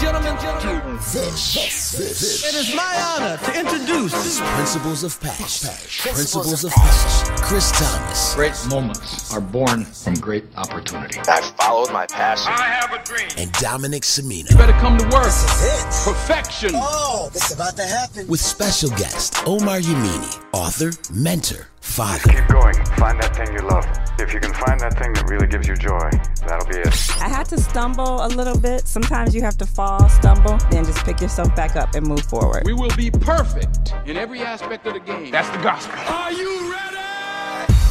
gentlemen, 0.00 0.96
This, 1.12 1.54
this, 1.54 1.92
this 1.92 2.48
it 2.48 2.54
is 2.58 2.74
my 2.74 3.16
honor 3.18 3.36
to 3.36 3.58
introduce 3.58 4.14
is 4.24 4.40
Principles 4.40 5.04
of 5.04 5.20
Passion. 5.20 5.70
Principles 6.00 6.64
of 6.64 6.72
Passion. 6.72 7.36
Chris 7.36 7.70
Thomas. 7.72 8.34
Great 8.34 8.54
moments 8.70 9.32
are 9.34 9.40
born 9.40 9.84
from 9.84 10.14
great 10.14 10.44
opportunity. 10.56 11.20
I 11.20 11.42
followed 11.58 11.92
my 11.92 12.06
passion. 12.06 12.50
I 12.50 12.62
have 12.62 12.92
a 12.92 13.04
dream. 13.04 13.28
And 13.36 13.52
Dominic 13.52 14.02
Semino. 14.02 14.50
You 14.50 14.56
better 14.56 14.72
come 14.74 14.96
to 14.96 15.04
work. 15.04 15.26
it. 15.26 15.84
Perfection. 16.04 16.70
Oh, 16.74 17.30
it's 17.34 17.52
about 17.52 17.76
to 17.76 17.84
happen. 17.84 18.26
With 18.26 18.40
special 18.40 18.88
guest 18.90 19.36
Omar 19.46 19.80
Yamini, 19.80 20.42
author, 20.52 20.92
mentor, 21.12 21.66
father. 21.80 22.32
Keep 22.32 22.48
going. 22.48 22.74
Find 22.96 23.20
that 23.20 23.34
thing 23.34 23.52
you 23.52 23.60
love. 23.60 23.86
If 24.18 24.34
you 24.34 24.40
can 24.40 24.52
find 24.52 24.78
that 24.80 24.98
thing 24.98 25.12
that 25.14 25.28
really 25.28 25.46
gives 25.46 25.66
you 25.66 25.76
joy, 25.76 26.10
that'll 26.46 26.66
be 26.68 26.78
it. 26.78 27.10
I 27.20 27.28
had 27.28 27.46
to 27.46 27.58
stumble 27.58 28.24
a 28.24 28.28
little 28.28 28.58
bit. 28.58 28.86
Sometimes 28.86 29.34
you 29.34 29.42
have 29.42 29.56
to 29.58 29.66
fall, 29.66 30.08
stumble, 30.08 30.58
then 30.70 30.84
just 30.84 31.04
pick 31.04 31.20
yourself 31.20 31.54
back 31.56 31.76
up 31.76 31.94
and 31.94 32.06
move 32.06 32.22
forward. 32.22 32.62
We 32.64 32.72
will 32.72 32.94
be 32.96 33.10
perfect 33.10 33.94
in 34.06 34.16
every 34.16 34.40
aspect 34.40 34.86
of 34.86 34.94
the 34.94 35.00
game. 35.00 35.30
That's 35.30 35.50
the 35.50 35.62
gospel. 35.62 35.98
Are 36.08 36.32
you 36.32 36.72
ready? 36.72 36.96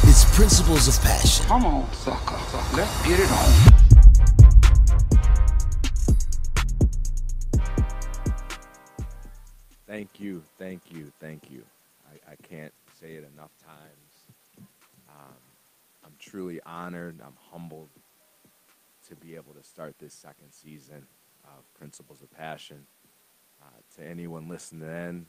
It's 0.04 0.24
Principles 0.36 0.88
of 0.88 1.02
Passion. 1.04 1.46
Come 1.46 1.66
on, 1.66 1.92
sucker. 1.92 2.36
Let's 2.76 3.06
get 3.06 3.20
it 3.20 3.30
on. 3.30 3.80
Thank 9.86 10.20
you, 10.20 10.42
thank 10.58 10.82
you, 10.90 11.12
thank 11.20 11.50
you. 11.50 11.62
I, 12.08 12.32
I 12.32 12.34
can't 12.48 12.72
say 13.00 13.14
it 13.14 13.18
enough 13.34 13.34
times. 13.36 13.59
I'm 13.59 13.59
truly 16.30 16.60
honored, 16.64 17.20
I'm 17.24 17.34
humbled 17.50 17.88
to 19.08 19.16
be 19.16 19.34
able 19.34 19.52
to 19.54 19.62
start 19.64 19.96
this 19.98 20.14
second 20.14 20.52
season 20.52 21.06
of 21.44 21.74
Principles 21.74 22.22
of 22.22 22.30
Passion. 22.30 22.86
Uh, 23.60 23.66
to 23.96 24.06
anyone 24.08 24.48
listening 24.48 24.88
in, 24.88 25.26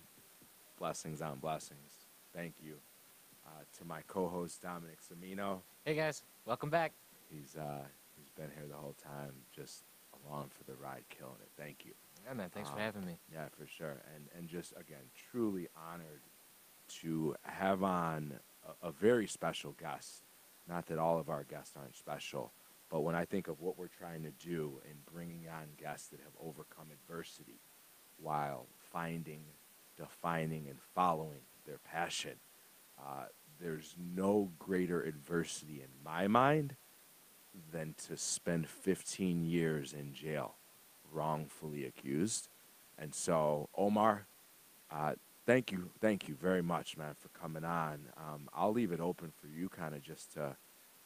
blessings 0.78 1.22
on 1.22 1.40
blessings. 1.40 2.06
Thank 2.34 2.54
you. 2.62 2.76
Uh, 3.46 3.50
to 3.80 3.86
my 3.86 4.02
co-host 4.08 4.62
Dominic 4.62 5.00
Semino, 5.02 5.60
Hey 5.84 5.96
guys, 5.96 6.22
welcome 6.46 6.70
back. 6.70 6.94
he's 7.30 7.56
uh, 7.60 7.80
he's 8.16 8.30
been 8.30 8.50
here 8.56 8.68
the 8.70 8.76
whole 8.76 8.96
time, 9.04 9.32
just 9.54 9.84
along 10.26 10.50
for 10.56 10.64
the 10.72 10.78
ride, 10.78 11.04
killing 11.10 11.34
it. 11.42 11.50
Thank 11.62 11.84
you. 11.84 11.92
Yeah, 12.26 12.34
man, 12.36 12.50
thanks 12.54 12.70
for 12.70 12.76
Um, 12.76 12.82
having 12.84 13.06
me. 13.06 13.18
Yeah, 13.34 13.46
for 13.58 13.66
sure. 13.66 13.98
And 14.16 14.28
and 14.38 14.48
just 14.48 14.72
again, 14.74 15.10
truly 15.32 15.68
honored 15.92 16.22
to 17.02 17.36
have 17.44 17.82
on 17.84 18.40
a, 18.84 18.88
a 18.90 18.92
very 18.92 19.26
special 19.28 19.72
guest. 19.74 20.22
Not 20.72 20.86
that 20.86 20.98
all 20.98 21.20
of 21.20 21.30
our 21.30 21.44
guests 21.44 21.76
aren't 21.76 21.98
special, 21.98 22.54
but 22.90 23.02
when 23.02 23.14
I 23.14 23.26
think 23.26 23.50
of 23.50 23.60
what 23.60 23.78
we're 23.78 23.88
trying 23.88 24.24
to 24.24 24.32
do 24.32 24.80
in 24.86 24.96
bringing 25.14 25.50
on 25.50 25.66
guests 25.78 26.08
that 26.08 26.22
have 26.22 26.32
overcome 26.42 26.88
adversity 26.94 27.60
while 28.18 28.68
finding, 28.94 29.42
defining, 29.98 30.68
and 30.70 30.80
following 30.96 31.42
their 31.68 31.80
passion, 31.80 32.36
uh, 32.98 33.26
there's 33.60 33.96
no 34.16 34.50
greater 34.60 35.04
adversity 35.04 35.82
in 35.82 35.90
my 36.06 36.30
mind 36.30 36.78
than 37.74 37.94
to 38.08 38.16
spend 38.16 38.70
15 38.70 39.44
years 39.44 39.92
in 39.92 40.14
jail 40.14 40.56
wrongfully 41.12 41.86
accused. 41.86 42.48
And 42.98 43.14
so, 43.14 43.68
Omar, 43.78 44.26
uh, 44.90 45.16
thank 45.46 45.72
you, 45.72 45.90
thank 46.00 46.28
you 46.28 46.36
very 46.36 46.62
much, 46.62 46.98
man, 46.98 47.16
for 47.20 47.30
coming 47.30 47.64
on. 47.64 48.00
Um, 48.18 48.50
I'll 48.54 48.72
leave 48.72 48.92
it 48.92 49.00
open 49.00 49.32
for 49.40 49.48
you, 49.48 49.70
kind 49.70 49.96
of 49.96 50.02
just 50.02 50.34
to 50.34 50.56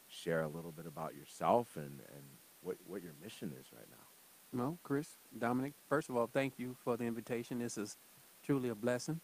share 0.07 0.41
a 0.41 0.47
little 0.47 0.71
bit 0.71 0.85
about 0.85 1.15
yourself 1.15 1.75
and, 1.75 1.99
and 2.13 2.23
what, 2.61 2.77
what 2.87 3.01
your 3.01 3.13
mission 3.23 3.53
is 3.59 3.67
right 3.73 3.87
now. 3.89 4.59
Well, 4.59 4.77
Chris, 4.83 5.09
Dominic, 5.37 5.73
first 5.89 6.09
of 6.09 6.15
all, 6.15 6.27
thank 6.31 6.53
you 6.57 6.75
for 6.83 6.95
the 6.95 7.03
invitation. 7.05 7.59
This 7.59 7.77
is 7.77 7.97
truly 8.43 8.69
a 8.69 8.75
blessing. 8.75 9.19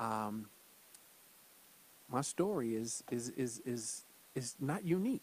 Um, 0.00 0.48
my 2.10 2.22
story 2.22 2.74
is 2.74 3.04
is 3.10 3.28
is 3.30 3.60
is 3.66 4.04
is 4.34 4.54
not 4.58 4.84
unique. 4.84 5.22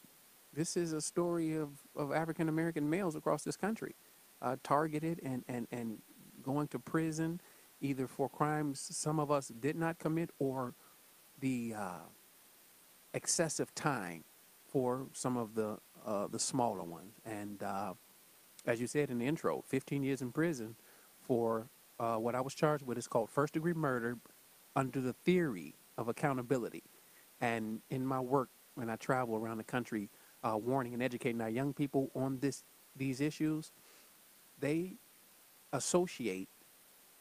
This 0.54 0.78
is 0.78 0.94
a 0.94 1.02
story 1.02 1.56
of, 1.56 1.70
of 1.96 2.14
African 2.14 2.48
American 2.48 2.90
males 2.90 3.16
across 3.16 3.44
this 3.44 3.58
country, 3.58 3.96
uh, 4.42 4.56
targeted 4.64 5.20
and, 5.24 5.44
and, 5.48 5.68
and 5.72 6.00
going 6.44 6.68
to 6.70 6.80
prison, 6.80 7.42
either 7.82 8.08
for 8.08 8.30
crimes 8.30 8.80
some 8.80 9.20
of 9.20 9.32
us 9.32 9.50
did 9.60 9.76
not 9.76 10.00
commit 10.00 10.30
or 10.40 10.74
the 11.40 11.74
uh, 11.78 12.06
excessive 13.14 13.74
time 13.76 14.24
for 14.68 15.08
some 15.14 15.38
of 15.38 15.56
the 15.56 15.78
uh, 16.06 16.28
the 16.28 16.40
smaller 16.40 16.84
ones. 16.84 17.14
And 17.26 17.64
uh, 17.64 17.94
as 18.66 18.80
you 18.80 18.88
said 18.88 19.10
in 19.10 19.18
the 19.18 19.26
intro, 19.26 19.64
15 19.68 20.04
years 20.04 20.22
in 20.22 20.32
prison 20.32 20.76
for 21.22 21.68
uh, 22.00 22.18
what 22.18 22.36
I 22.36 22.42
was 22.42 22.54
charged 22.54 22.86
with 22.86 22.98
is 22.98 23.08
called 23.08 23.30
first 23.30 23.54
degree 23.54 23.74
murder 23.74 24.18
under 24.76 25.02
the 25.02 25.14
theory 25.14 25.74
of 25.98 26.08
accountability. 26.08 26.84
And 27.42 27.82
in 27.90 28.06
my 28.06 28.20
work, 28.20 28.50
when 28.76 28.90
I 28.90 28.98
travel 28.98 29.36
around 29.36 29.58
the 29.58 29.64
country, 29.64 30.10
uh, 30.44 30.58
warning 30.58 30.94
and 30.94 31.02
educating 31.02 31.42
our 31.42 31.50
young 31.50 31.74
people 31.74 32.12
on 32.16 32.38
this 32.40 32.64
these 32.96 33.20
issues, 33.20 33.72
they 34.60 34.94
associate 35.74 36.48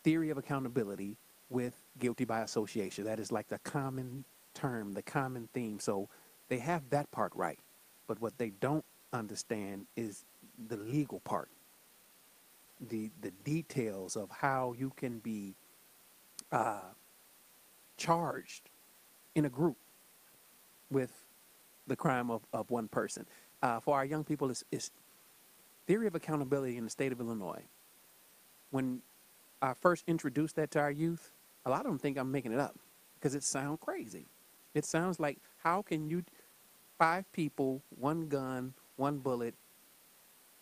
theory 0.05 0.31
of 0.31 0.39
accountability 0.39 1.17
with 1.51 1.75
guilty 1.99 2.25
by 2.25 2.43
association. 2.43 3.05
That 3.05 3.19
is 3.19 3.33
like 3.33 3.49
the 3.49 3.59
common 3.59 4.25
term, 4.55 4.93
the 4.93 5.03
common 5.03 5.49
theme. 5.53 5.81
So 5.81 6.09
they 6.49 6.59
have 6.59 6.89
that 6.91 7.11
part 7.11 7.33
right. 7.35 7.59
But 8.07 8.21
what 8.21 8.39
they 8.39 8.51
don't 8.61 8.85
understand 9.13 9.87
is 9.97 10.25
the 10.69 10.77
legal 10.77 11.21
part, 11.21 11.49
the 12.81 13.11
the 13.23 13.33
details 13.45 14.17
of 14.17 14.31
how 14.31 14.75
you 14.79 14.93
can 14.97 15.19
be 15.21 15.55
uh, 16.53 16.81
charged 17.97 18.71
in 19.35 19.47
a 19.47 19.49
group 19.49 19.77
with 20.91 21.13
the 21.87 21.97
crime 21.97 22.31
of, 22.31 22.43
of 22.53 22.71
one 22.71 22.89
person. 22.89 23.27
Uh, 23.63 23.81
for 23.81 23.97
our 23.97 24.05
young 24.05 24.25
people, 24.25 24.51
it's, 24.51 24.65
it's 24.71 24.91
theory 25.87 26.07
of 26.07 26.15
accountability 26.15 26.77
in 26.77 26.85
the 26.85 26.91
state 26.91 27.13
of 27.13 27.21
Illinois. 27.21 27.63
When 28.71 29.03
I 29.65 29.73
first 29.73 30.05
introduced 30.07 30.57
that 30.57 30.71
to 30.73 30.79
our 30.79 30.91
youth, 30.91 31.33
a 31.65 31.71
lot 31.71 31.81
of 31.81 31.87
them 31.87 31.99
think 31.99 32.19
I'm 32.19 32.31
making 32.31 32.53
it 32.53 32.61
up 32.61 32.77
because 33.19 33.35
it 33.35 33.43
sounds 33.43 33.79
crazy. 33.81 34.27
It 34.75 34.85
sounds 34.85 35.19
like 35.19 35.39
how 35.63 35.81
can 35.81 36.07
you 36.11 36.23
five 36.99 37.31
people, 37.33 37.81
one 37.99 38.29
gun, 38.29 38.75
one 38.97 39.19
bullet, 39.19 39.55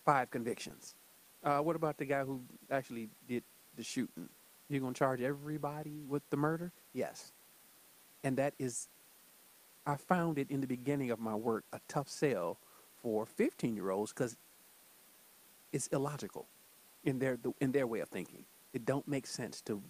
five 0.04 0.30
convictions. 0.30 0.94
Uh, 1.42 1.58
what 1.58 1.74
about 1.74 1.98
the 1.98 2.04
guy 2.04 2.22
who 2.22 2.40
actually 2.70 3.08
did 3.26 3.42
the 3.76 3.82
shooting? 3.82 4.28
You're 4.68 4.80
gonna 4.80 4.94
charge 4.94 5.20
everybody 5.20 6.04
with 6.08 6.22
the 6.30 6.36
murder? 6.36 6.70
Yes. 6.94 7.32
And 8.22 8.36
that 8.36 8.54
is, 8.60 8.86
I 9.84 9.96
found 9.96 10.38
it 10.38 10.48
in 10.48 10.60
the 10.60 10.68
beginning 10.68 11.10
of 11.10 11.18
my 11.18 11.34
work 11.34 11.64
a 11.72 11.80
tough 11.88 12.08
sell 12.08 12.56
for 13.02 13.26
15 13.26 13.74
year 13.74 13.90
olds 13.90 14.12
because 14.12 14.36
it's 15.72 15.88
illogical 15.88 16.46
in 17.02 17.18
their 17.18 17.36
in 17.60 17.72
their 17.72 17.88
way 17.88 17.98
of 17.98 18.08
thinking. 18.08 18.44
It 18.72 18.84
don't 18.86 19.06
make 19.06 19.26
sense 19.26 19.60
to 19.62 19.82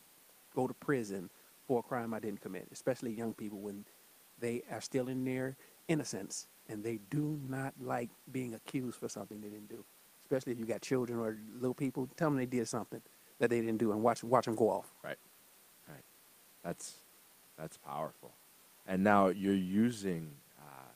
go 0.54 0.66
to 0.66 0.75
prison 0.75 1.31
for 1.66 1.81
a 1.81 1.82
crime 1.82 2.12
I 2.15 2.20
didn't 2.20 2.41
commit, 2.41 2.69
especially 2.72 3.12
young 3.12 3.34
people 3.34 3.60
when 3.60 3.84
they 4.41 4.62
are 4.70 4.81
still 4.81 5.09
in 5.09 5.25
their 5.25 5.56
innocence 5.88 6.48
and 6.69 6.82
they 6.82 6.98
do 7.10 7.41
not 7.48 7.75
like 7.81 8.10
being 8.31 8.54
accused 8.54 8.98
for 8.98 9.09
something 9.09 9.41
they 9.41 9.48
didn't 9.48 9.69
do. 9.69 9.84
Especially 10.25 10.53
if 10.53 10.59
you 10.59 10.65
got 10.65 10.81
children 10.81 11.19
or 11.19 11.37
little 11.54 11.75
people, 11.75 12.09
tell 12.16 12.31
them 12.31 12.38
they 12.38 12.47
did 12.47 12.66
something 12.66 13.03
that 13.38 13.50
they 13.50 13.60
didn't 13.60 13.78
do 13.78 13.93
and 13.93 14.03
watch 14.03 14.25
watch 14.25 14.47
them 14.47 14.54
go 14.54 14.70
off. 14.70 14.93
Right. 15.03 15.19
Right. 15.88 16.04
That's 16.64 16.94
that's 17.59 17.76
powerful. 17.76 18.32
And 18.87 19.04
now 19.04 19.28
you're 19.28 19.54
using 19.54 20.31
uh, 20.59 20.91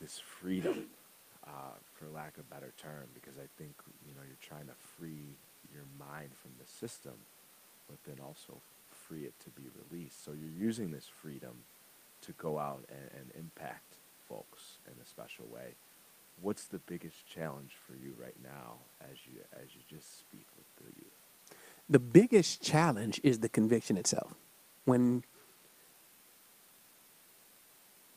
this 0.00 0.18
freedom, 0.18 0.86
uh, 1.46 1.76
for 1.94 2.06
lack 2.08 2.36
of 2.38 2.44
a 2.50 2.54
better 2.54 2.72
term, 2.76 3.06
because 3.14 3.38
I 3.38 3.48
think 3.58 3.72
you 4.06 4.14
know 4.14 4.22
you're 4.26 4.46
trying 4.46 4.66
to 4.66 4.74
free 4.98 5.36
your 5.74 5.84
mind 5.98 6.30
from 6.40 6.52
the 6.58 6.66
system, 6.66 7.14
but 7.88 7.98
then 8.04 8.24
also 8.24 8.60
free 9.08 9.24
it 9.24 9.34
to 9.44 9.50
be 9.50 9.68
released. 9.90 10.24
So 10.24 10.32
you're 10.32 10.66
using 10.66 10.90
this 10.90 11.06
freedom 11.06 11.64
to 12.22 12.32
go 12.32 12.58
out 12.58 12.84
and, 12.88 13.10
and 13.18 13.30
impact 13.38 13.94
folks 14.28 14.78
in 14.86 14.92
a 15.02 15.06
special 15.06 15.46
way. 15.52 15.74
What's 16.42 16.64
the 16.64 16.78
biggest 16.78 17.26
challenge 17.26 17.72
for 17.86 17.94
you 17.94 18.14
right 18.20 18.36
now 18.42 18.74
as 19.02 19.16
you 19.26 19.40
as 19.52 19.68
you 19.74 19.82
just 19.88 20.20
speak 20.20 20.46
with 20.56 20.66
the 20.76 20.92
youth? 20.96 21.58
The 21.88 21.98
biggest 21.98 22.62
challenge 22.62 23.20
is 23.22 23.40
the 23.40 23.48
conviction 23.48 23.96
itself. 23.96 24.34
When 24.84 25.24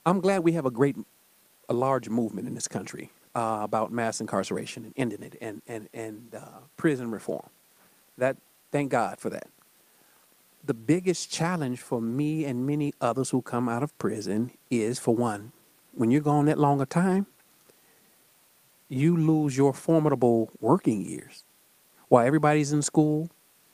I'm 0.05 0.19
glad 0.19 0.43
we 0.43 0.51
have 0.53 0.65
a 0.65 0.71
great, 0.71 0.95
a 1.69 1.73
large 1.73 2.09
movement 2.09 2.47
in 2.47 2.55
this 2.55 2.67
country 2.67 3.11
uh, 3.35 3.59
about 3.63 3.91
mass 3.91 4.21
incarceration 4.21 4.85
and 4.85 4.93
ending 4.97 5.23
it 5.23 5.37
and 5.41 5.61
and 5.67 5.89
and 5.93 6.35
uh, 6.35 6.59
prison 6.77 7.11
reform. 7.11 7.49
That 8.17 8.37
thank 8.71 8.91
God 8.91 9.19
for 9.19 9.29
that. 9.31 9.47
The 10.65 10.75
biggest 10.75 11.31
challenge 11.31 11.81
for 11.81 12.01
me 12.01 12.45
and 12.45 12.65
many 12.67 12.93
others 13.01 13.31
who 13.31 13.41
come 13.41 13.69
out 13.69 13.83
of 13.83 13.97
prison 13.99 14.51
is, 14.71 14.99
for 14.99 15.15
one, 15.15 15.53
when 15.93 16.11
you're 16.11 16.21
gone 16.21 16.45
that 16.45 16.59
long 16.59 16.81
a 16.81 16.85
time, 16.85 17.27
you 18.89 19.17
lose 19.17 19.57
your 19.57 19.73
formidable 19.73 20.51
working 20.61 21.01
years. 21.05 21.43
while 22.09 22.25
everybody's 22.27 22.71
in 22.71 22.81
school, 22.83 23.29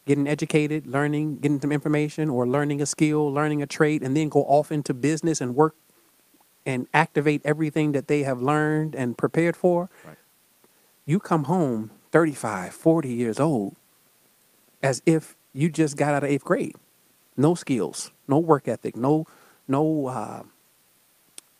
getting 0.06 0.27
educated, 0.27 0.88
learning, 0.88 1.38
getting 1.39 1.59
some 1.59 1.71
information, 1.74 2.30
or 2.30 2.47
learning 2.47 2.81
a 2.81 2.86
skill, 2.86 3.31
learning 3.31 3.62
a 3.62 3.68
trade, 3.68 4.01
and 4.03 4.15
then 4.15 4.30
go 4.30 4.41
off 4.45 4.71
into 4.71 4.94
business 4.94 5.41
and 5.41 5.56
work 5.56 5.75
and 6.69 6.86
activate 6.94 7.42
everything 7.44 7.94
that 7.94 8.07
they 8.07 8.21
have 8.21 8.44
learned 8.44 8.94
and 8.94 9.18
prepared 9.18 9.57
for. 9.57 9.89
Right. 10.06 10.18
You 11.04 11.19
come 11.19 11.45
home 11.45 11.89
35, 12.12 12.75
40 12.75 13.10
years 13.10 13.39
old 13.39 13.75
as 14.83 15.01
if 15.04 15.36
you 15.51 15.71
just 15.71 15.98
got 15.98 16.13
out 16.13 16.24
of 16.24 16.30
eighth 16.30 16.45
grade. 16.45 16.75
No 17.36 17.56
skills, 17.56 18.12
no 18.27 18.38
work 18.38 18.68
ethic, 18.68 18.95
no, 18.95 19.25
no, 19.68 20.06
uh, 20.07 20.44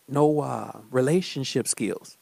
no 0.08 0.42
uh, 0.42 0.82
relationship 0.92 1.68
skills. 1.68 2.18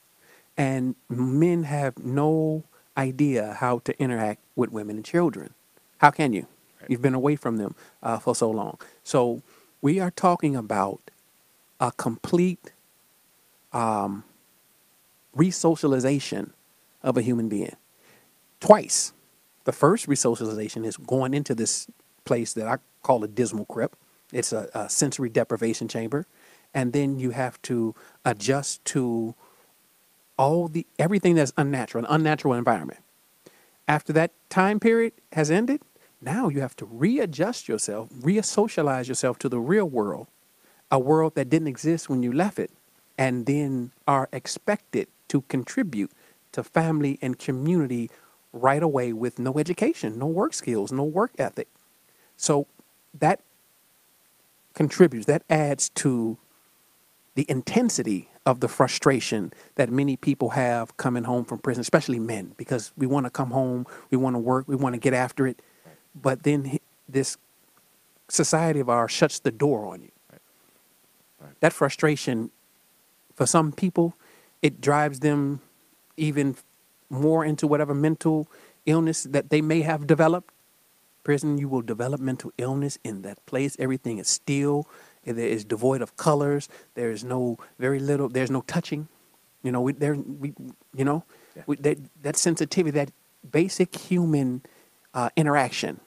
And 0.55 0.95
men 1.09 1.63
have 1.63 1.97
no 1.97 2.63
idea 2.95 3.57
how 3.59 3.79
to 3.79 3.99
interact 4.01 4.39
with 4.55 4.71
women 4.71 4.95
and 4.95 5.03
children. 5.05 5.53
How 5.97 6.11
can 6.11 6.31
you? 6.31 6.47
You've 6.87 7.01
been 7.01 7.13
away 7.13 7.35
from 7.35 7.57
them 7.57 7.75
uh, 8.01 8.17
for 8.17 8.33
so 8.33 8.49
long. 8.49 8.79
So 9.03 9.41
we 9.81 9.99
are 9.99 10.11
talking 10.11 10.55
about 10.55 11.01
a 11.81 11.91
complete 11.91 12.71
um, 13.73 14.23
resocialization 15.35 16.51
of 17.03 17.17
a 17.17 17.21
human 17.21 17.49
being. 17.49 17.75
Twice. 18.59 19.13
The 19.65 19.71
first 19.71 20.07
resocialization 20.07 20.85
is 20.85 20.97
going 20.97 21.33
into 21.33 21.53
this 21.53 21.87
place 22.25 22.53
that 22.53 22.67
I 22.67 22.77
call 23.03 23.23
a 23.23 23.27
dismal 23.27 23.65
crypt. 23.65 23.97
It's 24.31 24.51
a, 24.51 24.69
a 24.73 24.89
sensory 24.89 25.29
deprivation 25.29 25.87
chamber. 25.87 26.25
And 26.73 26.93
then 26.93 27.19
you 27.19 27.31
have 27.31 27.61
to 27.63 27.95
adjust 28.25 28.83
to 28.85 29.35
all 30.37 30.67
the 30.67 30.85
everything 30.99 31.35
that's 31.35 31.53
unnatural, 31.57 32.05
an 32.05 32.11
unnatural 32.11 32.53
environment. 32.53 32.99
After 33.87 34.13
that 34.13 34.31
time 34.49 34.79
period 34.79 35.13
has 35.33 35.49
ended, 35.49 35.81
now 36.21 36.49
you 36.49 36.61
have 36.61 36.75
to 36.77 36.85
readjust 36.85 37.67
yourself, 37.67 38.09
reassocialize 38.09 39.07
yourself 39.07 39.39
to 39.39 39.49
the 39.49 39.59
real 39.59 39.85
world, 39.85 40.27
a 40.91 40.99
world 40.99 41.35
that 41.35 41.49
didn't 41.49 41.67
exist 41.67 42.09
when 42.09 42.23
you 42.23 42.31
left 42.31 42.59
it, 42.59 42.71
and 43.17 43.45
then 43.45 43.91
are 44.07 44.29
expected 44.31 45.07
to 45.29 45.41
contribute 45.41 46.11
to 46.51 46.63
family 46.63 47.19
and 47.21 47.37
community 47.37 48.09
right 48.53 48.81
away 48.81 49.13
with 49.13 49.39
no 49.39 49.57
education, 49.57 50.17
no 50.17 50.27
work 50.27 50.53
skills, 50.53 50.91
no 50.91 51.03
work 51.03 51.31
ethic. 51.37 51.67
So 52.37 52.67
that 53.19 53.41
contributes, 54.73 55.25
that 55.25 55.43
adds 55.49 55.89
to 55.89 56.37
the 57.35 57.45
intensity 57.49 58.29
of 58.45 58.61
the 58.61 58.67
frustration 58.67 59.51
that 59.75 59.89
many 59.91 60.15
people 60.15 60.51
have 60.51 60.95
coming 60.97 61.25
home 61.25 61.43
from 61.45 61.59
prison, 61.59 61.81
especially 61.81 62.19
men, 62.19 62.53
because 62.57 62.91
we 62.97 63.05
want 63.05 63.25
to 63.25 63.29
come 63.29 63.51
home, 63.51 63.85
we 64.09 64.17
want 64.17 64.35
to 64.35 64.39
work, 64.39 64.67
we 64.67 64.75
want 64.75 64.93
to 64.93 64.99
get 64.99 65.13
after 65.13 65.45
it. 65.45 65.61
But 66.15 66.43
then 66.43 66.79
this 67.09 67.37
society 68.29 68.79
of 68.79 68.89
ours 68.89 69.11
shuts 69.11 69.39
the 69.39 69.51
door 69.51 69.85
on 69.85 70.01
you. 70.01 70.11
That 71.59 71.73
frustration, 71.73 72.51
for 73.37 73.45
some 73.45 73.71
people, 73.71 74.15
it 74.61 74.81
drives 74.81 75.19
them 75.19 75.61
even 76.17 76.57
more 77.09 77.45
into 77.45 77.67
whatever 77.67 77.93
mental 77.93 78.47
illness 78.85 79.23
that 79.23 79.49
they 79.51 79.61
may 79.61 79.81
have 79.81 80.07
developed. 80.07 80.51
Prison, 81.23 81.57
you 81.57 81.69
will 81.69 81.83
develop 81.83 82.19
mental 82.19 82.51
illness 82.57 82.97
in 83.03 83.21
that 83.21 83.45
place. 83.45 83.75
Everything 83.79 84.17
is 84.17 84.27
still. 84.27 84.87
It 85.23 85.37
is 85.37 85.63
devoid 85.63 86.01
of 86.01 86.17
colors. 86.17 86.67
There 86.95 87.11
is 87.11 87.23
no 87.23 87.59
very 87.77 87.99
little. 87.99 88.27
There's 88.27 88.49
no 88.49 88.61
touching. 88.61 89.07
You 89.61 89.71
know, 89.71 89.81
we 89.81 89.93
there 89.93 90.15
we 90.15 90.53
you 90.95 91.05
know 91.05 91.23
we, 91.65 91.75
that 91.77 91.97
that 92.21 92.37
sensitivity, 92.37 92.91
that 92.91 93.11
basic 93.51 93.95
human 93.95 94.61
uh, 95.13 95.29
interaction, 95.35 95.99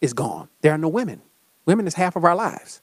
is 0.00 0.12
gone. 0.12 0.48
There 0.60 0.72
are 0.72 0.78
no 0.78 0.88
women. 0.88 1.22
Women 1.64 1.86
is 1.86 1.94
half 1.94 2.16
of 2.16 2.24
our 2.24 2.34
lives. 2.34 2.82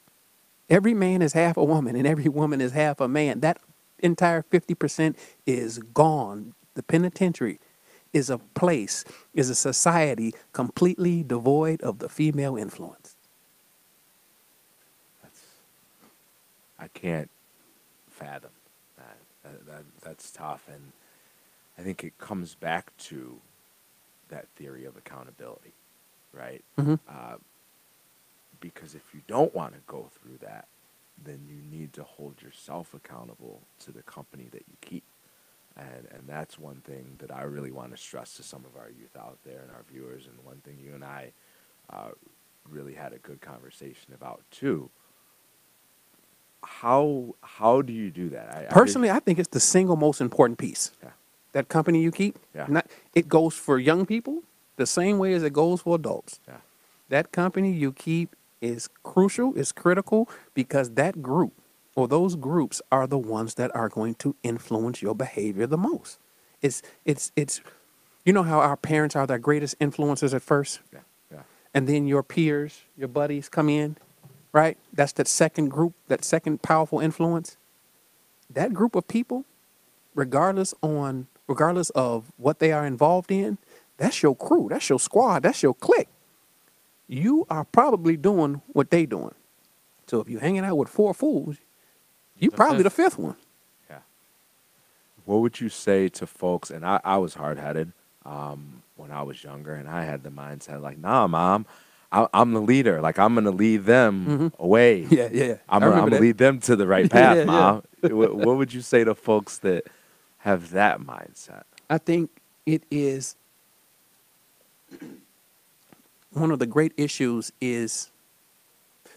Every 0.69 0.94
man 0.94 1.21
is 1.21 1.33
half 1.33 1.57
a 1.57 1.63
woman, 1.63 1.95
and 1.95 2.06
every 2.07 2.30
woman 2.30 2.62
is 2.62 2.71
half 2.74 3.00
a 3.00 3.07
man. 3.07 3.39
That 3.42 3.60
entire 4.00 4.44
fifty 4.44 4.75
percent 4.75 5.18
is 5.45 5.80
gone. 5.80 6.54
The 6.75 6.83
penitentiary 6.83 7.60
is 8.13 8.30
a 8.30 8.38
place, 8.38 9.04
is 9.33 9.50
a 9.50 9.56
society 9.56 10.33
completely 10.54 11.24
devoid 11.24 11.81
of 11.81 12.00
the 12.00 12.10
female 12.10 12.56
influence. 12.57 13.16
I 16.80 16.88
can't 16.88 17.30
fathom 18.10 18.51
that. 18.98 19.18
That, 19.44 19.65
that. 19.68 19.83
That's 20.01 20.31
tough, 20.31 20.68
and 20.72 20.92
I 21.77 21.81
think 21.81 22.04
it 22.04 22.18
comes 22.18 22.56
back 22.56 22.95
to 23.10 23.39
that 24.30 24.48
theory 24.56 24.86
of 24.86 24.95
accountability, 24.98 25.74
right? 26.33 26.63
Mhm. 26.77 27.00
Uh, 27.10 27.36
because 28.59 28.95
if 28.95 29.13
you 29.13 29.21
don't 29.27 29.53
want 29.53 29.73
to 29.73 29.79
go 29.88 30.09
through 30.21 30.38
that, 30.41 30.67
then 31.23 31.39
you 31.47 31.61
need 31.77 31.94
to 31.94 32.03
hold 32.03 32.41
yourself 32.41 32.94
accountable 32.94 33.61
to 33.79 33.91
the 33.91 34.01
company 34.03 34.47
that 34.51 34.63
you 34.69 34.75
keep. 34.81 35.03
And, 35.77 36.07
and 36.11 36.23
that's 36.27 36.57
one 36.59 36.81
thing 36.85 37.15
that 37.19 37.33
I 37.33 37.44
really 37.44 37.71
want 37.71 37.91
to 37.91 37.97
stress 37.97 38.35
to 38.35 38.44
some 38.44 38.65
of 38.65 38.79
our 38.79 38.89
youth 38.89 39.15
out 39.17 39.38
there 39.45 39.61
and 39.61 39.71
our 39.71 39.83
viewers, 39.91 40.25
and 40.25 40.35
one 40.45 40.57
thing 40.57 40.77
you 40.83 40.94
and 40.94 41.03
I 41.03 41.31
uh, 41.91 42.09
really 42.69 42.94
had 42.94 43.13
a 43.13 43.17
good 43.17 43.41
conversation 43.41 44.13
about 44.13 44.41
too. 44.51 44.89
How 46.63 47.35
how 47.41 47.81
do 47.81 47.94
you 47.94 48.12
do 48.12 48.29
that? 48.29 48.53
I, 48.53 48.62
I 48.69 48.73
Personally, 48.73 49.09
I 49.09 49.19
think 49.19 49.39
it's 49.39 49.50
the 49.50 49.62
single 49.62 49.95
most 49.95 50.19
important 50.19 50.59
piece. 50.59 50.91
Yeah. 51.01 51.12
That 51.53 51.69
company 51.69 52.01
you 52.01 52.12
keep, 52.12 52.38
Yeah. 52.53 52.65
not, 52.69 52.88
it 53.15 53.27
goes 53.29 53.55
for 53.55 53.79
young 53.79 54.05
people 54.05 54.44
the 54.75 54.85
same 54.85 55.17
way 55.17 55.33
as 55.33 55.44
it 55.44 55.53
goes 55.53 55.81
for 55.81 55.95
adults. 55.95 56.39
Yeah. 56.47 56.57
That 57.07 57.31
company 57.31 57.71
you 57.71 57.91
keep 57.94 58.35
is 58.61 58.89
crucial, 59.03 59.53
is 59.56 59.71
critical 59.71 60.29
because 60.53 60.91
that 60.91 61.21
group 61.21 61.53
or 61.95 62.07
those 62.07 62.35
groups 62.35 62.81
are 62.91 63.07
the 63.07 63.17
ones 63.17 63.56
that 63.56 63.75
are 63.75 63.89
going 63.89 64.15
to 64.15 64.35
influence 64.44 65.01
your 65.01 65.15
behavior 65.15 65.67
the 65.67 65.77
most. 65.77 66.19
It's 66.61 66.81
it's 67.06 67.31
it's 67.35 67.61
you 68.25 68.33
know 68.33 68.44
how 68.44 68.59
our 68.59 68.77
parents 68.77 69.15
are 69.15 69.25
their 69.25 69.39
greatest 69.39 69.77
influencers 69.79 70.33
at 70.33 70.41
first? 70.41 70.79
Yeah, 70.94 71.00
yeah. 71.31 71.41
and 71.73 71.88
then 71.88 72.07
your 72.07 72.23
peers, 72.23 72.83
your 72.97 73.07
buddies 73.07 73.50
come 73.50 73.69
in, 73.69 73.97
right? 74.51 74.77
That's 74.94 75.13
that 75.13 75.27
second 75.27 75.69
group, 75.69 75.94
that 76.07 76.23
second 76.23 76.62
powerful 76.62 77.00
influence. 77.00 77.57
That 78.50 78.73
group 78.73 78.95
of 78.95 79.07
people, 79.07 79.45
regardless 80.15 80.73
on 80.81 81.27
regardless 81.47 81.89
of 81.91 82.31
what 82.38 82.59
they 82.59 82.71
are 82.71 82.85
involved 82.85 83.31
in, 83.31 83.57
that's 83.97 84.23
your 84.23 84.35
crew, 84.35 84.67
that's 84.69 84.89
your 84.89 85.00
squad, 85.00 85.43
that's 85.43 85.63
your 85.63 85.74
clique. 85.74 86.07
You 87.10 87.46
are 87.50 87.66
probably 87.66 88.16
doing 88.16 88.62
what 88.68 88.92
they 88.92 89.06
doing. 89.08 89.34
So 90.08 90.22
if 90.22 90.30
you're 90.30 90.39
hanging 90.39 90.63
out 90.63 90.78
with 90.78 90.88
four 90.89 91.13
fools, 91.13 91.58
you 92.38 92.51
The 92.51 92.56
probably 92.56 92.84
the 92.84 92.89
fifth. 92.92 93.13
fifth 93.16 93.20
one. 93.20 93.36
Yeah. 93.89 93.98
What 95.25 95.38
would 95.38 95.60
you 95.60 95.70
say 95.70 96.08
to 96.10 96.28
folks? 96.28 96.70
And 96.70 96.86
I, 96.86 97.00
I 97.04 97.18
was 97.18 97.34
hard 97.34 97.58
headed 97.58 97.94
um, 98.25 98.84
when 98.96 99.12
I 99.12 99.24
was 99.24 99.44
younger, 99.44 99.74
and 99.74 99.89
I 99.89 100.04
had 100.04 100.22
the 100.24 100.30
mindset 100.30 100.82
like, 100.82 101.00
nah, 101.00 101.25
mom, 101.28 101.66
I, 102.12 102.28
I'm 102.34 102.54
the 102.54 102.62
leader. 102.62 103.01
Like, 103.01 103.18
I'm 103.18 103.34
going 103.34 103.46
to 103.46 103.51
lead 103.51 103.86
them 103.86 104.54
away. 104.60 105.01
Mm-hmm. 105.10 105.13
Yeah, 105.16 105.30
yeah. 105.32 105.56
I'm 105.68 105.84
I 105.84 105.88
gonna 105.88 106.20
lead 106.20 106.38
them 106.38 106.60
to 106.62 106.75
the 106.75 106.86
right 106.88 107.10
path, 107.12 107.38
yeah. 107.38 107.44
mom. 107.46 107.84
what, 108.01 108.36
what 108.36 108.58
would 108.58 108.72
you 108.74 108.82
say 108.82 109.04
to 109.04 109.16
folks 109.16 109.58
that 109.60 109.86
have 110.39 110.70
that 110.72 111.00
mindset? 111.00 111.63
I 111.89 111.98
think 111.98 112.30
it 112.68 112.84
is 112.92 113.36
one 116.31 116.51
of 116.51 116.59
the 116.59 116.65
great 116.65 116.93
issues 116.98 117.51
is 117.59 118.12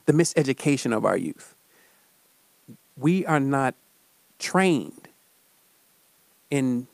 the 0.06 0.12
miseducation 0.12 0.96
of 0.96 1.04
our 1.04 1.16
youth. 1.16 1.54
We 2.96 3.24
are 3.26 3.40
not 3.40 3.74
trained 4.38 5.08
in 6.50 6.86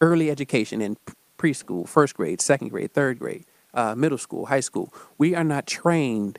early 0.00 0.30
education 0.30 0.82
in 0.82 0.96
preschool, 1.38 1.88
first 1.88 2.14
grade, 2.14 2.40
second 2.40 2.68
grade, 2.68 2.92
third 2.92 3.18
grade, 3.18 3.44
uh, 3.74 3.94
middle 3.94 4.18
school, 4.18 4.46
high 4.46 4.60
school. 4.60 4.92
We 5.18 5.34
are 5.34 5.44
not 5.44 5.66
trained 5.66 6.38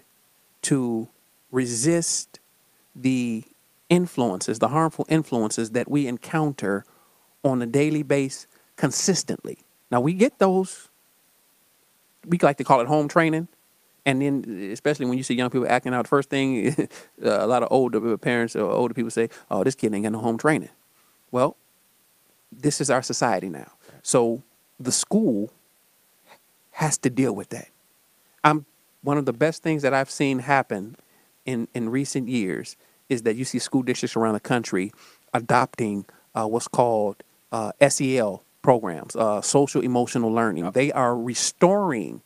to 0.64 1.08
resist 1.52 2.40
the 2.96 3.44
influences, 3.90 4.60
the 4.60 4.70
harmful 4.70 5.06
influences 5.10 5.72
that 5.72 5.90
we 5.90 6.08
encounter 6.08 6.86
on 7.44 7.62
a 7.62 7.66
daily 7.66 8.04
basis 8.04 8.48
consistently. 8.76 9.60
Now 9.92 10.02
we 10.02 10.14
get 10.14 10.40
those. 10.40 10.90
We 12.26 12.38
like 12.42 12.58
to 12.58 12.64
call 12.64 12.80
it 12.82 12.88
home 12.88 13.08
training, 13.08 13.48
and 14.06 14.22
then 14.22 14.70
especially 14.72 15.06
when 15.06 15.18
you 15.18 15.24
see 15.24 15.34
young 15.34 15.50
people 15.50 15.68
acting 15.68 15.94
out, 15.94 16.08
first 16.08 16.30
thing 16.30 16.88
a 17.22 17.48
lot 17.48 17.64
of 17.64 17.70
older 17.72 18.18
parents 18.18 18.56
or 18.56 18.70
older 18.70 18.94
people 18.94 19.12
say, 19.12 19.30
"Oh, 19.50 19.64
this 19.64 19.76
kid 19.76 19.94
ain't 19.94 20.04
got 20.04 20.12
no 20.12 20.20
home 20.20 20.38
training." 20.38 20.70
Well, 21.32 21.58
this 22.52 22.80
is 22.80 22.90
our 22.90 23.02
society 23.02 23.50
now, 23.50 23.72
so 24.02 24.44
the 24.80 24.92
school 24.92 25.52
has 26.72 26.98
to 27.00 27.10
deal 27.10 27.34
with 27.34 27.50
that. 27.50 27.70
I'm 28.44 28.66
one 29.02 29.18
of 29.18 29.26
the 29.26 29.34
best 29.34 29.64
things 29.64 29.82
that 29.82 29.94
I've 29.94 30.10
seen 30.10 30.40
happen 30.40 30.96
in 31.46 31.68
in 31.74 31.90
recent 31.90 32.30
years 32.30 32.76
is 33.10 33.24
that 33.24 33.36
you 33.36 33.46
see 33.46 33.60
school 33.60 33.84
districts 33.84 34.16
around 34.16 34.34
the 34.34 34.40
country 34.40 34.92
adopting 35.34 36.06
uh, 36.36 36.46
what's 36.46 36.68
called 36.68 37.24
uh, 37.52 37.72
SEL 37.88 38.44
programs, 38.64 39.16
uh, 39.16 39.42
social 39.42 39.82
emotional 39.82 40.32
learning. 40.32 40.72
They 40.72 40.92
are 40.92 41.16
restoring 41.16 42.22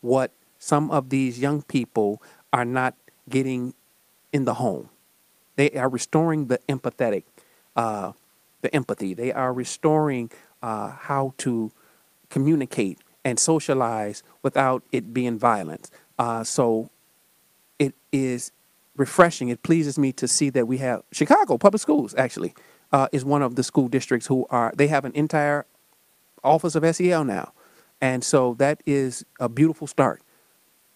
what 0.00 0.32
some 0.58 0.90
of 0.90 1.10
these 1.10 1.38
young 1.38 1.60
people 1.60 2.22
are 2.52 2.64
not 2.64 2.94
getting 3.28 3.74
in 4.32 4.46
the 4.46 4.54
home. 4.54 4.88
They 5.56 5.70
are 5.72 5.88
restoring 5.90 6.46
the 6.46 6.58
empathetic, 6.68 7.24
uh, 7.76 8.12
the 8.62 8.74
empathy. 8.74 9.12
They 9.12 9.32
are 9.32 9.52
restoring 9.52 10.30
uh, 10.62 10.92
how 10.92 11.34
to 11.38 11.70
communicate 12.30 12.98
and 13.24 13.38
socialize 13.38 14.22
without 14.42 14.82
it 14.92 15.12
being 15.12 15.38
violent. 15.38 15.90
Uh, 16.18 16.44
so 16.44 16.90
it 17.78 17.94
is 18.12 18.52
refreshing. 18.96 19.48
It 19.48 19.62
pleases 19.62 19.98
me 19.98 20.12
to 20.12 20.28
see 20.28 20.50
that 20.50 20.66
we 20.66 20.78
have 20.78 21.02
Chicago 21.12 21.58
Public 21.58 21.82
Schools 21.82 22.14
actually 22.16 22.54
uh, 22.94 23.08
is 23.12 23.24
one 23.24 23.42
of 23.42 23.56
the 23.56 23.64
school 23.64 23.88
districts 23.88 24.28
who 24.28 24.46
are 24.50 24.72
they 24.76 24.86
have 24.86 25.04
an 25.04 25.12
entire 25.16 25.66
office 26.44 26.76
of 26.76 26.96
SEL 26.96 27.24
now, 27.24 27.52
and 28.00 28.22
so 28.22 28.54
that 28.54 28.82
is 28.86 29.24
a 29.40 29.48
beautiful 29.48 29.88
start 29.88 30.22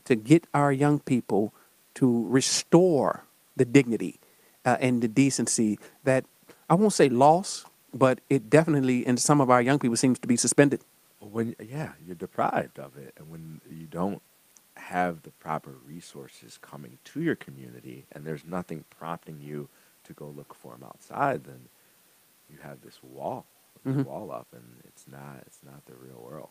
to 0.05 0.15
get 0.15 0.47
our 0.55 0.73
young 0.73 1.01
people 1.01 1.53
to 1.95 2.27
restore 2.29 3.25
the 3.57 3.65
dignity 3.65 4.21
uh, 4.65 4.77
and 4.81 5.03
the 5.03 5.09
decency 5.09 5.77
that 6.05 6.25
I 6.71 6.75
won't 6.77 6.93
say 6.93 7.09
lost, 7.09 7.67
but 7.93 8.21
it 8.31 8.49
definitely 8.49 9.05
in 9.05 9.17
some 9.17 9.41
of 9.41 9.51
our 9.51 9.61
young 9.61 9.81
people 9.81 9.97
seems 9.97 10.21
to 10.21 10.29
be 10.29 10.37
suspended. 10.37 10.81
when 11.21 11.57
yeah 11.61 11.93
you're 12.07 12.15
deprived 12.15 12.79
of 12.79 12.97
it 12.97 13.13
and 13.19 13.29
when 13.29 13.61
you 13.71 13.87
don't 13.87 14.23
have 14.77 15.23
the 15.23 15.31
proper 15.33 15.75
resources 15.85 16.59
coming 16.63 16.99
to 17.05 17.21
your 17.21 17.35
community 17.35 18.07
and 18.13 18.25
there's 18.25 18.45
nothing 18.45 18.85
prompting 18.99 19.41
you 19.41 19.69
to 20.05 20.13
go 20.13 20.27
look 20.29 20.55
for 20.55 20.73
them 20.75 20.85
outside 20.85 21.45
then 21.45 21.69
you 22.51 22.59
have 22.63 22.81
this 22.83 23.03
wall 23.03 23.47
this 23.85 23.97
Mhm. 23.97 24.05
wall 24.05 24.31
up 24.33 24.47
and 24.53 24.65
it's 24.85 25.07
not 25.09 25.43
it's 25.47 25.61
not 25.65 25.85
the 25.87 25.95
real 25.95 26.21
world 26.23 26.51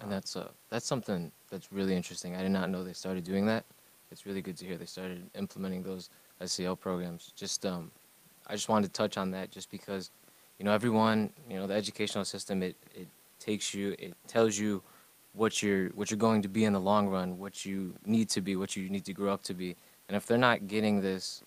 And 0.00 0.10
that's 0.12 0.36
uh 0.36 0.50
that's 0.70 0.86
something 0.86 1.32
that's 1.50 1.72
really 1.72 1.94
interesting. 1.96 2.34
I 2.36 2.42
did 2.42 2.50
not 2.52 2.70
know 2.70 2.84
they 2.84 2.92
started 2.92 3.24
doing 3.24 3.46
that. 3.46 3.64
It's 4.10 4.26
really 4.26 4.42
good 4.42 4.56
to 4.58 4.64
hear 4.66 4.76
they 4.76 4.86
started 4.86 5.30
implementing 5.34 5.82
those 5.82 6.10
SEL 6.44 6.76
programs. 6.76 7.32
Just 7.36 7.64
um, 7.66 7.90
I 8.46 8.54
just 8.54 8.68
wanted 8.68 8.88
to 8.88 8.92
touch 8.92 9.16
on 9.16 9.30
that 9.32 9.50
just 9.50 9.70
because, 9.70 10.10
you 10.58 10.64
know, 10.64 10.72
everyone, 10.72 11.30
you 11.48 11.56
know, 11.58 11.66
the 11.66 11.74
educational 11.74 12.24
system 12.24 12.62
it 12.62 12.76
it 12.94 13.08
takes 13.38 13.74
you, 13.74 13.94
it 13.98 14.14
tells 14.26 14.58
you 14.58 14.82
what 15.32 15.62
you're 15.62 15.88
what 15.90 16.10
you're 16.10 16.18
going 16.18 16.42
to 16.42 16.48
be 16.48 16.64
in 16.64 16.72
the 16.72 16.80
long 16.80 17.08
run, 17.08 17.38
what 17.38 17.64
you 17.64 17.94
need 18.04 18.28
to 18.30 18.40
be, 18.40 18.56
what 18.56 18.76
you 18.76 18.88
need 18.88 19.04
to 19.06 19.12
grow 19.12 19.32
up 19.32 19.42
to 19.44 19.54
be. 19.54 19.76
And 20.08 20.16
if 20.16 20.26
they're 20.26 20.38
not 20.38 20.68
getting 20.68 21.00
this 21.00 21.42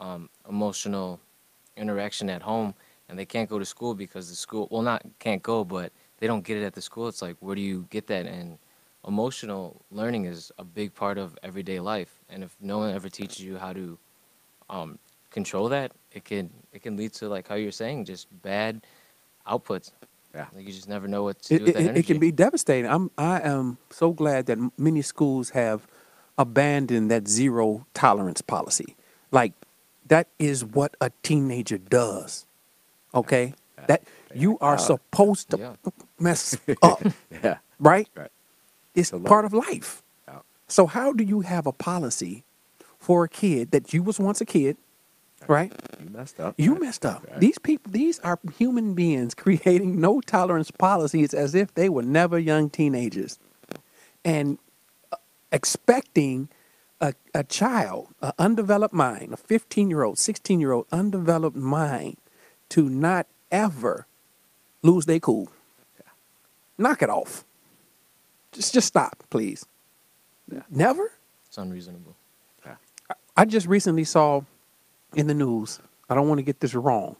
um, 0.00 0.28
emotional 0.48 1.20
interaction 1.76 2.30
at 2.30 2.42
home 2.42 2.74
and 3.08 3.18
they 3.18 3.24
can't 3.24 3.48
go 3.48 3.58
to 3.58 3.64
school 3.64 3.94
because 3.94 4.28
the 4.28 4.36
school 4.36 4.68
well 4.70 4.82
not 4.82 5.02
can't 5.18 5.42
go 5.42 5.64
but 5.64 5.92
they 6.18 6.26
don't 6.26 6.44
get 6.44 6.56
it 6.56 6.64
at 6.64 6.74
the 6.74 6.82
school 6.82 7.08
it's 7.08 7.22
like 7.22 7.36
where 7.40 7.54
do 7.54 7.60
you 7.62 7.86
get 7.90 8.06
that 8.06 8.26
and 8.26 8.58
emotional 9.06 9.82
learning 9.90 10.24
is 10.24 10.50
a 10.58 10.64
big 10.64 10.94
part 10.94 11.18
of 11.18 11.36
everyday 11.42 11.80
life 11.80 12.20
and 12.30 12.42
if 12.42 12.56
no 12.60 12.78
one 12.78 12.94
ever 12.94 13.08
teaches 13.08 13.40
you 13.40 13.58
how 13.58 13.72
to 13.72 13.98
um, 14.70 14.98
control 15.30 15.68
that 15.68 15.92
it 16.12 16.24
can 16.24 16.50
it 16.72 16.82
can 16.82 16.96
lead 16.96 17.12
to 17.12 17.28
like 17.28 17.46
how 17.48 17.54
you're 17.54 17.72
saying 17.72 18.04
just 18.04 18.26
bad 18.42 18.80
outputs 19.46 19.92
yeah 20.34 20.46
like 20.54 20.66
you 20.66 20.72
just 20.72 20.88
never 20.88 21.06
know 21.06 21.22
what 21.22 21.40
to 21.42 21.54
do 21.58 21.64
with 21.64 21.70
it, 21.70 21.74
that 21.74 21.80
it- 21.80 21.88
energy 21.88 22.00
it 22.00 22.06
can 22.06 22.18
be 22.18 22.32
devastating. 22.32 22.90
I'm 22.90 23.10
I 23.18 23.40
am 23.40 23.78
so 23.90 24.12
glad 24.12 24.46
that 24.46 24.58
many 24.78 25.02
schools 25.02 25.50
have 25.50 25.86
abandoned 26.38 27.10
that 27.10 27.28
zero 27.28 27.86
tolerance 27.94 28.40
policy. 28.42 28.96
Like 29.30 29.52
that 30.06 30.28
is 30.38 30.64
what 30.64 30.96
a 31.00 31.10
teenager 31.22 31.78
does. 31.78 32.46
Okay? 33.14 33.54
That 33.88 34.02
you 34.34 34.58
are 34.60 34.78
supposed 34.78 35.50
to 35.50 35.58
Yeah. 35.58 35.74
mess 36.18 36.58
up, 36.82 37.02
yeah 37.30 37.58
right? 37.80 38.08
right 38.16 38.30
It's 38.94 39.12
learn. 39.12 39.24
part 39.24 39.44
of 39.46 39.52
life. 39.54 40.02
Yeah. 40.28 40.40
So 40.68 40.86
how 40.86 41.12
do 41.12 41.24
you 41.24 41.42
have 41.42 41.66
a 41.66 41.72
policy 41.72 42.44
for 42.98 43.24
a 43.24 43.28
kid 43.30 43.72
that 43.72 43.94
you 43.94 44.02
was 44.02 44.20
once 44.20 44.40
a 44.40 44.46
kid, 44.46 44.76
right? 45.48 45.72
you 46.02 46.10
messed 46.10 46.40
up 46.40 46.56
You 46.58 46.72
right? 46.72 46.82
messed 46.82 47.06
up. 47.06 47.26
Right. 47.30 47.40
These 47.40 47.58
people, 47.58 47.92
these 47.92 48.20
are 48.20 48.38
human 48.58 48.94
beings 48.94 49.34
creating 49.44 50.00
no 50.00 50.20
tolerance 50.20 50.70
policies 50.72 51.34
as 51.34 51.54
if 51.54 51.74
they 51.74 51.88
were 51.90 52.02
never 52.04 52.38
young 52.38 52.70
teenagers 52.70 53.38
and 54.24 54.58
uh, 55.12 55.16
expecting 55.52 56.48
a, 57.00 57.14
a 57.34 57.44
child, 57.44 58.08
an 58.22 58.32
undeveloped 58.38 58.94
mind, 58.94 59.34
a 59.34 59.36
15 59.38 59.90
year 59.90 60.04
old, 60.04 60.18
16 60.18 60.60
year 60.60 60.72
old 60.72 60.86
undeveloped 60.92 61.56
mind 61.56 62.16
to 62.70 62.88
not 62.88 63.26
ever 63.50 64.06
lose 64.82 65.06
their 65.06 65.20
cool. 65.20 65.48
Knock 66.76 67.02
it 67.02 67.10
off. 67.10 67.44
Just, 68.52 68.74
just 68.74 68.88
stop, 68.88 69.22
please. 69.30 69.64
Never? 70.70 71.12
it's 71.46 71.58
unreasonable 71.58 72.16
I 73.36 73.44
just 73.44 73.66
recently 73.66 74.04
saw 74.04 74.42
in 75.14 75.26
the 75.26 75.34
news. 75.34 75.80
I 76.08 76.14
don't 76.14 76.28
want 76.28 76.38
to 76.38 76.44
get 76.44 76.60
this 76.60 76.74
wrong. 76.74 77.16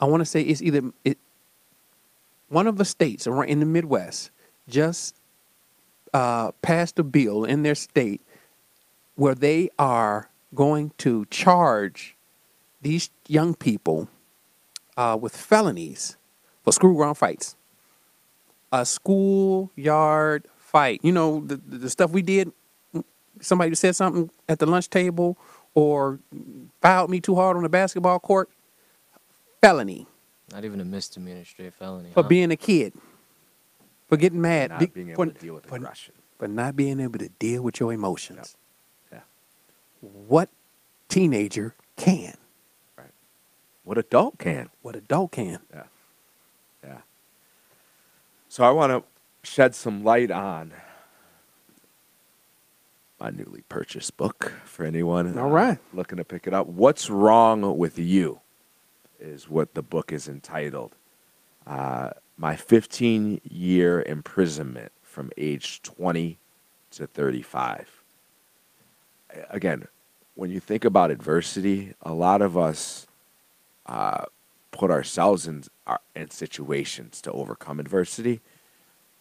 I 0.00 0.06
want 0.06 0.20
to 0.22 0.24
say 0.24 0.42
it's 0.42 0.60
either 0.60 0.82
it, 1.04 1.18
one 2.48 2.66
of 2.66 2.76
the 2.78 2.84
states 2.84 3.26
around 3.26 3.48
in 3.48 3.60
the 3.60 3.66
Midwest 3.66 4.30
just 4.68 5.14
uh, 6.12 6.50
passed 6.62 6.98
a 6.98 7.04
bill 7.04 7.44
in 7.44 7.62
their 7.62 7.76
state 7.76 8.20
where 9.14 9.34
they 9.34 9.70
are 9.78 10.28
going 10.54 10.92
to 10.98 11.26
charge 11.26 12.16
these 12.82 13.10
young 13.28 13.54
people 13.54 14.08
uh, 14.96 15.16
with 15.20 15.36
felonies 15.36 16.16
for 16.62 16.72
screw 16.72 16.94
ground 16.94 17.16
fights. 17.16 17.56
A 18.72 18.84
schoolyard 18.86 20.46
fight. 20.56 21.00
You 21.02 21.12
know 21.12 21.40
the, 21.40 21.56
the 21.56 21.78
the 21.78 21.90
stuff 21.90 22.10
we 22.10 22.22
did 22.22 22.52
somebody 23.40 23.74
said 23.74 23.96
something 23.96 24.30
at 24.48 24.58
the 24.58 24.66
lunch 24.66 24.88
table 24.88 25.36
or 25.74 26.18
fouled 26.80 27.10
me 27.10 27.20
too 27.20 27.34
hard 27.34 27.56
on 27.56 27.62
the 27.62 27.68
basketball 27.68 28.18
court, 28.20 28.48
felony 29.60 30.06
not 30.52 30.64
even 30.66 30.80
a 30.80 30.84
misdemeanor 30.84 31.44
straight 31.46 31.72
felony 31.72 32.10
for 32.12 32.22
huh? 32.22 32.28
being 32.28 32.50
a 32.50 32.56
kid, 32.56 32.92
for 34.06 34.18
getting 34.18 34.40
mad, 34.40 34.68
not 34.70 34.80
be- 34.80 34.86
being 34.86 35.08
able 35.10 35.24
for, 35.24 35.32
to 35.32 35.40
deal 35.40 35.54
with 35.54 35.64
for- 35.66 35.76
aggression 35.76 36.14
for 36.38 36.46
not 36.48 36.76
being 36.76 37.00
able 37.00 37.18
to 37.18 37.28
deal 37.38 37.62
with 37.62 37.80
your 37.80 37.92
emotions. 37.92 38.56
yeah 39.10 39.20
What 40.00 40.50
teenager 41.08 41.74
can? 41.96 42.34
What 43.84 43.98
a 43.98 44.02
dog 44.02 44.38
can 44.38 44.70
What 44.82 44.96
a 44.96 45.00
dog 45.00 45.32
can? 45.32 45.58
Yeah. 45.72 45.82
Yeah. 46.84 46.98
So 48.48 48.64
I 48.64 48.70
want 48.70 48.92
to 48.92 49.48
shed 49.48 49.74
some 49.74 50.04
light 50.04 50.30
on 50.30 50.72
my 53.18 53.30
newly 53.30 53.62
purchased 53.68 54.16
book 54.16 54.52
for 54.64 54.84
anyone 54.84 55.38
All 55.38 55.50
right. 55.50 55.78
uh, 55.78 55.96
looking 55.96 56.18
to 56.18 56.24
pick 56.24 56.46
it 56.46 56.54
up. 56.54 56.66
What's 56.66 57.08
wrong 57.08 57.78
with 57.78 57.98
you 57.98 58.40
is 59.20 59.48
what 59.48 59.74
the 59.74 59.82
book 59.82 60.12
is 60.12 60.28
entitled. 60.28 60.96
Uh, 61.66 62.10
my 62.36 62.56
15 62.56 63.40
year 63.44 64.02
imprisonment 64.02 64.90
from 65.02 65.30
age 65.36 65.82
20 65.82 66.38
to 66.90 67.06
35. 67.06 68.02
Again, 69.50 69.86
when 70.34 70.50
you 70.50 70.58
think 70.58 70.84
about 70.84 71.10
adversity, 71.10 71.94
a 72.02 72.12
lot 72.12 72.42
of 72.42 72.58
us 72.58 73.06
uh, 73.86 74.24
put 74.70 74.90
ourselves 74.90 75.46
in 75.46 75.64
our, 75.86 76.00
in 76.14 76.30
situations 76.30 77.20
to 77.22 77.32
overcome 77.32 77.78
adversity. 77.80 78.40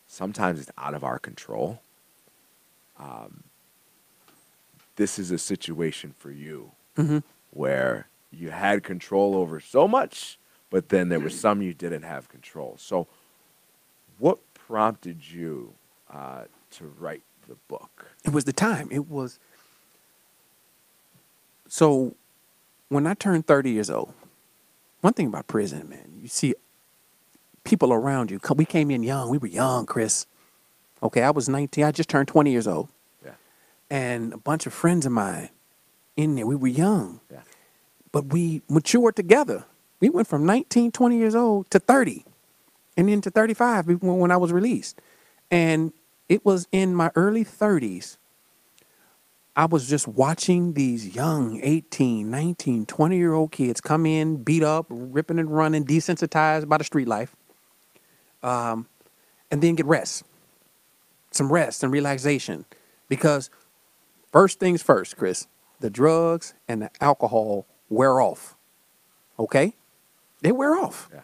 Sometimes 0.07 0.59
it's 0.59 0.71
out 0.77 0.93
of 0.93 1.03
our 1.03 1.19
control. 1.19 1.81
Um, 2.99 3.43
this 4.95 5.17
is 5.17 5.31
a 5.31 5.37
situation 5.37 6.13
for 6.17 6.31
you 6.31 6.71
Mhm. 6.97 7.23
where 7.51 8.07
you 8.31 8.51
had 8.51 8.83
control 8.83 9.35
over 9.35 9.59
so 9.59 9.87
much, 9.87 10.37
but 10.69 10.89
then 10.89 11.09
there 11.09 11.19
was 11.19 11.37
some 11.39 11.61
you 11.61 11.73
didn't 11.73 12.03
have 12.03 12.29
control. 12.29 12.75
So, 12.77 13.07
what 14.19 14.39
prompted 14.53 15.29
you 15.31 15.73
uh, 16.09 16.43
to 16.71 16.85
write 16.99 17.23
the 17.47 17.55
book? 17.67 18.11
It 18.23 18.31
was 18.31 18.43
the 18.45 18.53
time. 18.53 18.87
It 18.91 19.07
was. 19.07 19.39
So, 21.67 22.15
when 22.89 23.07
I 23.07 23.13
turned 23.13 23.47
30 23.47 23.71
years 23.71 23.89
old, 23.89 24.13
one 25.01 25.13
thing 25.13 25.27
about 25.27 25.47
prison, 25.47 25.89
man, 25.89 26.19
you 26.21 26.27
see 26.27 26.55
people 27.63 27.93
around 27.93 28.31
you. 28.31 28.39
We 28.55 28.65
came 28.65 28.91
in 28.91 29.03
young. 29.03 29.29
We 29.29 29.37
were 29.37 29.47
young, 29.47 29.85
Chris. 29.85 30.25
Okay, 31.03 31.23
I 31.23 31.31
was 31.31 31.49
19. 31.49 31.83
I 31.83 31.91
just 31.91 32.09
turned 32.09 32.27
20 32.27 32.51
years 32.51 32.67
old. 32.67 32.89
Yeah. 33.25 33.31
And 33.89 34.33
a 34.33 34.37
bunch 34.37 34.65
of 34.65 34.73
friends 34.73 35.05
of 35.05 35.11
mine 35.11 35.49
in 36.15 36.35
there, 36.35 36.45
we 36.45 36.55
were 36.55 36.67
young. 36.67 37.19
Yeah. 37.31 37.41
But 38.11 38.27
we 38.27 38.61
matured 38.69 39.15
together. 39.15 39.65
We 39.99 40.09
went 40.09 40.27
from 40.27 40.45
19, 40.45 40.91
20 40.91 41.17
years 41.17 41.35
old 41.35 41.69
to 41.71 41.79
30 41.79 42.25
and 42.97 43.09
then 43.09 43.21
to 43.21 43.29
35 43.29 43.87
when 43.87 44.19
when 44.19 44.31
I 44.31 44.37
was 44.37 44.51
released. 44.51 44.99
And 45.49 45.93
it 46.29 46.45
was 46.45 46.67
in 46.71 46.95
my 46.95 47.11
early 47.15 47.43
30s. 47.43 48.17
I 49.55 49.65
was 49.65 49.89
just 49.89 50.07
watching 50.07 50.73
these 50.73 51.15
young 51.15 51.59
18, 51.63 52.29
19, 52.31 52.85
20 52.85 53.17
year 53.17 53.33
old 53.33 53.51
kids 53.51 53.81
come 53.81 54.05
in, 54.05 54.43
beat 54.43 54.63
up, 54.63 54.85
ripping 54.89 55.39
and 55.39 55.51
running, 55.53 55.85
desensitized 55.85 56.69
by 56.69 56.77
the 56.77 56.83
street 56.85 57.07
life. 57.07 57.35
um, 58.43 58.87
and 59.51 59.61
then 59.61 59.75
get 59.75 59.85
rest, 59.85 60.23
some 61.31 61.51
rest 61.51 61.83
and 61.83 61.91
relaxation, 61.91 62.65
because 63.09 63.49
first 64.31 64.59
things 64.59 64.81
first, 64.81 65.17
Chris, 65.17 65.47
the 65.81 65.89
drugs 65.89 66.53
and 66.67 66.83
the 66.83 66.91
alcohol 67.01 67.67
wear 67.89 68.21
off. 68.21 68.55
Okay, 69.39 69.75
they 70.41 70.51
wear 70.53 70.75
off. 70.77 71.09
Yeah. 71.13 71.21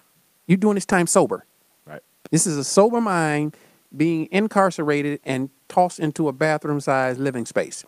You're 0.47 0.57
doing 0.57 0.75
this 0.75 0.85
time 0.85 1.07
sober. 1.07 1.45
Right. 1.85 2.01
This 2.31 2.45
is 2.47 2.57
a 2.57 2.63
sober 2.65 3.01
mind 3.01 3.55
being 3.95 4.27
incarcerated 4.31 5.21
and 5.23 5.49
tossed 5.69 5.99
into 5.99 6.27
a 6.27 6.33
bathroom-sized 6.33 7.19
living 7.19 7.45
space. 7.45 7.85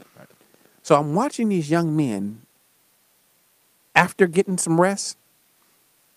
So 0.90 0.96
I'm 0.96 1.14
watching 1.14 1.50
these 1.50 1.70
young 1.70 1.96
men 1.96 2.42
after 3.94 4.26
getting 4.26 4.58
some 4.58 4.82
rest, 4.82 5.20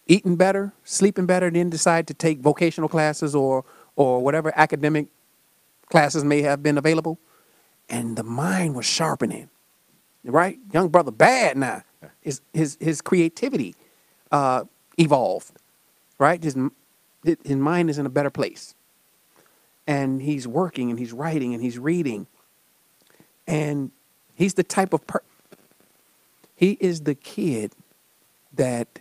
eating 0.06 0.34
better, 0.36 0.72
sleeping 0.82 1.26
better, 1.26 1.50
then 1.50 1.68
decide 1.68 2.06
to 2.06 2.14
take 2.14 2.38
vocational 2.38 2.88
classes 2.88 3.34
or 3.34 3.66
or 3.96 4.22
whatever 4.22 4.50
academic 4.56 5.08
classes 5.90 6.24
may 6.24 6.40
have 6.40 6.62
been 6.62 6.78
available. 6.78 7.18
And 7.90 8.16
the 8.16 8.22
mind 8.22 8.74
was 8.74 8.86
sharpening. 8.86 9.50
Right? 10.24 10.58
Young 10.72 10.88
brother 10.88 11.10
bad 11.10 11.58
now. 11.58 11.82
His 12.22 12.40
his 12.54 12.78
his 12.80 13.02
creativity 13.02 13.74
uh, 14.30 14.64
evolved. 14.96 15.52
Right? 16.18 16.42
His 16.42 16.56
his 17.24 17.56
mind 17.56 17.90
is 17.90 17.98
in 17.98 18.06
a 18.06 18.14
better 18.18 18.30
place. 18.30 18.74
And 19.86 20.22
he's 20.22 20.48
working 20.48 20.88
and 20.88 20.98
he's 20.98 21.12
writing 21.12 21.52
and 21.52 21.62
he's 21.62 21.78
reading. 21.78 22.26
And 23.46 23.90
he's 24.34 24.54
the 24.54 24.62
type 24.64 24.92
of 24.92 25.06
per- 25.06 25.22
he 26.56 26.78
is 26.80 27.02
the 27.02 27.14
kid 27.14 27.72
that 28.54 29.00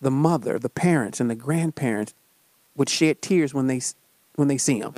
the 0.00 0.10
mother, 0.10 0.58
the 0.58 0.68
parents, 0.70 1.20
and 1.20 1.30
the 1.30 1.34
grandparents 1.34 2.14
would 2.76 2.88
shed 2.88 3.22
tears 3.22 3.54
when 3.54 3.66
they 3.66 3.80
when 4.36 4.48
they 4.48 4.58
see 4.58 4.78
him, 4.78 4.94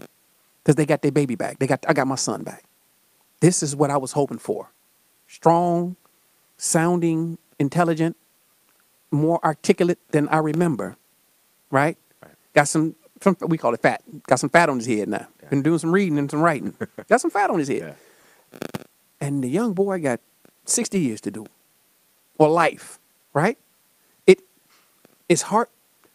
because 0.63 0.77
they 0.77 0.87
got 0.87 1.03
their 1.03 1.13
baby 1.13 1.35
back. 1.35 1.59
They 1.59 1.67
got 1.67 1.85
I 1.89 1.93
got 1.93 2.07
my 2.07 2.17
son 2.17 2.43
back. 2.43 2.65
This 3.41 3.63
is 3.63 3.77
what 3.77 3.91
I 3.91 3.97
was 3.97 4.13
hoping 4.13 4.39
for: 4.39 4.71
strong, 5.27 5.97
sounding, 6.57 7.39
intelligent, 7.59 8.17
more 9.11 9.45
articulate 9.45 9.99
than 10.13 10.29
I 10.29 10.39
remember. 10.39 10.97
Right? 11.71 11.97
Right. 12.23 12.35
Got 12.55 12.69
some, 12.69 12.97
some 13.23 13.37
we 13.47 13.59
call 13.59 13.75
it 13.75 13.83
fat. 13.83 14.03
Got 14.27 14.41
some 14.41 14.51
fat 14.51 14.69
on 14.69 14.79
his 14.79 14.87
head 14.87 15.09
now. 15.09 15.27
Been 15.51 15.63
doing 15.63 15.79
some 15.79 15.93
reading 15.93 16.19
and 16.19 16.31
some 16.31 16.41
writing. 16.43 16.75
got 17.09 17.21
some 17.21 17.31
fat 17.31 17.51
on 17.51 17.59
his 17.59 17.69
head. 17.69 17.97
Yeah. 18.53 18.82
And 19.23 19.45
the 19.45 19.49
young 19.49 19.73
boy 19.73 20.01
got 20.01 20.19
60 20.65 20.99
years 20.99 21.21
to 21.21 21.31
do, 21.31 21.47
or 22.39 22.49
life, 22.49 22.99
right? 23.33 23.57
It 24.27 24.41
it's 25.29 25.43
hard. 25.43 25.69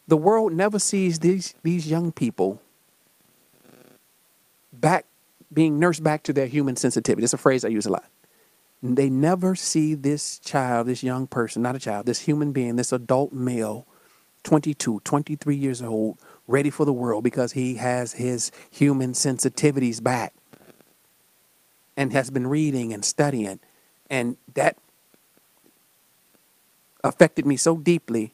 The 0.10 0.18
world 0.18 0.52
never 0.52 0.78
sees 0.78 1.20
these 1.20 1.56
these 1.64 1.88
young 1.90 2.12
people 2.12 2.62
back 4.74 5.06
being 5.54 5.80
nursed 5.80 6.04
back 6.04 6.22
to 6.24 6.34
their 6.34 6.48
human 6.48 6.76
sensitivity. 6.76 7.24
It's 7.24 7.32
a 7.32 7.38
phrase 7.38 7.64
I 7.64 7.70
use 7.70 7.86
a 7.86 7.92
lot. 7.92 8.10
They 8.84 9.10
never 9.10 9.56
see 9.56 9.94
this 9.94 10.38
child, 10.40 10.88
this 10.88 11.02
young 11.02 11.28
person, 11.28 11.62
not 11.62 11.78
a 11.78 11.80
child, 11.80 12.08
this 12.08 12.20
human 12.20 12.52
being, 12.52 12.76
this 12.76 12.92
adult 12.92 13.32
male, 13.32 13.88
22, 14.44 15.00
23 15.06 15.56
years 15.56 15.82
old, 15.82 16.20
ready 16.46 16.70
for 16.70 16.84
the 16.84 16.92
world 16.92 17.24
because 17.24 17.54
he 17.54 17.76
has 17.76 18.14
his 18.14 18.52
human 18.70 19.14
sensitivities 19.14 20.04
back 20.04 20.34
and 21.98 22.14
has 22.14 22.30
been 22.30 22.48
reading 22.48 22.94
and 22.94 23.04
studying. 23.04 23.60
And 24.10 24.38
that 24.54 24.78
affected 27.04 27.46
me 27.46 27.58
so 27.58 27.76
deeply. 27.76 28.34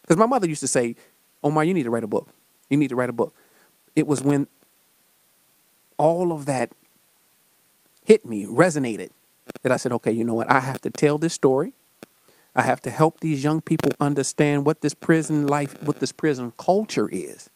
Because 0.00 0.16
my 0.16 0.26
mother 0.26 0.48
used 0.48 0.62
to 0.62 0.68
say, 0.68 0.96
Omar, 1.44 1.64
you 1.64 1.74
need 1.74 1.84
to 1.84 1.90
write 1.90 2.04
a 2.04 2.08
book. 2.08 2.28
You 2.70 2.76
need 2.78 2.88
to 2.88 2.96
write 2.96 3.10
a 3.10 3.12
book. 3.12 3.34
It 3.94 4.06
was 4.06 4.22
when 4.22 4.48
all 5.98 6.32
of 6.32 6.46
that 6.46 6.72
hit 8.04 8.24
me, 8.24 8.46
resonated, 8.46 9.10
that 9.62 9.70
I 9.70 9.76
said, 9.76 9.92
okay, 9.92 10.10
you 10.10 10.24
know 10.24 10.34
what? 10.34 10.50
I 10.50 10.60
have 10.60 10.80
to 10.80 10.90
tell 10.90 11.18
this 11.18 11.34
story. 11.34 11.74
I 12.54 12.62
have 12.62 12.80
to 12.82 12.90
help 12.90 13.20
these 13.20 13.44
young 13.44 13.60
people 13.60 13.92
understand 14.00 14.66
what 14.66 14.80
this 14.80 14.94
prison 14.94 15.46
life, 15.46 15.80
what 15.82 16.00
this 16.00 16.12
prison 16.12 16.52
culture 16.58 17.08
is, 17.08 17.48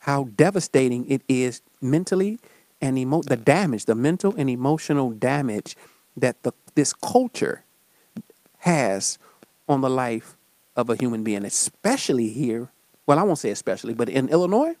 how 0.00 0.24
devastating 0.36 1.10
it 1.10 1.22
is 1.28 1.62
mentally 1.80 2.38
and 2.84 2.98
emo- 2.98 3.22
the 3.22 3.36
damage, 3.36 3.86
the 3.86 3.94
mental 3.94 4.34
and 4.36 4.50
emotional 4.50 5.10
damage 5.10 5.76
that 6.16 6.42
the, 6.42 6.52
this 6.74 6.92
culture 6.92 7.64
has 8.58 9.18
on 9.68 9.80
the 9.80 9.88
life 9.90 10.36
of 10.76 10.90
a 10.90 10.96
human 10.96 11.24
being, 11.24 11.44
especially 11.44 12.28
here. 12.28 12.70
Well, 13.06 13.18
I 13.18 13.22
won't 13.22 13.38
say 13.38 13.50
especially, 13.50 13.94
but 13.94 14.08
in 14.08 14.28
Illinois, 14.28 14.74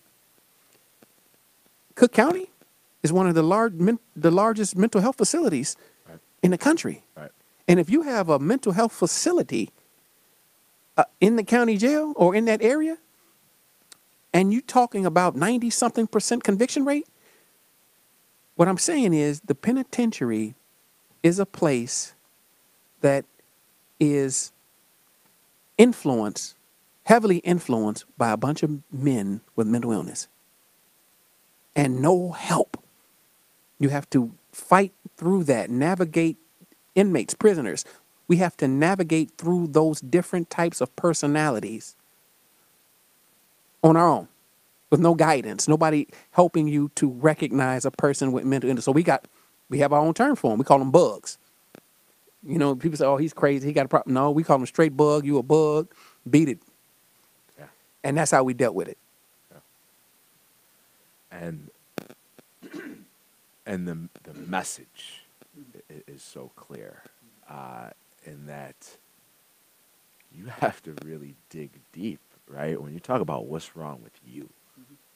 Cook 1.94 2.12
County 2.12 2.50
is 3.02 3.12
one 3.12 3.26
of 3.26 3.34
the 3.34 3.42
large, 3.42 3.72
men, 3.74 3.98
the 4.14 4.30
largest 4.30 4.76
mental 4.76 5.00
health 5.00 5.16
facilities 5.16 5.76
Right. 6.08 6.18
in 6.42 6.50
the 6.50 6.58
country. 6.58 7.02
Right. 7.16 7.30
And 7.66 7.80
if 7.80 7.88
you 7.88 8.02
have 8.02 8.28
a 8.28 8.38
mental 8.38 8.72
health 8.72 8.92
facility 8.92 9.70
uh, 10.96 11.04
in 11.20 11.36
the 11.36 11.44
county 11.44 11.76
jail 11.78 12.12
or 12.16 12.34
in 12.34 12.44
that 12.44 12.60
area, 12.62 12.98
and 14.34 14.52
you're 14.52 14.62
talking 14.62 15.06
about 15.06 15.36
90 15.36 15.70
something 15.70 16.06
percent 16.06 16.44
conviction 16.44 16.84
rate, 16.84 17.06
what 18.56 18.68
I'm 18.68 18.78
saying 18.78 19.14
is 19.14 19.40
the 19.40 19.54
penitentiary 19.54 20.54
is 21.22 21.38
a 21.38 21.46
place 21.46 22.14
that 23.00 23.24
is 23.98 24.52
influenced, 25.76 26.56
heavily 27.04 27.38
influenced 27.38 28.04
by 28.16 28.30
a 28.30 28.36
bunch 28.36 28.62
of 28.62 28.80
men 28.92 29.40
with 29.56 29.66
mental 29.66 29.92
illness 29.92 30.28
and 31.74 32.00
no 32.00 32.32
help. 32.32 32.82
You 33.78 33.88
have 33.88 34.08
to 34.10 34.32
fight 34.52 34.92
through 35.16 35.44
that, 35.44 35.70
navigate 35.70 36.36
inmates, 36.94 37.34
prisoners. 37.34 37.84
We 38.28 38.36
have 38.36 38.56
to 38.58 38.68
navigate 38.68 39.32
through 39.36 39.68
those 39.68 40.00
different 40.00 40.48
types 40.48 40.80
of 40.80 40.94
personalities 40.96 41.96
on 43.82 43.96
our 43.96 44.08
own 44.08 44.28
with 44.94 45.00
no 45.00 45.16
guidance, 45.16 45.66
nobody 45.66 46.06
helping 46.30 46.68
you 46.68 46.88
to 46.94 47.10
recognize 47.10 47.84
a 47.84 47.90
person 47.90 48.30
with 48.30 48.44
mental 48.44 48.70
illness. 48.70 48.84
So 48.84 48.92
we 48.92 49.02
got, 49.02 49.26
we 49.68 49.80
have 49.80 49.92
our 49.92 49.98
own 49.98 50.14
term 50.14 50.36
for 50.36 50.52
them. 50.52 50.58
We 50.60 50.64
call 50.64 50.78
them 50.78 50.92
bugs. 50.92 51.36
You 52.46 52.58
know, 52.58 52.76
people 52.76 52.96
say, 52.96 53.04
"Oh, 53.04 53.16
he's 53.16 53.32
crazy. 53.32 53.66
He 53.66 53.72
got 53.72 53.86
a 53.86 53.88
problem." 53.88 54.14
No, 54.14 54.30
we 54.30 54.44
call 54.44 54.56
him 54.56 54.66
straight 54.66 54.96
bug. 54.96 55.26
You 55.26 55.38
a 55.38 55.42
bug? 55.42 55.88
Beat 56.30 56.48
it. 56.48 56.58
Yeah. 57.58 57.64
And 58.04 58.16
that's 58.16 58.30
how 58.30 58.44
we 58.44 58.54
dealt 58.54 58.76
with 58.76 58.86
it. 58.86 58.98
Yeah. 59.50 59.58
and 61.32 61.70
and 63.66 63.88
the 63.88 64.08
the 64.22 64.38
message 64.38 65.24
is 66.06 66.22
so 66.22 66.52
clear 66.54 67.02
uh, 67.50 67.90
in 68.24 68.46
that 68.46 68.76
you 70.32 70.46
have 70.60 70.80
to 70.84 70.94
really 71.04 71.34
dig 71.50 71.70
deep, 71.92 72.20
right? 72.46 72.80
When 72.80 72.94
you 72.94 73.00
talk 73.00 73.20
about 73.20 73.46
what's 73.46 73.74
wrong 73.74 74.00
with 74.04 74.12
you, 74.24 74.50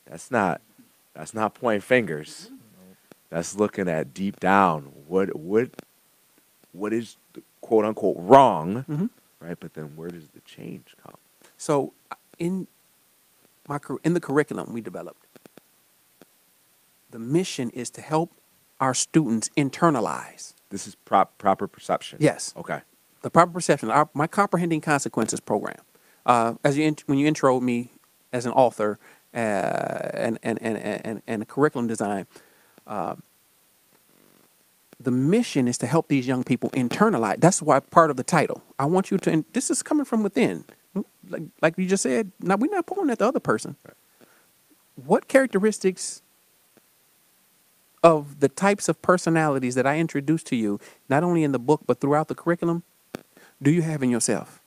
that's 0.08 0.30
not 0.30 0.60
that's 1.14 1.34
not 1.34 1.54
pointing 1.54 1.80
fingers. 1.80 2.50
That's 3.30 3.56
looking 3.56 3.88
at 3.88 4.14
deep 4.14 4.40
down 4.40 4.84
what 5.06 5.36
what 5.36 5.70
what 6.72 6.92
is 6.92 7.16
the 7.34 7.42
quote 7.60 7.84
unquote 7.84 8.16
wrong, 8.18 8.84
Mhm. 8.88 9.10
right? 9.40 9.58
But 9.58 9.74
then 9.74 9.96
where 9.96 10.08
does 10.10 10.28
the 10.28 10.40
change 10.40 10.94
come? 11.02 11.14
So 11.56 11.92
uh, 12.10 12.14
in 12.38 12.66
my 13.68 13.78
in 14.04 14.14
the 14.14 14.20
curriculum 14.20 14.72
we 14.72 14.80
developed, 14.80 15.26
the 17.10 17.18
mission 17.18 17.70
is 17.70 17.90
to 17.90 18.00
help 18.00 18.32
our 18.80 18.94
students 18.94 19.50
internalize 19.56 20.54
This 20.70 20.86
is 20.86 20.94
prop, 20.94 21.36
proper 21.38 21.66
perception. 21.66 22.18
Yes. 22.20 22.54
Okay. 22.56 22.80
the 23.22 23.30
proper 23.30 23.50
perception. 23.52 23.90
Our, 23.90 24.08
my 24.14 24.26
comprehending 24.28 24.80
consequences 24.80 25.40
program. 25.40 25.80
Uh, 26.24 26.54
as 26.62 26.78
you 26.78 26.84
int- 26.84 27.02
when 27.06 27.18
you 27.18 27.26
introed 27.30 27.62
me 27.62 27.90
as 28.32 28.46
an 28.46 28.52
author 28.52 28.98
and, 29.32 30.38
and, 30.42 30.60
and, 30.62 30.78
and, 30.78 31.22
and 31.26 31.48
curriculum 31.48 31.86
design, 31.86 32.26
uh, 32.86 33.16
the 35.00 35.10
mission 35.10 35.68
is 35.68 35.78
to 35.78 35.86
help 35.86 36.08
these 36.08 36.26
young 36.26 36.42
people 36.42 36.70
internalize. 36.70 37.40
That's 37.40 37.62
why 37.62 37.78
part 37.80 38.10
of 38.10 38.16
the 38.16 38.24
title. 38.24 38.62
I 38.78 38.86
want 38.86 39.10
you 39.10 39.18
to. 39.18 39.30
And 39.30 39.44
this 39.52 39.70
is 39.70 39.82
coming 39.82 40.04
from 40.04 40.22
within, 40.22 40.64
like 41.28 41.42
like 41.62 41.78
you 41.78 41.86
just 41.86 42.02
said. 42.02 42.32
Now 42.40 42.56
we're 42.56 42.70
not 42.70 42.86
pulling 42.86 43.10
at 43.10 43.18
the 43.20 43.26
other 43.26 43.40
person. 43.40 43.76
What 44.96 45.28
characteristics 45.28 46.22
of 48.02 48.40
the 48.40 48.48
types 48.48 48.88
of 48.88 49.00
personalities 49.02 49.74
that 49.76 49.86
I 49.86 49.98
introduced 49.98 50.46
to 50.48 50.56
you, 50.56 50.80
not 51.08 51.22
only 51.22 51.44
in 51.44 51.52
the 51.52 51.58
book 51.58 51.82
but 51.86 52.00
throughout 52.00 52.28
the 52.28 52.34
curriculum, 52.34 52.82
do 53.62 53.70
you 53.70 53.82
have 53.82 54.02
in 54.02 54.10
yourself 54.10 54.60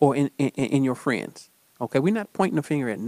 or 0.00 0.16
in, 0.16 0.30
in, 0.38 0.50
in 0.50 0.84
your 0.84 0.94
friends? 0.94 1.50
Okay, 1.80 1.98
we're 1.98 2.14
not 2.14 2.32
pointing 2.32 2.58
a 2.58 2.62
finger 2.62 2.88
at 2.88 2.98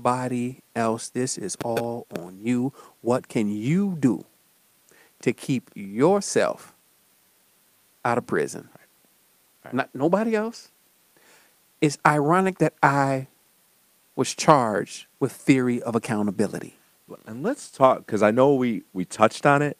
nobody 0.00 0.60
else. 0.74 1.10
This 1.10 1.36
is 1.36 1.56
all 1.62 2.06
on 2.18 2.38
you. 2.40 2.72
What 3.02 3.28
can 3.28 3.50
you 3.50 3.96
do 4.00 4.24
to 5.20 5.32
keep 5.32 5.70
yourself 5.74 6.74
out 8.02 8.16
of 8.16 8.26
prison? 8.26 8.70
Right. 9.64 9.74
Not 9.74 9.90
nobody 9.94 10.34
else. 10.34 10.70
It's 11.82 11.98
ironic 12.06 12.58
that 12.58 12.72
I 12.82 13.28
was 14.16 14.34
charged 14.34 15.06
with 15.18 15.32
theory 15.32 15.82
of 15.82 15.94
accountability. 15.94 16.76
And 17.26 17.42
let's 17.42 17.70
talk 17.70 18.06
because 18.06 18.22
I 18.22 18.30
know 18.30 18.54
we 18.54 18.84
we 18.94 19.04
touched 19.04 19.44
on 19.44 19.60
it. 19.60 19.76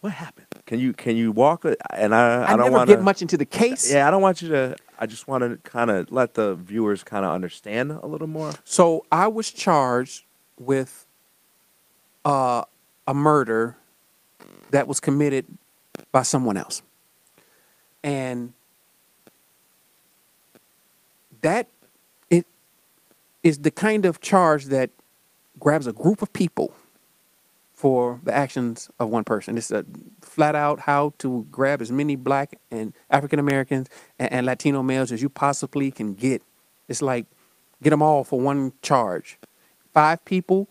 What 0.00 0.12
happened? 0.12 0.46
Can 0.64 0.78
you 0.78 0.94
can 0.94 1.16
you 1.16 1.30
walk? 1.32 1.64
Uh, 1.66 1.74
and 1.92 2.14
I 2.14 2.44
I, 2.44 2.52
I, 2.52 2.56
don't 2.56 2.72
want 2.72 2.88
get 2.88 3.02
much 3.02 3.20
into 3.20 3.36
the 3.36 3.44
case. 3.44 3.92
Yeah, 3.92 4.06
I 4.08 4.10
don't 4.10 4.22
want 4.22 4.40
you 4.40 4.48
to. 4.50 4.76
I 4.98 5.06
just 5.06 5.28
want 5.28 5.42
to 5.42 5.58
kind 5.68 5.90
of 5.90 6.10
let 6.10 6.34
the 6.34 6.54
viewers 6.54 7.04
kind 7.04 7.24
of 7.24 7.32
understand 7.32 7.90
a 7.90 8.06
little 8.06 8.26
more. 8.26 8.52
So 8.64 9.04
I 9.12 9.28
was 9.28 9.50
charged 9.50 10.24
with 10.58 11.06
uh, 12.24 12.64
a 13.06 13.14
murder 13.14 13.76
that 14.70 14.88
was 14.88 15.00
committed 15.00 15.46
by 16.12 16.22
someone 16.22 16.56
else. 16.56 16.82
And 18.02 18.52
that 21.42 21.68
it 22.30 22.46
is 23.42 23.58
the 23.58 23.70
kind 23.70 24.06
of 24.06 24.20
charge 24.20 24.66
that 24.66 24.90
grabs 25.58 25.86
a 25.86 25.92
group 25.92 26.22
of 26.22 26.32
people 26.32 26.74
for 27.76 28.18
the 28.24 28.34
actions 28.34 28.90
of 28.98 29.10
one 29.10 29.22
person. 29.22 29.58
It's 29.58 29.70
a 29.70 29.84
flat 30.22 30.54
out 30.54 30.80
how 30.80 31.12
to 31.18 31.46
grab 31.50 31.82
as 31.82 31.92
many 31.92 32.16
black 32.16 32.58
and 32.70 32.94
African 33.10 33.38
Americans 33.38 33.88
and, 34.18 34.32
and 34.32 34.46
Latino 34.46 34.82
males 34.82 35.12
as 35.12 35.20
you 35.20 35.28
possibly 35.28 35.90
can 35.90 36.14
get. 36.14 36.42
It's 36.88 37.02
like 37.02 37.26
get 37.82 37.90
them 37.90 38.02
all 38.02 38.24
for 38.24 38.40
one 38.40 38.72
charge. 38.80 39.38
Five 39.92 40.24
people 40.24 40.68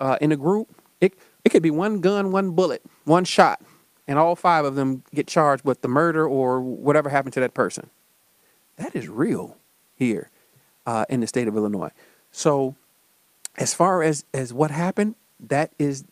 uh, 0.00 0.18
in 0.20 0.30
a 0.30 0.36
group. 0.36 0.68
It 1.00 1.14
it 1.44 1.50
could 1.50 1.64
be 1.64 1.70
one 1.72 2.00
gun, 2.00 2.30
one 2.30 2.52
bullet, 2.52 2.82
one 3.04 3.24
shot, 3.24 3.60
and 4.06 4.20
all 4.20 4.36
five 4.36 4.64
of 4.64 4.76
them 4.76 5.02
get 5.12 5.26
charged 5.26 5.64
with 5.64 5.82
the 5.82 5.88
murder 5.88 6.24
or 6.26 6.60
whatever 6.60 7.08
happened 7.08 7.32
to 7.34 7.40
that 7.40 7.54
person. 7.54 7.90
That 8.76 8.94
is 8.94 9.08
real 9.08 9.56
here 9.96 10.30
uh, 10.86 11.06
in 11.08 11.18
the 11.18 11.26
state 11.26 11.48
of 11.48 11.56
Illinois. 11.56 11.90
So, 12.30 12.76
as 13.56 13.74
far 13.74 14.04
as 14.04 14.24
as 14.32 14.52
what 14.52 14.70
happened, 14.70 15.16
that 15.48 15.72
is 15.78 16.04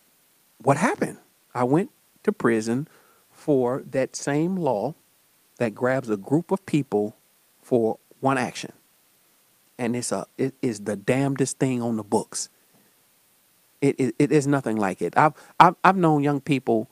what 0.63 0.77
happened. 0.77 1.19
I 1.55 1.65
went 1.65 1.91
to 2.25 2.33
prison 2.33 2.89
for 3.31 3.83
that 3.91 4.15
same 4.15 4.57
law 4.57 4.95
that 5.59 5.75
grabs 5.75 6.11
a 6.11 6.17
group 6.17 6.51
of 6.51 6.65
people 6.67 7.17
for 7.63 7.99
one 8.21 8.39
action. 8.39 8.73
And 9.79 9.97
it's 9.97 10.13
a 10.13 10.27
it 10.37 10.55
is 10.61 10.81
the 10.81 10.97
damnedest 10.97 11.59
thing 11.59 11.81
on 11.81 11.97
the 11.97 12.03
books. 12.03 12.49
It, 13.81 13.99
it, 13.99 14.15
it 14.19 14.33
is 14.33 14.47
nothing 14.47 14.77
like 14.77 15.01
it. 15.01 15.17
I've, 15.17 15.33
I've 15.59 15.75
I've 15.83 15.97
known 15.97 16.23
young 16.23 16.41
people 16.41 16.91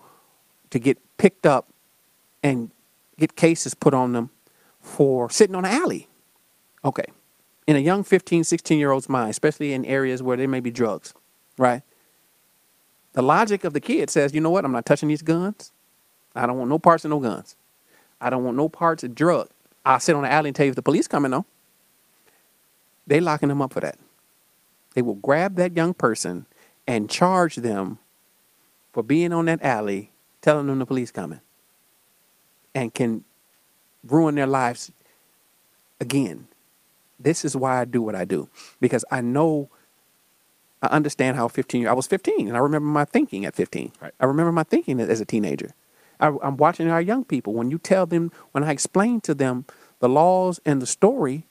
to 0.70 0.78
get 0.78 0.98
picked 1.18 1.44
up 1.44 1.68
and 2.42 2.70
get 3.18 3.36
cases 3.36 3.74
put 3.74 3.92
on 3.92 4.12
them 4.12 4.30
for 4.80 5.28
sitting 5.28 5.54
on 5.54 5.64
an 5.64 5.72
alley. 5.72 6.08
Okay. 6.84 7.04
In 7.66 7.76
a 7.76 7.80
young 7.80 8.04
15, 8.04 8.44
16 8.44 8.78
year 8.78 8.90
old's 8.90 9.08
mind, 9.08 9.30
especially 9.30 9.74
in 9.74 9.84
areas 9.84 10.22
where 10.22 10.36
there 10.38 10.48
may 10.48 10.60
be 10.60 10.70
drugs, 10.70 11.12
right? 11.58 11.82
The 13.18 13.22
logic 13.22 13.64
of 13.64 13.72
the 13.72 13.80
kid 13.80 14.10
says, 14.10 14.32
you 14.32 14.40
know 14.40 14.50
what? 14.50 14.64
I'm 14.64 14.70
not 14.70 14.86
touching 14.86 15.08
these 15.08 15.22
guns. 15.22 15.72
I 16.36 16.46
don't 16.46 16.56
want 16.56 16.70
no 16.70 16.78
parts 16.78 17.04
of 17.04 17.10
no 17.10 17.18
guns. 17.18 17.56
I 18.20 18.30
don't 18.30 18.44
want 18.44 18.56
no 18.56 18.68
parts 18.68 19.02
of 19.02 19.12
drug. 19.12 19.48
I'll 19.84 19.98
sit 19.98 20.14
on 20.14 20.22
the 20.22 20.30
alley 20.30 20.50
and 20.50 20.54
tell 20.54 20.66
you 20.66 20.70
if 20.70 20.76
the 20.76 20.82
police 20.82 21.08
coming 21.08 21.32
though. 21.32 21.44
They 23.08 23.18
locking 23.18 23.48
them 23.48 23.60
up 23.60 23.72
for 23.72 23.80
that. 23.80 23.98
They 24.94 25.02
will 25.02 25.16
grab 25.16 25.56
that 25.56 25.76
young 25.76 25.94
person 25.94 26.46
and 26.86 27.10
charge 27.10 27.56
them 27.56 27.98
for 28.92 29.02
being 29.02 29.32
on 29.32 29.46
that 29.46 29.64
alley, 29.64 30.12
telling 30.40 30.68
them 30.68 30.78
the 30.78 30.86
police 30.86 31.10
coming, 31.10 31.40
and 32.72 32.94
can 32.94 33.24
ruin 34.06 34.36
their 34.36 34.46
lives 34.46 34.92
again. 36.00 36.46
This 37.18 37.44
is 37.44 37.56
why 37.56 37.80
I 37.80 37.84
do 37.84 38.00
what 38.00 38.14
I 38.14 38.24
do 38.24 38.48
because 38.80 39.04
I 39.10 39.22
know, 39.22 39.70
I 40.82 40.86
understand 40.88 41.36
how 41.36 41.48
15 41.48 41.80
year 41.80 41.90
I 41.90 41.94
was 41.94 42.06
15 42.06 42.48
and 42.48 42.56
I 42.56 42.60
remember 42.60 42.88
my 42.88 43.04
thinking 43.04 43.44
at 43.44 43.54
15. 43.54 43.92
Right. 44.00 44.12
I 44.20 44.24
remember 44.26 44.52
my 44.52 44.62
thinking 44.62 45.00
as 45.00 45.20
a 45.20 45.24
teenager. 45.24 45.74
I, 46.20 46.32
I'm 46.42 46.56
watching 46.56 46.88
our 46.88 47.00
young 47.00 47.24
people. 47.24 47.52
When 47.52 47.70
you 47.70 47.78
tell 47.78 48.06
them, 48.06 48.32
when 48.52 48.64
I 48.64 48.70
explain 48.70 49.20
to 49.22 49.34
them 49.34 49.64
the 50.00 50.08
laws 50.08 50.60
and 50.64 50.80
the 50.82 50.86
story, 50.86 51.46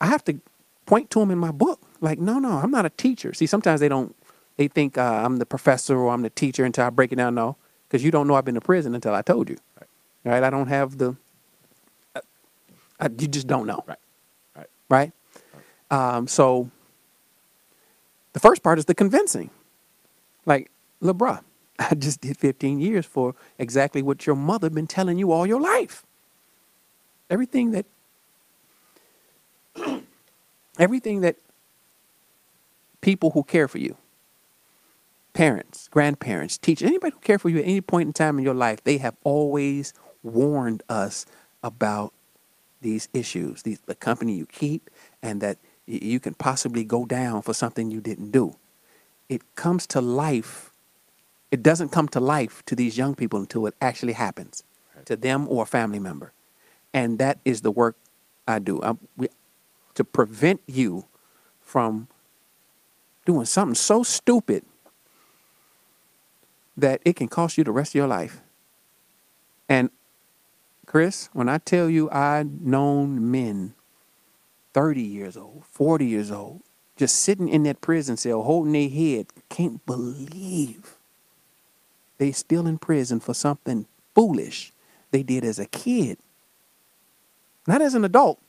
I 0.00 0.06
have 0.06 0.24
to 0.24 0.40
point 0.86 1.10
to 1.10 1.20
them 1.20 1.30
in 1.30 1.38
my 1.38 1.50
book. 1.50 1.80
Like, 2.00 2.18
no, 2.18 2.38
no, 2.38 2.58
I'm 2.58 2.70
not 2.70 2.86
a 2.86 2.90
teacher. 2.90 3.32
See, 3.34 3.46
sometimes 3.46 3.80
they 3.80 3.88
don't, 3.88 4.14
they 4.56 4.68
think 4.68 4.98
uh, 4.98 5.22
I'm 5.24 5.38
the 5.38 5.46
professor 5.46 5.96
or 5.96 6.12
I'm 6.12 6.22
the 6.22 6.30
teacher 6.30 6.64
until 6.64 6.84
I 6.84 6.90
break 6.90 7.12
it 7.12 7.16
down. 7.16 7.34
No, 7.34 7.56
because 7.88 8.04
you 8.04 8.10
don't 8.10 8.26
know 8.26 8.34
I've 8.34 8.44
been 8.44 8.54
to 8.54 8.60
prison 8.60 8.94
until 8.94 9.14
I 9.14 9.22
told 9.22 9.48
you. 9.48 9.56
Right? 9.78 9.88
right? 10.24 10.42
I 10.42 10.50
don't 10.50 10.68
have 10.68 10.98
the, 10.98 11.16
uh, 12.14 12.20
I, 13.00 13.06
you 13.06 13.28
just 13.28 13.46
don't 13.46 13.66
know. 13.66 13.84
Right. 13.86 13.98
Right. 14.56 14.66
Right? 14.88 15.12
Um, 15.90 16.26
so 16.26 16.70
the 18.32 18.40
first 18.40 18.62
part 18.62 18.78
is 18.78 18.86
the 18.86 18.94
convincing. 18.94 19.50
Like, 20.46 20.70
LeBron, 21.02 21.42
I 21.78 21.94
just 21.94 22.20
did 22.20 22.38
15 22.38 22.80
years 22.80 23.06
for 23.06 23.34
exactly 23.58 24.02
what 24.02 24.26
your 24.26 24.36
mother 24.36 24.70
been 24.70 24.86
telling 24.86 25.18
you 25.18 25.32
all 25.32 25.46
your 25.46 25.60
life. 25.60 26.04
Everything 27.30 27.72
that 27.72 27.86
everything 30.78 31.20
that 31.22 31.36
people 33.00 33.30
who 33.30 33.42
care 33.42 33.68
for 33.68 33.78
you, 33.78 33.96
parents, 35.32 35.88
grandparents, 35.88 36.58
teachers, 36.58 36.88
anybody 36.88 37.12
who 37.12 37.20
care 37.20 37.38
for 37.38 37.48
you 37.48 37.58
at 37.58 37.64
any 37.64 37.80
point 37.80 38.06
in 38.06 38.12
time 38.12 38.38
in 38.38 38.44
your 38.44 38.54
life, 38.54 38.82
they 38.84 38.98
have 38.98 39.16
always 39.24 39.94
warned 40.22 40.82
us 40.88 41.26
about 41.62 42.12
these 42.80 43.08
issues, 43.12 43.62
these, 43.62 43.80
the 43.80 43.94
company 43.94 44.34
you 44.34 44.46
keep, 44.46 44.90
and 45.22 45.40
that 45.40 45.58
you 45.86 46.20
can 46.20 46.34
possibly 46.34 46.84
go 46.84 47.04
down 47.04 47.42
for 47.42 47.54
something 47.54 47.90
you 47.90 48.00
didn't 48.00 48.30
do. 48.30 48.56
It 49.28 49.42
comes 49.54 49.86
to 49.88 50.00
life. 50.00 50.70
It 51.50 51.62
doesn't 51.62 51.90
come 51.90 52.08
to 52.08 52.20
life 52.20 52.62
to 52.66 52.76
these 52.76 52.96
young 52.96 53.14
people 53.14 53.40
until 53.40 53.66
it 53.66 53.74
actually 53.80 54.14
happens 54.14 54.64
to 55.04 55.16
them 55.16 55.46
or 55.48 55.64
a 55.64 55.66
family 55.66 55.98
member. 55.98 56.32
And 56.94 57.18
that 57.18 57.38
is 57.44 57.62
the 57.62 57.70
work 57.70 57.96
I 58.46 58.58
do. 58.58 58.82
i 58.82 58.94
we, 59.16 59.28
to 59.94 60.04
prevent 60.04 60.60
you 60.66 61.04
from 61.60 62.08
doing 63.26 63.44
something 63.44 63.74
so 63.74 64.02
stupid 64.02 64.64
that 66.76 67.00
it 67.04 67.16
can 67.16 67.28
cost 67.28 67.58
you 67.58 67.64
the 67.64 67.72
rest 67.72 67.90
of 67.90 67.96
your 67.96 68.06
life. 68.06 68.40
And 69.68 69.90
Chris, 70.86 71.28
when 71.32 71.48
I 71.48 71.58
tell 71.58 71.88
you 71.90 72.10
I've 72.10 72.50
known 72.60 73.30
men 73.30 73.74
30 74.72 75.02
years 75.02 75.36
old, 75.36 75.64
40 75.70 76.06
years 76.06 76.30
old, 76.30 76.62
just 76.96 77.16
sitting 77.16 77.48
in 77.48 77.62
that 77.64 77.80
prison 77.80 78.16
cell 78.16 78.42
holding 78.42 78.72
their 78.72 78.88
head, 78.88 79.26
can't 79.48 79.84
believe 79.86 80.96
they 82.18 82.32
still 82.32 82.66
in 82.66 82.78
prison 82.78 83.20
for 83.20 83.34
something 83.34 83.86
foolish 84.14 84.72
they 85.10 85.22
did 85.22 85.44
as 85.44 85.58
a 85.58 85.66
kid. 85.66 86.18
Not 87.66 87.82
as 87.82 87.94
an 87.94 88.04
adult, 88.04 88.40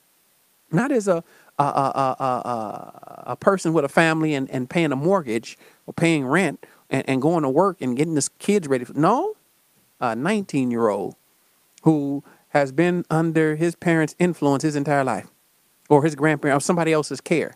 not 0.72 0.92
as 0.92 1.08
a 1.08 1.24
a, 1.60 1.64
a, 1.64 2.16
a, 2.20 3.24
a, 3.28 3.36
person 3.36 3.74
with 3.74 3.86
a 3.86 3.90
family 3.90 4.34
and, 4.34 4.50
and 4.50 4.68
paying 4.68 4.92
a 4.92 4.96
mortgage 4.96 5.58
or 5.86 5.94
paying 5.94 6.26
rent 6.26 6.66
and, 6.90 7.08
and 7.08 7.22
going 7.22 7.44
to 7.44 7.50
work 7.50 7.78
and 7.80 7.96
getting 7.96 8.16
his 8.16 8.28
kids 8.28 8.68
ready. 8.68 8.86
For, 8.86 8.94
no, 8.94 9.36
a 10.00 10.16
19 10.16 10.72
year 10.72 10.90
old 10.90 11.16
who 11.84 12.24
has 12.50 12.72
been 12.72 13.06
under 13.10 13.56
his 13.56 13.76
parents' 13.76 14.16
influence 14.18 14.64
his 14.64 14.76
entire 14.76 15.04
life 15.04 15.28
or 15.90 16.04
his 16.04 16.16
grandparents 16.16 16.64
or 16.64 16.66
somebody 16.66 16.94
else's 16.94 17.22
care. 17.22 17.56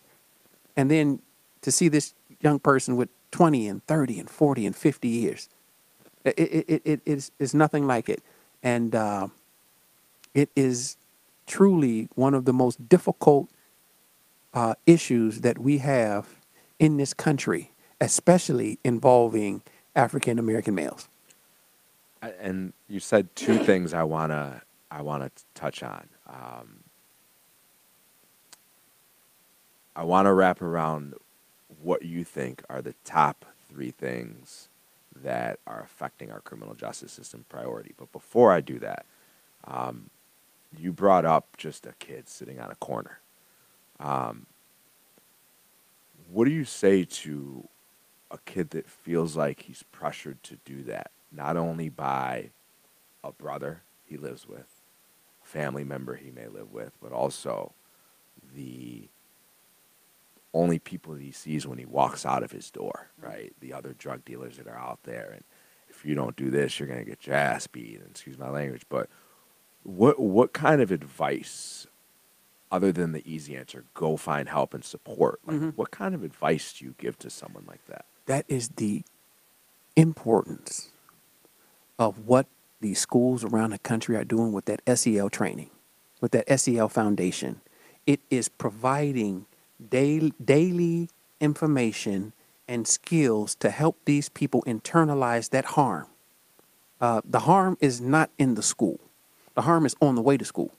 And 0.75 0.91
then 0.91 1.19
to 1.61 1.71
see 1.71 1.87
this 1.87 2.13
young 2.41 2.59
person 2.59 2.95
with 2.95 3.09
20 3.31 3.67
and 3.67 3.85
30 3.87 4.19
and 4.19 4.29
40 4.29 4.65
and 4.65 4.75
50 4.75 5.07
years, 5.07 5.49
it, 6.23 6.37
it, 6.37 6.65
it, 6.67 6.81
it 6.85 7.01
is, 7.05 7.31
is 7.39 7.53
nothing 7.53 7.87
like 7.87 8.09
it. 8.09 8.21
And 8.61 8.93
uh, 8.95 9.27
it 10.33 10.49
is 10.55 10.97
truly 11.45 12.09
one 12.15 12.33
of 12.33 12.45
the 12.45 12.53
most 12.53 12.87
difficult 12.89 13.49
uh, 14.53 14.75
issues 14.85 15.41
that 15.41 15.57
we 15.57 15.79
have 15.79 16.27
in 16.79 16.97
this 16.97 17.13
country, 17.13 17.71
especially 17.99 18.79
involving 18.83 19.61
African 19.95 20.37
American 20.37 20.75
males. 20.75 21.07
And 22.21 22.73
you 22.87 22.99
said 22.99 23.35
two 23.35 23.57
things 23.57 23.93
I 23.93 24.03
wanna 24.03 24.61
I 24.91 25.01
wanna 25.01 25.31
touch 25.53 25.83
on. 25.83 26.07
Um, 26.27 26.83
I 29.97 30.03
want 30.03 30.27
to 30.27 30.33
wrap 30.33 30.61
around 30.61 31.15
what 31.81 32.03
you 32.03 32.23
think 32.23 32.61
are 32.69 32.83
the 32.83 32.93
top 33.03 33.45
three 33.67 33.89
things 33.89 34.69
that 35.23 35.57
are 35.65 35.81
affecting 35.81 36.31
our 36.31 36.39
criminal 36.39 36.75
justice 36.75 37.11
system 37.11 37.45
priority. 37.49 37.95
But 37.97 38.11
before 38.11 38.53
I 38.53 38.61
do 38.61 38.77
that, 38.77 39.07
um, 39.63 40.11
you 40.77 40.93
brought 40.93 41.25
up 41.25 41.57
just 41.57 41.87
a 41.87 41.93
kid 41.93 42.29
sitting 42.29 42.59
on 42.59 42.69
a 42.69 42.75
corner. 42.75 43.19
Um, 43.99 44.45
what 46.31 46.45
do 46.45 46.51
you 46.51 46.63
say 46.63 47.03
to 47.03 47.67
a 48.29 48.37
kid 48.45 48.69
that 48.71 48.87
feels 48.87 49.35
like 49.35 49.63
he's 49.63 49.83
pressured 49.91 50.43
to 50.43 50.59
do 50.63 50.83
that, 50.83 51.09
not 51.31 51.57
only 51.57 51.89
by 51.89 52.51
a 53.23 53.31
brother 53.31 53.81
he 54.05 54.15
lives 54.15 54.47
with, 54.47 54.67
a 55.43 55.47
family 55.47 55.83
member 55.83 56.17
he 56.17 56.29
may 56.29 56.47
live 56.47 56.71
with, 56.71 56.91
but 57.01 57.11
also 57.11 57.71
the 58.55 59.09
only 60.53 60.79
people 60.79 61.13
that 61.13 61.21
he 61.21 61.31
sees 61.31 61.67
when 61.67 61.77
he 61.77 61.85
walks 61.85 62.25
out 62.25 62.43
of 62.43 62.51
his 62.51 62.71
door, 62.71 63.09
right? 63.19 63.53
The 63.59 63.73
other 63.73 63.93
drug 63.93 64.25
dealers 64.25 64.57
that 64.57 64.67
are 64.67 64.77
out 64.77 64.99
there, 65.03 65.31
and 65.33 65.43
if 65.89 66.05
you 66.05 66.15
don't 66.15 66.35
do 66.35 66.49
this, 66.49 66.79
you're 66.79 66.87
gonna 66.87 67.03
get 67.03 67.27
your 67.27 67.35
ass 67.35 67.67
beat. 67.67 67.99
And 67.99 68.09
excuse 68.11 68.37
my 68.37 68.49
language, 68.49 68.83
but 68.89 69.09
what 69.83 70.19
what 70.19 70.53
kind 70.53 70.81
of 70.81 70.91
advice, 70.91 71.87
other 72.71 72.91
than 72.91 73.11
the 73.11 73.29
easy 73.31 73.55
answer, 73.55 73.85
go 73.93 74.17
find 74.17 74.49
help 74.49 74.73
and 74.73 74.83
support? 74.83 75.39
Like, 75.45 75.57
Mhm. 75.57 75.75
what 75.75 75.91
kind 75.91 76.15
of 76.15 76.23
advice 76.23 76.73
do 76.73 76.85
you 76.85 76.95
give 76.97 77.17
to 77.19 77.29
someone 77.29 77.65
like 77.67 77.85
that? 77.87 78.05
That 78.25 78.45
is 78.47 78.69
the 78.69 79.03
importance 79.95 80.89
of 81.97 82.25
what 82.27 82.47
the 82.79 82.93
schools 82.93 83.43
around 83.43 83.71
the 83.71 83.79
country 83.79 84.15
are 84.15 84.23
doing 84.23 84.51
with 84.53 84.65
that 84.65 84.81
SEL 84.85 85.29
training, 85.29 85.71
with 86.21 86.31
that 86.31 86.47
SEL 86.47 86.89
foundation. 86.89 87.61
It 88.05 88.21
is 88.29 88.49
providing 88.49 89.45
daily, 89.89 90.33
daily 90.43 91.09
information 91.39 92.33
and 92.67 92.87
skills 92.87 93.55
to 93.55 93.69
help 93.69 93.97
these 94.05 94.29
people 94.29 94.63
internalize 94.63 95.49
that 95.51 95.65
harm. 95.65 96.07
Uh, 96.99 97.21
the 97.23 97.39
harm 97.39 97.77
is 97.79 98.01
not 98.01 98.29
in 98.37 98.55
the 98.55 98.63
school. 98.63 98.99
The 99.55 99.61
harm 99.61 99.85
is 99.85 99.95
on 100.01 100.15
the 100.15 100.21
way 100.21 100.37
to 100.37 100.45
school 100.45 100.71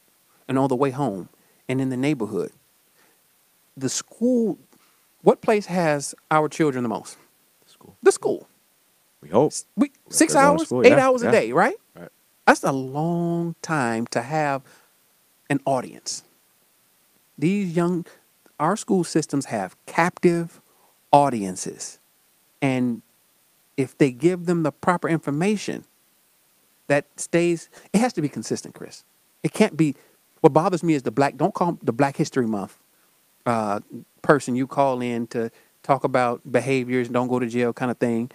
and 0.46 0.58
on 0.58 0.68
the 0.68 0.76
way 0.76 0.90
home 0.90 1.28
and 1.68 1.80
in 1.80 1.88
the 1.90 1.96
neighborhood. 1.96 2.52
The 3.76 3.88
school, 3.88 4.58
what 5.22 5.40
place 5.40 5.66
has 5.66 6.14
our 6.30 6.48
children 6.48 6.82
the 6.82 6.88
most? 6.88 7.16
The 7.64 7.70
school. 7.70 7.96
The 8.02 8.12
school. 8.12 8.48
We 9.20 9.28
hope. 9.28 9.52
We, 9.76 9.92
six 10.10 10.32
they're 10.32 10.42
going 10.42 10.56
to 10.56 10.60
hours, 10.60 10.68
school, 10.68 10.86
eight 10.86 10.90
yeah, 10.90 11.08
hours 11.08 11.22
yeah. 11.22 11.28
a 11.28 11.32
day, 11.32 11.52
right? 11.52 11.76
Right. 11.96 12.08
That's 12.46 12.64
a 12.64 12.72
long 12.72 13.56
time 13.62 14.06
to 14.08 14.22
have 14.22 14.62
an 15.50 15.60
audience. 15.64 16.24
These 17.36 17.76
young, 17.76 18.06
our 18.58 18.76
school 18.76 19.04
systems 19.04 19.46
have 19.46 19.76
captive 19.86 20.60
audiences. 21.12 21.98
And 22.60 23.02
if 23.76 23.96
they 23.96 24.10
give 24.10 24.46
them 24.46 24.62
the 24.62 24.72
proper 24.72 25.08
information 25.08 25.84
that 26.88 27.06
stays, 27.16 27.68
it 27.92 27.98
has 27.98 28.12
to 28.14 28.22
be 28.22 28.28
consistent, 28.28 28.74
Chris. 28.74 29.04
It 29.42 29.52
can't 29.52 29.76
be, 29.76 29.94
what 30.40 30.52
bothers 30.52 30.82
me 30.82 30.94
is 30.94 31.02
the 31.02 31.10
black, 31.10 31.36
don't 31.36 31.54
call 31.54 31.78
the 31.82 31.92
Black 31.92 32.16
History 32.16 32.46
Month 32.46 32.78
uh, 33.46 33.80
person 34.22 34.56
you 34.56 34.66
call 34.66 35.00
in 35.00 35.26
to 35.28 35.50
talk 35.82 36.04
about 36.04 36.40
behaviors, 36.50 37.08
don't 37.08 37.28
go 37.28 37.38
to 37.38 37.46
jail 37.46 37.72
kind 37.72 37.90
of 37.90 37.98
thing. 37.98 38.30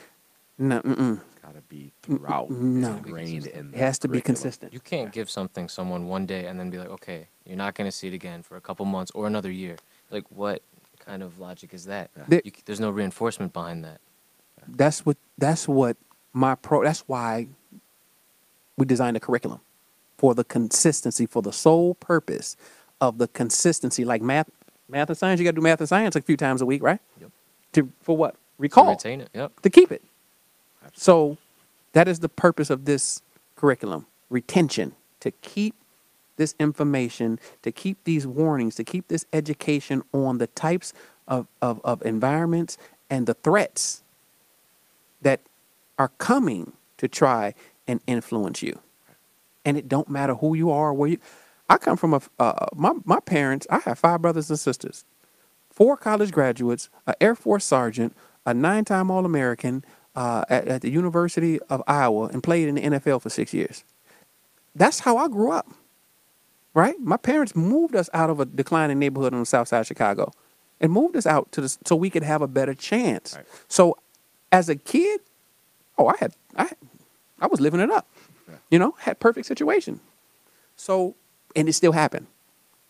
No, 0.58 0.82
mm-mm. 0.82 1.22
Gotta 1.42 1.62
be 1.62 1.92
throughout. 2.02 2.50
no. 2.50 2.96
ingrained 2.96 3.48
in. 3.48 3.74
It 3.74 3.78
has 3.78 4.00
to 4.00 4.08
be 4.08 4.22
consistent. 4.22 4.74
You 4.74 4.80
can't 4.80 5.12
give 5.12 5.30
something 5.30 5.68
someone 5.68 6.08
one 6.08 6.26
day 6.26 6.46
and 6.46 6.60
then 6.60 6.70
be 6.70 6.78
like, 6.78 6.90
okay, 6.90 7.28
you're 7.46 7.58
not 7.58 7.76
going 7.76 7.88
to 7.88 7.92
see 7.92 8.08
it 8.08 8.14
again 8.14 8.42
for 8.44 8.56
a 8.56 8.62
couple 8.62 8.86
months 8.86 9.12
or 9.14 9.28
another 9.28 9.52
year. 9.52 9.76
Like, 10.14 10.26
what 10.30 10.62
kind 11.00 11.22
of 11.24 11.40
logic 11.40 11.74
is 11.74 11.86
that? 11.86 12.12
There- 12.30 12.42
You, 12.46 12.52
there's 12.66 12.80
no 12.80 12.92
reinforcement 12.92 13.52
behind 13.52 13.84
that. 13.84 14.00
that's 14.68 15.06
what 15.06 15.18
that's 15.38 15.68
what 15.68 15.98
my 16.32 16.56
pro 16.56 16.84
that's 16.84 17.02
why 17.02 17.48
we 18.78 18.86
designed 18.86 19.18
a 19.18 19.20
curriculum 19.20 19.60
for 20.18 20.34
the 20.34 20.44
consistency 20.46 21.26
for 21.26 21.42
the 21.42 21.52
sole 21.52 21.96
purpose 21.96 22.56
of 23.02 23.18
the 23.18 23.28
consistency 23.28 24.06
like 24.06 24.22
math 24.22 24.50
math 24.88 25.10
and 25.10 25.18
science 25.18 25.40
you 25.40 25.44
got 25.44 25.52
to 25.52 25.56
do 25.56 25.62
math 25.62 25.80
and 25.82 25.90
science 25.90 26.16
a 26.16 26.22
few 26.22 26.38
times 26.38 26.62
a 26.62 26.66
week 26.66 26.82
right 26.82 27.02
Yep. 27.20 27.32
to 27.74 27.92
for 28.02 28.16
what 28.16 28.36
To 28.36 28.40
recall 28.60 28.90
retain 28.92 29.20
it. 29.20 29.30
Yep. 29.34 29.60
to 29.64 29.70
keep 29.70 29.92
it 29.92 30.02
so 30.94 31.38
that 31.92 32.08
is 32.08 32.20
the 32.22 32.30
purpose 32.30 32.70
of 32.70 32.86
this 32.86 33.22
curriculum 33.58 34.06
retention 34.30 34.94
to 35.20 35.32
keep 35.42 35.76
this 36.36 36.56
information 36.60 37.40
to 37.62 37.72
keep 37.72 38.04
these 38.04 38.26
warnings 38.26 38.76
to 38.76 38.84
keep 38.84 39.08
this 39.08 39.26
education 39.34 40.04
on 40.12 40.38
the 40.38 40.48
types 40.48 40.94
of, 41.28 41.48
of, 41.62 41.80
of 41.84 42.02
environments 42.04 42.78
and 43.10 43.28
the 43.28 43.34
threats 43.34 44.04
that 45.22 45.42
are 45.98 46.10
coming 46.18 46.74
to 46.98 47.08
try 47.08 47.54
and 47.88 48.02
influence 48.08 48.62
you. 48.62 48.80
And 49.66 49.78
it 49.78 49.88
don't 49.88 50.10
matter 50.10 50.36
who 50.36 50.56
you 50.56 50.72
are 50.72 50.94
where 50.94 51.10
you 51.10 51.18
i 51.70 51.78
come 51.78 51.98
from 51.98 52.14
a 52.14 52.22
uh, 52.40 52.66
my, 52.76 52.94
my 53.06 53.20
parents 53.22 53.66
i 53.70 53.80
have 53.80 53.98
five 53.98 54.22
brothers 54.22 54.50
and 54.50 54.60
sisters 54.60 55.06
four 55.72 55.96
college 55.96 56.32
graduates 56.32 56.90
an 57.08 57.14
air 57.22 57.36
force 57.36 57.64
sergeant 57.66 58.16
a 58.46 58.54
nine-time 58.54 59.10
all-american 59.10 59.84
uh, 60.16 60.44
at, 60.50 60.68
at 60.68 60.82
the 60.82 60.90
university 60.90 61.60
of 61.70 61.82
iowa 61.88 62.28
and 62.28 62.44
played 62.44 62.68
in 62.68 62.76
the 62.76 62.82
nfl 62.82 63.22
for 63.22 63.30
six 63.30 63.54
years. 63.54 63.84
That's 64.76 65.00
how 65.00 65.18
i 65.18 65.28
grew 65.30 65.52
up 65.52 65.72
right? 66.74 67.00
My 67.00 67.18
parents 67.18 67.56
moved 67.56 67.96
us 67.96 68.10
out 68.14 68.30
of 68.30 68.40
a 68.40 68.46
declining 68.46 69.00
neighborhood 69.00 69.34
on 69.34 69.40
the 69.40 69.46
south 69.46 69.68
side 69.68 69.82
of 69.82 69.88
chicago 69.88 70.32
and 70.80 70.92
moved 70.92 71.16
us 71.16 71.26
out 71.26 71.52
to 71.54 71.62
the 71.62 71.78
so 71.86 71.96
we 71.96 72.10
could 72.10 72.24
have 72.24 72.42
a 72.42 72.48
better 72.48 72.74
chance. 72.74 73.36
Right. 73.36 73.46
so 73.68 73.98
as 74.52 74.70
a 74.70 74.76
kid 74.76 75.22
oh 75.98 76.08
i 76.08 76.16
had 76.20 76.34
i 76.58 76.70
i 77.40 77.48
was 77.48 77.60
living 77.60 77.80
it 77.80 77.90
up 77.92 78.08
you 78.70 78.80
know 78.80 78.96
had 79.00 79.20
perfect 79.20 79.48
situation. 79.48 80.00
So 80.76 81.16
and 81.56 81.70
it 81.70 81.74
still 81.74 81.92
happened. 81.92 82.28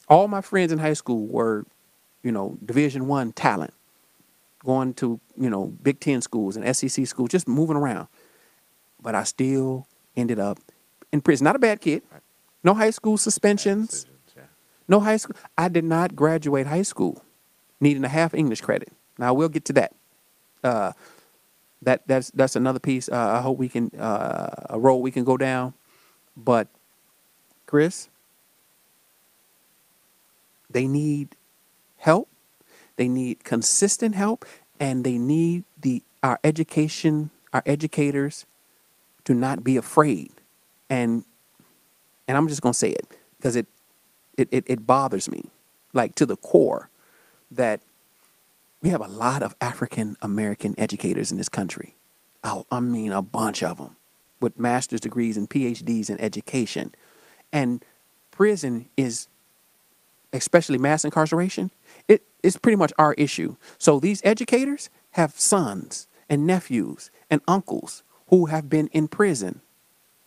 All 0.08 0.28
my 0.28 0.42
friends 0.42 0.72
in 0.72 0.80
high 0.80 0.94
school 0.94 1.28
were 1.28 1.66
you 2.24 2.32
know 2.32 2.58
division 2.64 3.08
one 3.08 3.34
talent 3.34 3.74
going 4.64 4.94
to 4.96 5.20
you 5.38 5.50
know 5.50 5.68
big 5.84 6.00
ten 6.00 6.22
schools 6.22 6.56
and 6.56 6.76
sec 6.76 7.06
schools 7.06 7.30
just 7.30 7.48
moving 7.48 7.76
around. 7.76 8.08
But 9.02 9.16
i 9.16 9.24
still 9.24 9.88
ended 10.16 10.40
up 10.40 10.60
in 11.12 11.22
prison. 11.22 11.46
Not 11.46 11.56
a 11.56 11.60
bad 11.60 11.82
kid. 11.82 12.02
Right. 12.12 12.22
No 12.64 12.74
high 12.74 12.92
school 12.92 13.18
suspensions. 13.18 14.06
No 14.88 15.00
high 15.00 15.18
school. 15.18 15.36
I 15.58 15.70
did 15.70 15.84
not 15.86 16.16
graduate 16.16 16.68
high 16.68 16.82
school 16.82 17.24
needing 17.80 18.04
a 18.04 18.10
half 18.10 18.34
english 18.34 18.62
credit. 18.62 18.92
Now 19.18 19.34
we'll 19.34 19.50
get 19.50 19.66
to 19.66 19.74
that. 19.74 19.96
Uh, 20.64 20.94
that 21.82 22.02
that's 22.08 22.32
that's 22.32 22.56
another 22.56 22.80
piece. 22.80 23.10
Uh, 23.10 23.16
i 23.38 23.42
hope 23.42 23.58
we 23.58 23.70
can 23.70 23.92
uh, 24.00 24.50
a 24.70 24.80
road 24.80 24.98
we 24.98 25.12
can 25.12 25.24
go 25.24 25.38
down. 25.38 25.74
But 26.36 26.68
chris 27.66 28.10
they 30.70 30.88
need 30.88 31.36
help. 31.98 32.30
They 32.96 33.08
need 33.08 33.44
consistent 33.44 34.16
help 34.16 34.46
and 34.80 35.04
they 35.04 35.18
need 35.18 35.64
the 35.80 36.04
our 36.22 36.40
education 36.44 37.30
our 37.54 37.64
educators 37.66 38.46
to 39.26 39.34
not 39.34 39.64
be 39.64 39.78
afraid. 39.78 40.32
And 40.90 41.24
and 42.28 42.38
i'm 42.38 42.48
just 42.48 42.62
to 42.62 42.74
say 42.74 42.90
it 42.90 43.08
because 43.38 43.56
it, 43.56 43.68
it 44.38 44.48
it 44.52 44.64
it 44.68 44.88
bothers 44.88 45.30
me 45.30 45.46
like 45.94 46.16
to 46.16 46.26
the 46.26 46.38
core 46.38 46.90
that 47.52 47.82
we 48.84 48.90
have 48.90 49.02
a 49.02 49.08
lot 49.08 49.42
of 49.42 49.56
African 49.62 50.18
American 50.22 50.76
educators 50.78 51.32
in 51.32 51.38
this 51.38 51.50
country. 51.50 51.96
I, 52.44 52.64
I 52.70 52.82
mean, 52.82 53.14
a 53.14 53.22
bunch 53.22 53.64
of 53.64 53.78
them 53.78 53.96
with 54.42 54.60
master's 54.60 55.00
degrees 55.00 55.38
and 55.38 55.50
PhDs 55.50 56.10
in 56.10 56.20
education. 56.20 56.94
And 57.54 57.84
prison 58.30 58.90
is, 58.98 59.30
especially 60.34 60.78
mass 60.78 61.06
incarceration, 61.06 61.72
it 62.10 62.24
is 62.44 62.58
pretty 62.58 62.76
much 62.76 62.92
our 62.98 63.14
issue. 63.14 63.56
So 63.78 64.02
these 64.02 64.22
educators 64.26 64.90
have 65.12 65.40
sons 65.40 66.08
and 66.30 66.46
nephews 66.46 67.10
and 67.30 67.40
uncles 67.48 68.04
who 68.28 68.48
have 68.48 68.68
been 68.68 68.88
in 68.88 69.08
prison. 69.08 69.62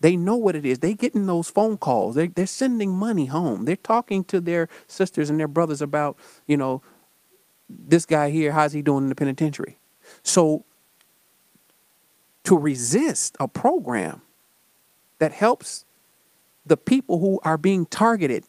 They 0.01 0.17
know 0.17 0.37
what 0.37 0.55
it 0.55 0.67
is. 0.67 0.81
They're 0.81 0.93
getting 0.93 1.27
those 1.27 1.49
phone 1.49 1.79
calls. 1.79 2.17
They, 2.17 2.29
they're 2.29 2.47
sending 2.47 2.95
money 2.95 3.27
home. 3.27 3.65
They're 3.65 3.77
talking 3.77 4.25
to 4.25 4.41
their 4.41 4.69
sisters 4.87 5.31
and 5.31 5.41
their 5.41 5.49
brothers 5.49 5.81
about, 5.81 6.19
you 6.47 6.57
know, 6.57 6.83
this 7.69 8.07
guy 8.07 8.31
here, 8.31 8.53
how's 8.53 8.73
he 8.73 8.83
doing 8.83 9.05
in 9.05 9.09
the 9.09 9.15
penitentiary? 9.15 9.79
So 10.23 10.65
to 12.45 12.57
resist 12.57 13.37
a 13.41 13.49
program 13.49 14.23
that 15.19 15.33
helps 15.33 15.85
the 16.65 16.77
people 16.77 17.19
who 17.19 17.41
are 17.43 17.59
being 17.59 17.87
targeted, 17.87 18.45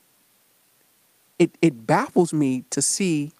it, 1.39 1.57
it 1.61 1.87
baffles 1.87 2.33
me 2.33 2.65
to 2.71 2.81
see, 2.81 3.31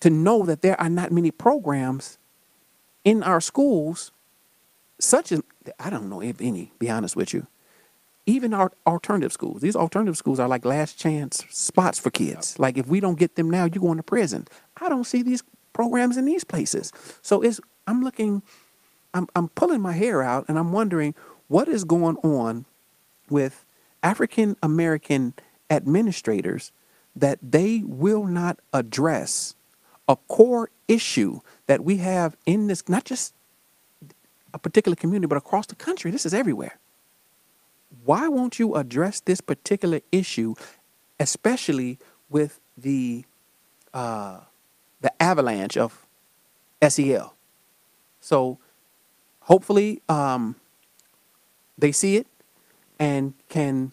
to 0.00 0.10
know 0.10 0.44
that 0.44 0.62
there 0.62 0.80
are 0.80 0.88
not 0.88 1.10
many 1.10 1.30
programs 1.30 2.18
in 3.04 3.22
our 3.22 3.40
schools, 3.40 4.12
such 5.02 5.32
as, 5.32 5.42
I 5.78 5.90
don't 5.90 6.08
know 6.08 6.22
if 6.22 6.40
any, 6.40 6.72
be 6.78 6.88
honest 6.88 7.16
with 7.16 7.34
you, 7.34 7.46
even 8.24 8.54
our 8.54 8.72
alternative 8.86 9.32
schools. 9.32 9.60
These 9.60 9.74
alternative 9.74 10.16
schools 10.16 10.38
are 10.38 10.48
like 10.48 10.64
last 10.64 10.98
chance 10.98 11.44
spots 11.50 11.98
for 11.98 12.10
kids. 12.10 12.58
Like 12.58 12.78
if 12.78 12.86
we 12.86 13.00
don't 13.00 13.18
get 13.18 13.34
them 13.34 13.50
now, 13.50 13.64
you're 13.64 13.82
going 13.82 13.96
to 13.96 14.02
prison. 14.02 14.46
I 14.80 14.88
don't 14.88 15.04
see 15.04 15.22
these 15.22 15.42
programs 15.72 16.16
in 16.16 16.24
these 16.24 16.44
places. 16.44 16.92
So 17.20 17.42
it's 17.42 17.60
I'm 17.86 18.02
looking, 18.02 18.42
I'm 19.12 19.26
I'm 19.34 19.48
pulling 19.48 19.80
my 19.80 19.92
hair 19.92 20.22
out 20.22 20.44
and 20.48 20.58
I'm 20.58 20.72
wondering 20.72 21.14
what 21.48 21.66
is 21.66 21.82
going 21.82 22.16
on 22.18 22.64
with 23.28 23.64
African 24.02 24.56
American 24.62 25.34
administrators 25.68 26.70
that 27.16 27.38
they 27.42 27.82
will 27.84 28.24
not 28.24 28.60
address 28.72 29.56
a 30.06 30.16
core 30.16 30.70
issue 30.86 31.40
that 31.66 31.82
we 31.82 31.96
have 31.96 32.36
in 32.46 32.68
this 32.68 32.88
not 32.88 33.04
just 33.04 33.34
a 34.54 34.58
particular 34.58 34.96
community 34.96 35.26
but 35.26 35.38
across 35.38 35.66
the 35.66 35.74
country. 35.74 36.10
This 36.10 36.26
is 36.26 36.34
everywhere 36.34 36.78
why 38.04 38.28
won't 38.28 38.58
you 38.58 38.74
address 38.74 39.20
this 39.20 39.40
particular 39.40 40.00
issue, 40.10 40.54
especially 41.20 41.98
with 42.30 42.60
the 42.76 43.24
uh, 43.92 44.40
the 45.00 45.22
avalanche 45.22 45.76
of 45.76 46.06
SEL. 46.86 47.34
So 48.20 48.58
hopefully 49.40 50.00
um, 50.08 50.56
they 51.76 51.92
see 51.92 52.16
it 52.16 52.26
and 52.98 53.34
can 53.48 53.92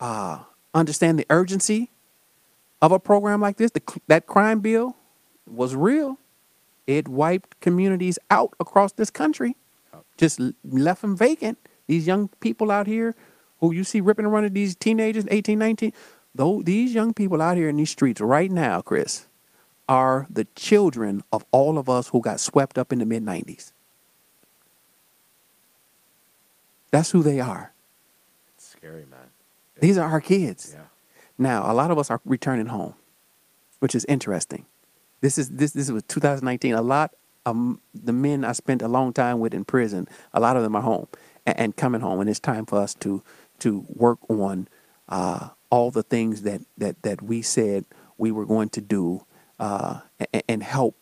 uh, 0.00 0.40
understand 0.72 1.18
the 1.18 1.26
urgency 1.30 1.90
of 2.80 2.92
a 2.92 3.00
program 3.00 3.40
like 3.40 3.56
this. 3.56 3.70
The, 3.72 3.82
that 4.06 4.26
crime 4.26 4.60
bill 4.60 4.96
was 5.50 5.74
real. 5.74 6.18
It 6.86 7.08
wiped 7.08 7.58
communities 7.60 8.18
out 8.30 8.54
across 8.60 8.92
this 8.92 9.10
country, 9.10 9.56
just 10.16 10.40
left 10.64 11.02
them 11.02 11.16
vacant. 11.16 11.58
These 11.86 12.06
young 12.06 12.28
people 12.40 12.70
out 12.70 12.86
here 12.86 13.14
who 13.60 13.72
you 13.72 13.84
see 13.84 14.00
ripping 14.00 14.24
and 14.24 14.32
running, 14.32 14.52
these 14.52 14.74
teenagers, 14.74 15.24
18, 15.30 15.58
19, 15.58 15.92
though 16.34 16.62
these 16.62 16.94
young 16.94 17.14
people 17.14 17.40
out 17.40 17.56
here 17.56 17.68
in 17.68 17.76
these 17.76 17.90
streets 17.90 18.20
right 18.20 18.50
now, 18.50 18.80
Chris, 18.80 19.26
are 19.88 20.26
the 20.30 20.46
children 20.54 21.22
of 21.32 21.44
all 21.50 21.78
of 21.78 21.88
us 21.88 22.08
who 22.08 22.20
got 22.20 22.40
swept 22.40 22.78
up 22.78 22.92
in 22.92 22.98
the 22.98 23.06
mid 23.06 23.24
90s. 23.24 23.72
That's 26.90 27.10
who 27.10 27.22
they 27.22 27.40
are. 27.40 27.72
It's 28.54 28.68
scary, 28.68 29.04
man. 29.10 29.30
These 29.80 29.98
are 29.98 30.08
our 30.08 30.20
kids. 30.20 30.74
Yeah. 30.74 30.84
Now, 31.36 31.70
a 31.70 31.74
lot 31.74 31.90
of 31.90 31.98
us 31.98 32.10
are 32.10 32.20
returning 32.24 32.66
home, 32.66 32.94
which 33.80 33.94
is 33.94 34.04
interesting. 34.04 34.66
This 35.20 35.38
is 35.38 35.50
this 35.50 35.72
this 35.72 35.90
was 35.90 36.02
2019. 36.04 36.74
A 36.74 36.82
lot 36.82 37.12
of 37.46 37.78
the 37.94 38.12
men 38.12 38.44
I 38.44 38.52
spent 38.52 38.82
a 38.82 38.88
long 38.88 39.12
time 39.12 39.40
with 39.40 39.54
in 39.54 39.64
prison, 39.64 40.08
a 40.32 40.40
lot 40.40 40.56
of 40.56 40.62
them 40.62 40.74
are 40.76 40.82
home 40.82 41.08
and, 41.46 41.58
and 41.58 41.76
coming 41.76 42.00
home, 42.00 42.20
and 42.20 42.30
it's 42.30 42.40
time 42.40 42.66
for 42.66 42.78
us 42.78 42.94
to 42.96 43.22
to 43.60 43.84
work 43.88 44.18
on 44.28 44.68
uh, 45.08 45.50
all 45.70 45.90
the 45.90 46.02
things 46.02 46.42
that 46.42 46.62
that 46.78 47.02
that 47.02 47.22
we 47.22 47.42
said 47.42 47.84
we 48.18 48.30
were 48.30 48.46
going 48.46 48.68
to 48.70 48.80
do 48.80 49.24
uh, 49.58 50.00
and, 50.32 50.42
and 50.48 50.62
help 50.62 50.96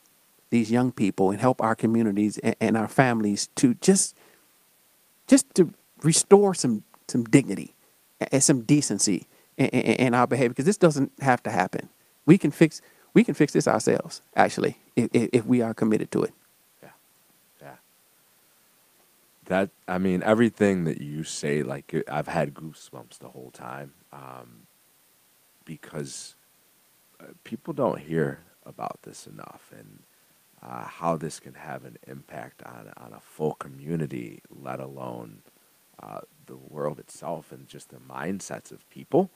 these 0.50 0.70
young 0.70 0.92
people 0.92 1.31
and 1.31 1.40
help 1.40 1.62
our 1.62 1.74
communities 1.74 2.38
and, 2.38 2.57
and 2.61 2.76
our 2.76 2.88
families 2.88 3.48
to 3.57 3.74
just 3.74 4.16
just 5.26 5.55
to 5.55 5.72
restore 6.02 6.55
some 6.55 6.85
some 7.09 7.24
dignity 7.24 7.74
and 8.31 8.42
some 8.42 8.62
decency 8.62 9.26
in, 9.57 9.66
in, 9.68 10.07
in 10.07 10.14
our 10.14 10.26
behavior 10.26 10.50
because 10.50 10.64
this 10.64 10.76
doesn't 10.76 11.12
have 11.20 11.42
to 11.42 11.50
happen. 11.50 11.88
We 12.26 12.38
can 12.38 12.50
fix 12.50 12.81
we 13.14 13.25
can 13.25 13.35
fix 13.35 13.53
this 13.53 13.68
ourselves 13.68 14.22
actually 14.37 14.79
if, 14.96 15.09
if 15.12 15.46
we 15.46 15.61
are 15.61 15.75
committed 15.75 16.11
to 16.12 16.22
it. 16.22 16.33
Yeah. 16.83 16.88
Yeah. 17.61 17.75
That 19.46 19.70
I 19.87 19.98
mean, 19.98 20.22
everything 20.22 20.85
that 20.85 21.01
you 21.01 21.25
say, 21.25 21.62
like 21.62 21.94
I've 22.09 22.29
had 22.29 22.55
goosebumps 22.55 23.18
the 23.18 23.29
whole 23.29 23.51
time, 23.51 23.92
um, 24.12 24.66
because 25.64 26.35
uh, 27.20 27.27
people 27.44 27.75
don't 27.75 28.01
hear 28.01 28.40
about 28.64 29.01
this 29.03 29.27
enough, 29.27 29.72
and 29.77 30.01
uh, 30.62 30.85
how 30.85 31.16
this 31.16 31.40
can 31.40 31.55
have 31.55 31.85
an 31.85 31.98
impact 32.07 32.62
on 32.62 32.92
on 32.96 33.12
a 33.12 33.20
full 33.20 33.55
community, 33.55 34.40
let 34.51 34.81
alone 34.81 35.42
uh, 36.03 36.20
the 36.46 36.57
world 36.57 36.98
itself, 36.98 37.53
and 37.53 37.68
just 37.68 37.90
the 37.90 37.98
mindsets 37.98 38.72
of 38.72 38.88
people. 38.90 39.31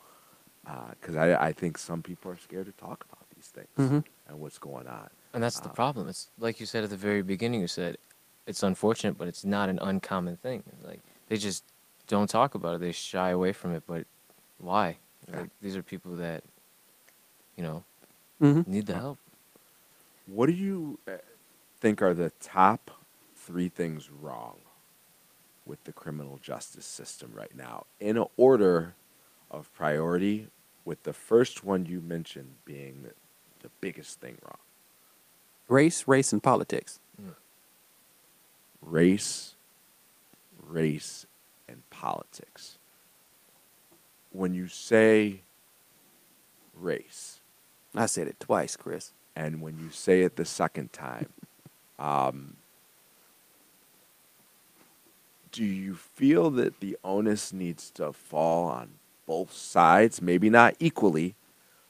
Because 1.00 1.14
I, 1.14 1.34
I 1.48 1.52
think 1.52 1.78
some 1.78 2.02
people 2.02 2.32
are 2.32 2.36
scared 2.36 2.66
to 2.66 2.72
talk 2.72 3.04
about 3.08 3.25
these 3.46 3.64
things 3.64 3.90
Mhm. 3.92 4.04
and 4.28 4.40
what's 4.40 4.58
going 4.58 4.86
on. 4.86 5.10
And 5.32 5.42
that's 5.42 5.60
the 5.60 5.68
Uh, 5.68 5.72
problem. 5.72 6.08
It's 6.08 6.30
like 6.38 6.60
you 6.60 6.66
said 6.66 6.84
at 6.84 6.90
the 6.90 6.96
very 6.96 7.22
beginning. 7.22 7.60
You 7.60 7.68
said 7.68 7.98
it's 8.46 8.62
unfortunate, 8.62 9.18
but 9.18 9.28
it's 9.28 9.44
not 9.44 9.68
an 9.68 9.78
uncommon 9.80 10.36
thing. 10.36 10.62
Like 10.82 11.00
they 11.28 11.36
just 11.36 11.64
don't 12.06 12.28
talk 12.30 12.54
about 12.54 12.76
it. 12.76 12.80
They 12.80 12.92
shy 12.92 13.30
away 13.30 13.52
from 13.52 13.74
it. 13.74 13.82
But 13.86 14.06
why? 14.58 14.98
Like, 15.28 15.50
these 15.60 15.76
are 15.76 15.82
people 15.82 16.14
that, 16.16 16.44
you 17.56 17.62
know, 17.62 17.84
Mhm. 18.40 18.66
need 18.66 18.86
the 18.86 18.94
help. 18.94 19.18
What 20.26 20.46
do 20.46 20.52
you 20.52 21.00
uh, 21.08 21.18
think 21.80 22.00
are 22.00 22.14
the 22.14 22.30
top 22.40 22.90
three 23.34 23.68
things 23.68 24.10
wrong 24.10 24.58
with 25.64 25.82
the 25.84 25.92
criminal 25.92 26.38
justice 26.38 26.86
system 26.86 27.32
right 27.34 27.54
now, 27.56 27.86
in 27.98 28.16
a 28.16 28.26
order 28.36 28.94
of 29.50 29.72
priority? 29.74 30.48
With 30.84 31.02
the 31.02 31.12
first 31.12 31.64
one 31.64 31.86
you 31.86 32.00
mentioned 32.00 32.64
being 32.64 33.10
the, 33.66 33.70
biggest 33.80 34.20
thing 34.20 34.38
wrong: 34.42 34.58
Race, 35.68 36.06
race, 36.06 36.32
and 36.32 36.42
politics. 36.42 37.00
race, 38.82 39.54
race, 40.66 41.26
and 41.68 41.88
politics. 41.90 42.78
When 44.32 44.54
you 44.54 44.68
say 44.68 45.40
race, 46.74 47.40
I 47.94 48.06
said 48.06 48.28
it 48.28 48.38
twice, 48.38 48.76
Chris. 48.76 49.12
and 49.34 49.60
when 49.60 49.78
you 49.78 49.90
say 49.90 50.22
it 50.22 50.36
the 50.36 50.44
second 50.44 50.92
time, 50.92 51.28
um, 51.98 52.56
do 55.52 55.64
you 55.64 55.94
feel 55.94 56.50
that 56.50 56.80
the 56.80 56.98
onus 57.02 57.52
needs 57.52 57.90
to 57.90 58.12
fall 58.12 58.66
on 58.68 58.90
both 59.26 59.52
sides? 59.52 60.20
Maybe 60.20 60.50
not 60.50 60.74
equally, 60.78 61.34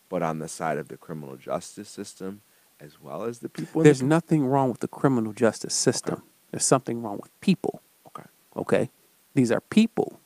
but 0.08 0.22
on 0.22 0.38
the 0.38 0.48
side 0.48 0.78
of 0.78 0.88
the 0.88 0.96
criminal 0.96 1.36
justice 1.36 1.88
system 1.88 2.42
as 2.80 3.00
well 3.00 3.24
as 3.24 3.38
the 3.40 3.48
people. 3.48 3.80
in 3.80 3.84
the 3.84 3.88
There's 3.88 4.02
nothing 4.02 4.46
wrong 4.46 4.68
with 4.70 4.80
the 4.80 4.88
criminal 4.88 5.32
justice 5.32 5.74
system. 5.74 6.22
There's 6.50 6.64
something 6.64 7.02
wrong 7.02 7.18
with 7.20 7.38
people. 7.40 7.82
Okay. 8.08 8.28
Okay. 8.56 8.90
These 9.34 9.50
are 9.50 9.60
people. 9.60 10.20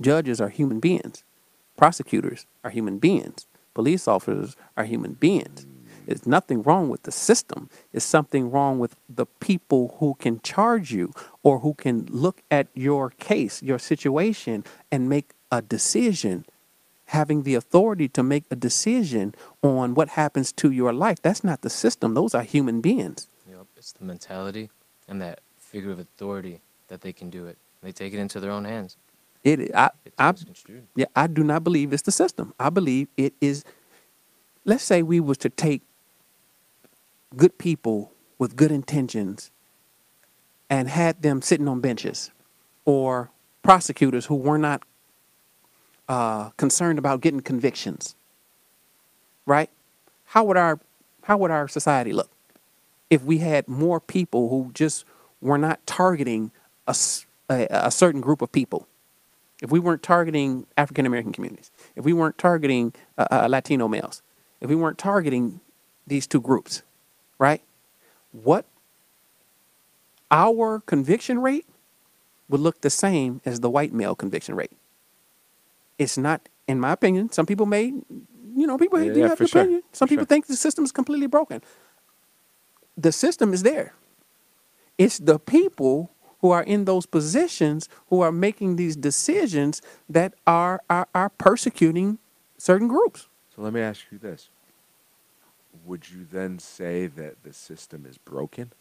Judges 0.00 0.40
are 0.40 0.48
human 0.48 0.80
beings. 0.80 1.24
Prosecutors 1.76 2.46
are 2.64 2.70
human 2.70 2.98
beings. 2.98 3.46
Police 3.74 4.08
officers 4.08 4.56
are 4.76 4.84
human 4.84 5.14
beings. 5.14 5.64
Hmm. 5.64 5.80
There's 6.06 6.26
nothing 6.26 6.62
wrong 6.62 6.88
with 6.88 7.04
the 7.04 7.12
system. 7.12 7.70
It's 7.92 8.04
something 8.04 8.50
wrong 8.50 8.78
with 8.78 8.96
the 9.08 9.26
people 9.26 9.96
who 9.98 10.14
can 10.14 10.40
charge 10.40 10.92
you 10.92 11.12
or 11.42 11.60
who 11.60 11.74
can 11.74 12.06
look 12.10 12.42
at 12.50 12.66
your 12.74 13.10
case, 13.10 13.62
your 13.62 13.78
situation, 13.78 14.64
and 14.90 15.08
make 15.08 15.32
a 15.52 15.62
decision, 15.62 16.46
having 17.10 17.42
the 17.42 17.56
authority 17.56 18.08
to 18.08 18.22
make 18.22 18.44
a 18.52 18.56
decision 18.56 19.34
on 19.62 19.94
what 19.94 20.10
happens 20.10 20.52
to 20.52 20.70
your 20.70 20.92
life. 20.92 21.20
That's 21.20 21.42
not 21.42 21.62
the 21.62 21.70
system. 21.70 22.14
Those 22.14 22.36
are 22.36 22.44
human 22.44 22.80
beings. 22.80 23.26
Yep. 23.48 23.66
It's 23.76 23.92
the 23.92 24.04
mentality 24.04 24.70
and 25.08 25.20
that 25.20 25.40
figure 25.58 25.90
of 25.90 25.98
authority 25.98 26.60
that 26.86 27.00
they 27.00 27.12
can 27.12 27.28
do 27.28 27.46
it. 27.46 27.58
They 27.82 27.90
take 27.90 28.14
it 28.14 28.20
into 28.20 28.38
their 28.38 28.52
own 28.52 28.64
hands. 28.64 28.96
It, 29.42 29.74
I, 29.74 29.90
It's 30.04 30.14
I, 30.18 30.34
yeah, 30.94 31.06
I 31.16 31.26
do 31.26 31.42
not 31.42 31.64
believe 31.64 31.92
it's 31.92 32.02
the 32.02 32.12
system. 32.12 32.54
I 32.60 32.70
believe 32.70 33.08
it 33.16 33.34
is. 33.40 33.64
Let's 34.64 34.84
say 34.84 35.02
we 35.02 35.18
was 35.18 35.38
to 35.38 35.48
take 35.48 35.82
good 37.36 37.58
people 37.58 38.12
with 38.38 38.54
good 38.54 38.70
intentions 38.70 39.50
and 40.68 40.88
had 40.88 41.22
them 41.22 41.42
sitting 41.42 41.66
on 41.66 41.80
benches, 41.80 42.30
or 42.84 43.30
prosecutors 43.62 44.26
who 44.26 44.36
were 44.36 44.58
not 44.58 44.84
uh, 46.10 46.50
concerned 46.50 46.98
about 46.98 47.22
getting 47.22 47.40
convictions. 47.40 48.14
Right? 49.46 49.70
How 50.26 50.44
would 50.44 50.58
our 50.58 50.78
how 51.22 51.38
would 51.38 51.50
our 51.50 51.68
society 51.68 52.12
look 52.12 52.30
if 53.08 53.22
we 53.22 53.38
had 53.38 53.66
more 53.68 54.00
people 54.00 54.50
who 54.50 54.70
just 54.74 55.06
were 55.40 55.58
not 55.58 55.84
targeting 55.86 56.50
a 56.86 57.90
certain 57.90 58.20
group 58.20 58.42
of 58.42 58.52
people? 58.52 58.86
if 59.62 59.70
we 59.70 59.78
weren't 59.78 60.02
targeting 60.02 60.66
African 60.76 61.06
American 61.06 61.32
communities, 61.32 61.70
if 61.96 62.04
we 62.04 62.12
weren't 62.12 62.38
targeting 62.38 62.92
uh, 63.18 63.26
uh, 63.30 63.48
Latino 63.48 63.88
males, 63.88 64.22
if 64.60 64.70
we 64.70 64.76
weren't 64.76 64.98
targeting 64.98 65.60
these 66.06 66.26
two 66.26 66.40
groups, 66.40 66.82
right? 67.38 67.62
What 68.32 68.64
our 70.30 70.80
conviction 70.86 71.40
rate 71.40 71.66
would 72.48 72.60
look 72.60 72.80
the 72.80 72.90
same 72.90 73.40
as 73.44 73.60
the 73.60 73.70
white 73.70 73.92
male 73.92 74.14
conviction 74.14 74.54
rate. 74.54 74.72
It's 76.00 76.18
not, 76.18 76.48
in 76.68 76.80
my 76.80 76.92
opinion. 76.92 77.32
Some 77.32 77.46
people 77.46 77.66
may, 77.66 77.86
you 77.86 78.66
know, 78.68 78.78
people 78.78 78.98
Yeah, 79.00 79.14
do 79.14 79.20
yeah, 79.20 79.28
have 79.28 79.40
an 79.42 79.48
sure, 79.48 79.62
opinion. 79.62 79.84
Some 79.92 80.08
for 80.08 80.10
people 80.10 80.22
sure. 80.24 80.28
think 80.28 80.48
the 80.48 80.56
system 80.56 80.84
is 80.84 80.92
completely 80.92 81.28
broken. 81.28 81.62
The 82.98 83.12
system 83.12 83.54
is 83.54 83.62
there. 83.64 83.94
It's 84.98 85.18
the 85.18 85.38
people 85.38 86.10
who 86.40 86.50
are 86.52 86.64
in 86.64 86.86
those 86.86 87.06
positions 87.06 87.88
who 88.10 88.22
are 88.22 88.32
making 88.32 88.76
these 88.76 88.96
decisions 88.96 89.82
that 90.10 90.34
are 90.46 90.82
are, 90.90 91.08
are 91.14 91.30
persecuting 91.30 92.18
certain 92.58 92.88
groups. 92.88 93.28
So 93.56 93.62
let 93.62 93.74
me 93.74 93.82
ask 93.82 94.04
you 94.12 94.18
this. 94.18 94.50
Would 95.86 96.10
you 96.10 96.26
then 96.30 96.58
say 96.60 97.06
that 97.08 97.44
the 97.44 97.52
system 97.54 98.06
is 98.08 98.18
broken? 98.18 98.72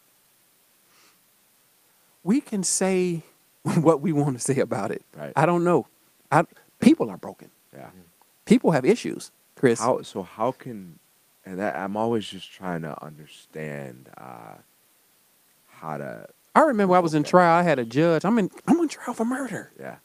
We 2.23 2.41
can 2.41 2.63
say 2.63 3.23
what 3.81 4.01
we 4.01 4.13
want 4.13 4.37
to 4.37 4.43
say 4.43 4.59
about 4.61 4.91
it. 4.91 5.03
Right. 5.17 5.33
I 5.35 5.45
don't 5.47 5.63
know. 5.65 5.87
I, 6.31 6.43
people 6.79 7.09
are 7.09 7.17
broken. 7.17 7.49
Yeah. 7.73 7.89
People 8.45 8.71
have 8.71 8.85
issues, 8.85 9.31
Chris. 9.55 9.79
How 9.79 10.01
so? 10.01 10.23
How 10.23 10.51
can 10.51 10.99
and 11.45 11.59
that, 11.59 11.75
I'm 11.75 11.97
always 11.97 12.27
just 12.27 12.51
trying 12.51 12.81
to 12.83 13.03
understand 13.03 14.09
uh, 14.17 14.55
how 15.67 15.97
to. 15.97 16.27
I 16.55 16.61
remember 16.61 16.95
I 16.95 16.99
was 16.99 17.13
in 17.13 17.23
trial. 17.23 17.59
I 17.59 17.63
had 17.63 17.79
a 17.79 17.85
judge. 17.85 18.25
I'm 18.25 18.37
in. 18.37 18.51
I'm 18.67 18.79
on 18.79 18.87
trial 18.87 19.13
for 19.13 19.25
murder. 19.25 19.71
Yeah. 19.79 19.95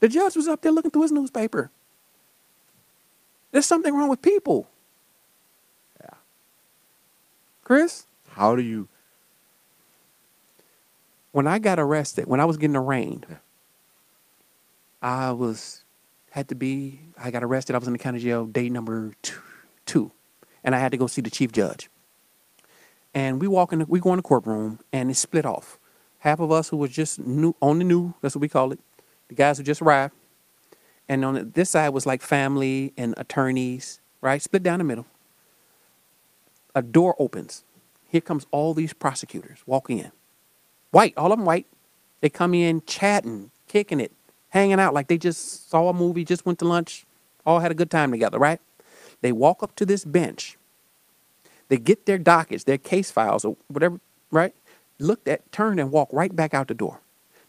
The 0.00 0.08
judge 0.08 0.34
was 0.34 0.48
up 0.48 0.62
there 0.62 0.72
looking 0.72 0.90
through 0.90 1.02
his 1.02 1.12
newspaper. 1.12 1.70
There's 3.52 3.66
something 3.66 3.94
wrong 3.94 4.08
with 4.08 4.22
people. 4.22 4.68
Yeah. 6.00 6.14
Chris, 7.62 8.06
How 8.30 8.56
do 8.56 8.62
you? 8.62 8.88
when 11.30 11.46
I 11.46 11.58
got 11.58 11.78
arrested, 11.78 12.26
when 12.26 12.40
I 12.40 12.44
was 12.44 12.56
getting 12.56 12.76
arraigned, 12.76 13.26
I 15.00 15.32
was 15.32 15.81
had 16.32 16.48
to 16.48 16.54
be. 16.54 17.00
I 17.22 17.30
got 17.30 17.44
arrested. 17.44 17.74
I 17.74 17.78
was 17.78 17.86
in 17.86 17.92
the 17.92 17.98
county 17.98 18.18
jail 18.18 18.46
day 18.46 18.68
number 18.68 19.12
two, 19.20 19.40
two, 19.86 20.12
and 20.64 20.74
I 20.74 20.78
had 20.78 20.90
to 20.92 20.98
go 20.98 21.06
see 21.06 21.20
the 21.20 21.30
chief 21.30 21.52
judge. 21.52 21.88
And 23.14 23.40
we 23.40 23.46
walk 23.46 23.72
in. 23.72 23.84
We 23.86 24.00
go 24.00 24.10
in 24.12 24.16
the 24.16 24.22
courtroom, 24.22 24.80
and 24.92 25.10
it's 25.10 25.20
split 25.20 25.44
off. 25.44 25.78
Half 26.20 26.40
of 26.40 26.50
us 26.50 26.70
who 26.70 26.76
was 26.78 26.90
just 26.90 27.18
new 27.18 27.54
on 27.60 27.78
the 27.78 27.84
new. 27.84 28.14
That's 28.22 28.34
what 28.34 28.40
we 28.40 28.48
call 28.48 28.72
it. 28.72 28.80
The 29.28 29.34
guys 29.34 29.58
who 29.58 29.64
just 29.64 29.82
arrived, 29.82 30.14
and 31.08 31.24
on 31.24 31.34
the, 31.34 31.44
this 31.44 31.70
side 31.70 31.90
was 31.90 32.06
like 32.06 32.22
family 32.22 32.92
and 32.96 33.14
attorneys. 33.16 34.00
Right, 34.20 34.40
split 34.40 34.62
down 34.62 34.78
the 34.78 34.84
middle. 34.84 35.06
A 36.74 36.80
door 36.80 37.14
opens. 37.18 37.64
Here 38.08 38.20
comes 38.20 38.46
all 38.50 38.72
these 38.72 38.92
prosecutors 38.92 39.58
walk 39.66 39.90
in 39.90 40.12
white, 40.92 41.14
all 41.16 41.32
of 41.32 41.38
them 41.38 41.46
white. 41.46 41.66
They 42.20 42.30
come 42.30 42.54
in 42.54 42.82
chatting, 42.86 43.50
kicking 43.66 43.98
it, 43.98 44.12
hanging 44.52 44.78
out 44.78 44.92
like 44.94 45.08
they 45.08 45.18
just 45.18 45.70
saw 45.70 45.88
a 45.88 45.94
movie, 45.94 46.24
just 46.24 46.44
went 46.44 46.58
to 46.60 46.66
lunch, 46.66 47.06
all 47.46 47.60
had 47.60 47.70
a 47.70 47.74
good 47.74 47.90
time 47.90 48.10
together, 48.12 48.38
right? 48.38 48.60
They 49.22 49.32
walk 49.32 49.62
up 49.62 49.74
to 49.76 49.86
this 49.86 50.04
bench. 50.04 50.58
They 51.68 51.78
get 51.78 52.04
their 52.04 52.18
dockets, 52.18 52.64
their 52.64 52.76
case 52.78 53.10
files, 53.10 53.46
or 53.46 53.56
whatever, 53.68 53.98
right? 54.30 54.54
Looked 54.98 55.26
at, 55.26 55.50
turned, 55.52 55.80
and 55.80 55.90
walked 55.90 56.12
right 56.12 56.36
back 56.36 56.52
out 56.52 56.68
the 56.68 56.74
door. 56.74 57.00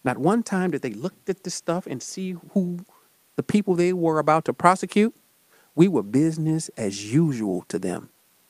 Not 0.06 0.18
one 0.18 0.44
time 0.44 0.72
did 0.72 0.82
they 0.82 0.94
look 0.94 1.14
at 1.28 1.44
this 1.44 1.54
stuff 1.54 1.86
and 1.88 2.02
see 2.02 2.38
who 2.54 2.80
the 3.36 3.44
people 3.44 3.76
they 3.76 3.92
were 3.94 4.20
about 4.20 4.46
to 4.46 4.54
prosecute. 4.54 5.14
We 5.76 5.90
were 5.90 6.04
business 6.04 6.70
as 6.78 7.14
usual 7.14 7.66
to 7.68 7.80
them. 7.80 8.10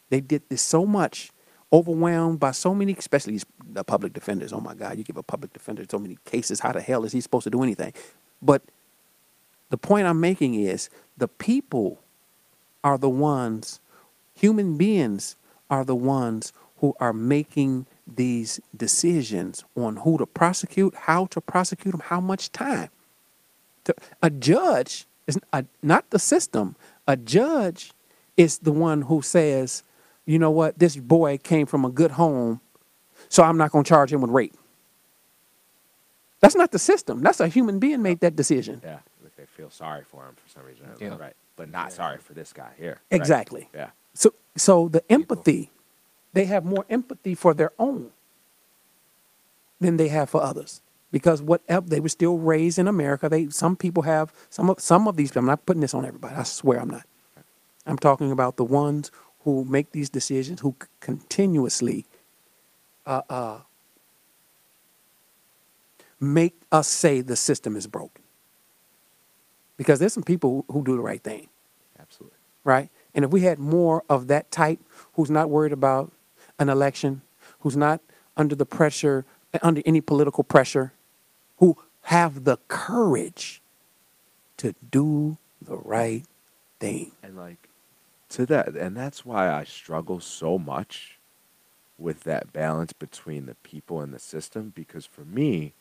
They 0.09 0.21
did 0.21 0.43
this 0.49 0.61
so 0.61 0.85
much, 0.85 1.31
overwhelmed 1.71 2.39
by 2.39 2.51
so 2.51 2.75
many, 2.75 2.93
especially 2.93 3.41
the 3.67 3.83
public 3.83 4.13
defenders. 4.13 4.53
Oh 4.53 4.59
my 4.61 4.75
God, 4.75 4.97
you 4.97 5.03
give 5.03 5.17
a 5.17 5.23
public 5.23 5.53
defender 5.53 5.85
so 5.89 5.97
many 5.99 6.19
cases. 6.25 6.59
How 6.59 6.71
the 6.73 6.81
hell 6.81 7.03
is 7.05 7.13
he 7.13 7.21
supposed 7.21 7.45
to 7.45 7.49
do 7.49 7.63
anything? 7.63 7.93
But 8.43 8.61
the 9.69 9.77
point 9.77 10.05
I'm 10.05 10.19
making 10.19 10.55
is 10.55 10.89
the 11.17 11.27
people 11.27 11.99
are 12.83 12.97
the 12.97 13.09
ones, 13.09 13.79
human 14.35 14.77
beings 14.77 15.35
are 15.69 15.85
the 15.85 15.95
ones 15.95 16.53
who 16.77 16.95
are 16.99 17.13
making 17.13 17.87
these 18.05 18.59
decisions 18.75 19.63
on 19.75 19.95
who 19.97 20.17
to 20.17 20.25
prosecute, 20.25 20.93
how 20.93 21.25
to 21.27 21.39
prosecute 21.39 21.93
them, 21.93 22.01
how 22.01 22.19
much 22.19 22.51
time. 22.51 22.89
A 24.21 24.29
judge 24.29 25.05
is 25.25 25.39
not 25.81 26.09
the 26.09 26.19
system. 26.19 26.75
A 27.07 27.15
judge 27.15 27.93
is 28.35 28.59
the 28.59 28.71
one 28.71 29.03
who 29.03 29.21
says, 29.21 29.83
you 30.25 30.37
know 30.37 30.51
what, 30.51 30.77
this 30.79 30.97
boy 30.97 31.37
came 31.37 31.65
from 31.65 31.85
a 31.85 31.89
good 31.89 32.11
home, 32.11 32.59
so 33.29 33.43
I'm 33.43 33.57
not 33.57 33.71
going 33.71 33.83
to 33.85 33.89
charge 33.89 34.11
him 34.11 34.21
with 34.21 34.31
rape. 34.31 34.55
That's 36.43 36.55
not 36.55 36.71
the 36.71 36.79
system. 36.79 37.21
That's 37.21 37.39
a 37.39 37.47
human 37.47 37.79
being 37.79 38.01
made 38.01 38.19
that 38.19 38.35
decision. 38.35 38.81
Yeah, 38.83 38.99
like 39.23 39.33
they 39.37 39.45
feel 39.45 39.69
sorry 39.69 40.03
for 40.03 40.25
him 40.27 40.35
for 40.35 40.49
some 40.49 40.63
reason, 40.65 40.85
Yeah. 40.99 41.15
right? 41.17 41.35
But 41.55 41.71
not 41.71 41.93
sorry 41.93 42.17
for 42.17 42.33
this 42.33 42.51
guy 42.51 42.71
here. 42.77 42.99
right? 43.09 43.17
Exactly. 43.21 43.69
Yeah. 43.73 43.91
So, 44.13 44.33
so 44.57 44.89
the 44.89 45.01
empathy, 45.09 45.71
they 46.33 46.43
have 46.45 46.65
more 46.65 46.85
empathy 46.89 47.33
for 47.33 47.53
their 47.53 47.71
own 47.79 48.11
than 49.79 49.95
they 49.95 50.09
have 50.09 50.29
for 50.29 50.43
others. 50.43 50.81
Because 51.13 51.41
whatever 51.41 51.87
they 51.87 52.01
were 52.01 52.09
still 52.09 52.37
raised 52.37 52.77
in 52.77 52.89
America, 52.89 53.29
they 53.29 53.47
some 53.49 53.77
people 53.77 54.03
have 54.03 54.33
some 54.49 54.69
of 54.69 54.81
some 54.81 55.07
of 55.07 55.15
these. 55.15 55.33
I'm 55.37 55.45
not 55.45 55.65
putting 55.65 55.79
this 55.81 55.93
on 55.93 56.05
everybody. 56.05 56.35
I 56.35 56.43
swear 56.43 56.79
I'm 56.81 56.89
not. 56.89 57.05
I'm 57.85 57.97
talking 57.97 58.31
about 58.33 58.57
the 58.57 58.65
ones 58.65 59.11
who 59.45 59.63
make 59.63 59.91
these 59.93 60.09
decisions, 60.09 60.59
who 60.59 60.75
continuously 60.99 62.05
uh, 63.05 63.21
uh, 63.29 63.59
make 66.23 66.55
us 66.71 66.87
say 66.87 67.21
the 67.21 67.35
system 67.35 67.75
is 67.75 67.87
broken. 67.87 68.23
Because 69.77 69.99
there's 69.99 70.13
some 70.13 70.23
people 70.23 70.65
who 70.71 70.83
do 70.83 70.95
the 70.95 71.01
right 71.01 71.21
thing 71.21 71.49
Absolutely. 71.99 72.37
right? 72.63 72.89
And 73.13 73.25
if 73.25 73.31
we 73.31 73.41
had 73.41 73.59
more 73.59 74.03
of 74.09 74.27
that 74.27 74.51
type 74.51 74.79
who's 75.13 75.29
not 75.29 75.49
worried 75.49 75.73
about 75.73 76.11
an 76.59 76.69
election, 76.69 77.21
who's 77.59 77.75
not 77.75 78.01
under 78.37 78.55
the 78.55 78.65
pressure, 78.65 79.25
under 79.61 79.81
any 79.85 80.01
political 80.01 80.43
pressure, 80.43 80.93
who 81.57 81.77
have 82.03 82.43
the 82.43 82.57
courage 82.67 83.61
to 84.57 84.75
do 84.91 85.37
the 85.61 85.77
right 85.77 86.23
thing. 86.79 87.11
And 87.21 87.37
like 87.37 87.69
to 88.29 88.45
that, 88.47 88.69
and 88.69 88.95
that's 88.95 89.25
why 89.25 89.51
I 89.51 89.63
struggle 89.63 90.19
so 90.19 90.57
much 90.57 91.17
with 91.97 92.23
that 92.23 92.51
balance 92.51 92.93
between 92.93 93.45
the 93.45 93.55
people 93.55 94.01
and 94.01 94.13
the 94.13 94.19
system. 94.19 94.71
Because 94.75 95.05
for 95.05 95.25
me, 95.25 95.73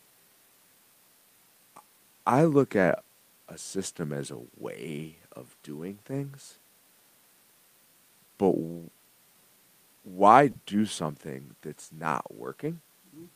I 2.26 2.44
look 2.44 2.76
at 2.76 3.02
a 3.48 3.58
system 3.58 4.12
as 4.12 4.30
a 4.30 4.38
way 4.56 5.16
of 5.32 5.56
doing 5.62 5.98
things. 6.04 6.58
But 8.38 8.54
why 10.04 10.52
do 10.66 10.86
something 10.86 11.54
that's 11.62 11.90
not 11.92 12.34
working? 12.34 12.80
Mm-hmm. 13.14 13.26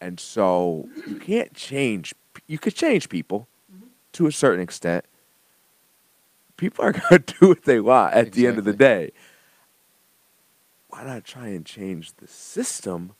And 0.00 0.20
so 0.20 0.88
you 1.06 1.16
can't 1.16 1.54
change. 1.54 2.14
You 2.46 2.58
could 2.58 2.74
change 2.74 3.08
people 3.08 3.48
mm-hmm. 3.72 3.86
to 4.12 4.26
a 4.26 4.32
certain 4.32 4.62
extent. 4.62 5.04
People 6.56 6.84
are 6.84 6.92
going 7.10 7.22
to 7.22 7.34
do 7.40 7.48
what 7.48 7.64
they 7.64 7.80
want 7.80 8.14
at 8.14 8.32
the 8.32 8.46
end 8.46 8.58
of 8.58 8.64
the 8.64 8.72
day. 8.72 9.12
Why 10.88 11.04
not 11.04 11.24
try 11.24 11.48
and 11.48 11.64
change 11.64 12.12
the 12.16 12.28
system 12.28 13.12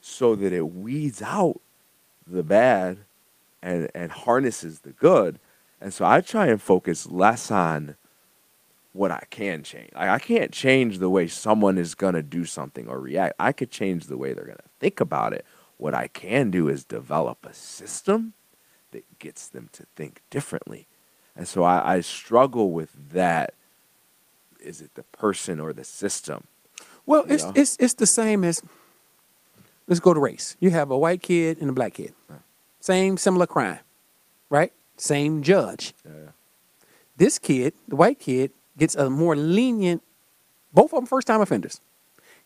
so 0.00 0.34
that 0.34 0.52
it 0.52 0.74
weeds 0.74 1.20
out 1.20 1.60
the 2.26 2.42
bad 2.42 2.98
and, 3.62 3.90
and 3.94 4.10
harnesses 4.12 4.80
the 4.80 4.92
good? 4.92 5.38
And 5.80 5.92
so 5.94 6.04
I 6.04 6.20
try 6.20 6.46
and 6.46 6.60
focus 6.60 7.06
less 7.10 7.50
on 7.50 7.96
what 8.92 9.10
I 9.10 9.22
can 9.30 9.62
change. 9.62 9.90
Like 9.94 10.08
I 10.08 10.18
can't 10.18 10.52
change 10.52 10.98
the 10.98 11.08
way 11.10 11.26
someone 11.28 11.78
is 11.78 11.94
going 11.94 12.14
to 12.14 12.22
do 12.22 12.44
something 12.44 12.88
or 12.88 12.98
react. 13.00 13.34
I 13.38 13.52
could 13.52 13.70
change 13.70 14.06
the 14.06 14.16
way 14.18 14.32
they're 14.32 14.44
going 14.44 14.56
to 14.58 14.68
think 14.80 15.00
about 15.00 15.32
it. 15.32 15.44
What 15.76 15.94
I 15.94 16.08
can 16.08 16.50
do 16.50 16.68
is 16.68 16.84
develop 16.84 17.38
a 17.46 17.54
system 17.54 18.34
that 18.90 19.04
gets 19.18 19.48
them 19.48 19.68
to 19.72 19.86
think 19.96 20.22
differently. 20.28 20.86
And 21.36 21.46
so 21.46 21.62
I, 21.62 21.96
I 21.96 22.00
struggle 22.00 22.72
with 22.72 22.90
that. 23.12 23.54
Is 24.60 24.82
it 24.82 24.94
the 24.94 25.04
person 25.04 25.58
or 25.60 25.72
the 25.72 25.84
system? 25.84 26.44
Well, 27.06 27.24
You 27.26 27.34
it's 27.34 27.44
know? 27.44 27.52
it's 27.54 27.76
it's 27.80 27.94
the 27.94 28.06
same 28.06 28.44
as 28.44 28.62
let's 29.86 30.00
go 30.00 30.12
to 30.12 30.20
race. 30.20 30.56
You 30.60 30.70
have 30.70 30.90
a 30.90 30.98
white 30.98 31.22
kid 31.22 31.58
and 31.60 31.70
a 31.70 31.72
black 31.72 31.94
kid. 31.94 32.12
Same 32.80 33.16
similar 33.16 33.46
crime, 33.46 33.80
right? 34.48 34.72
Same 34.96 35.42
judge. 35.42 35.94
This 37.16 37.38
kid, 37.38 37.74
the 37.86 37.96
white 37.96 38.18
kid, 38.18 38.50
gets 38.78 38.94
a 38.94 39.10
more 39.10 39.36
lenient. 39.36 40.02
Both 40.72 40.92
of 40.92 41.00
them 41.00 41.06
first 41.06 41.26
time 41.26 41.40
offenders. 41.40 41.80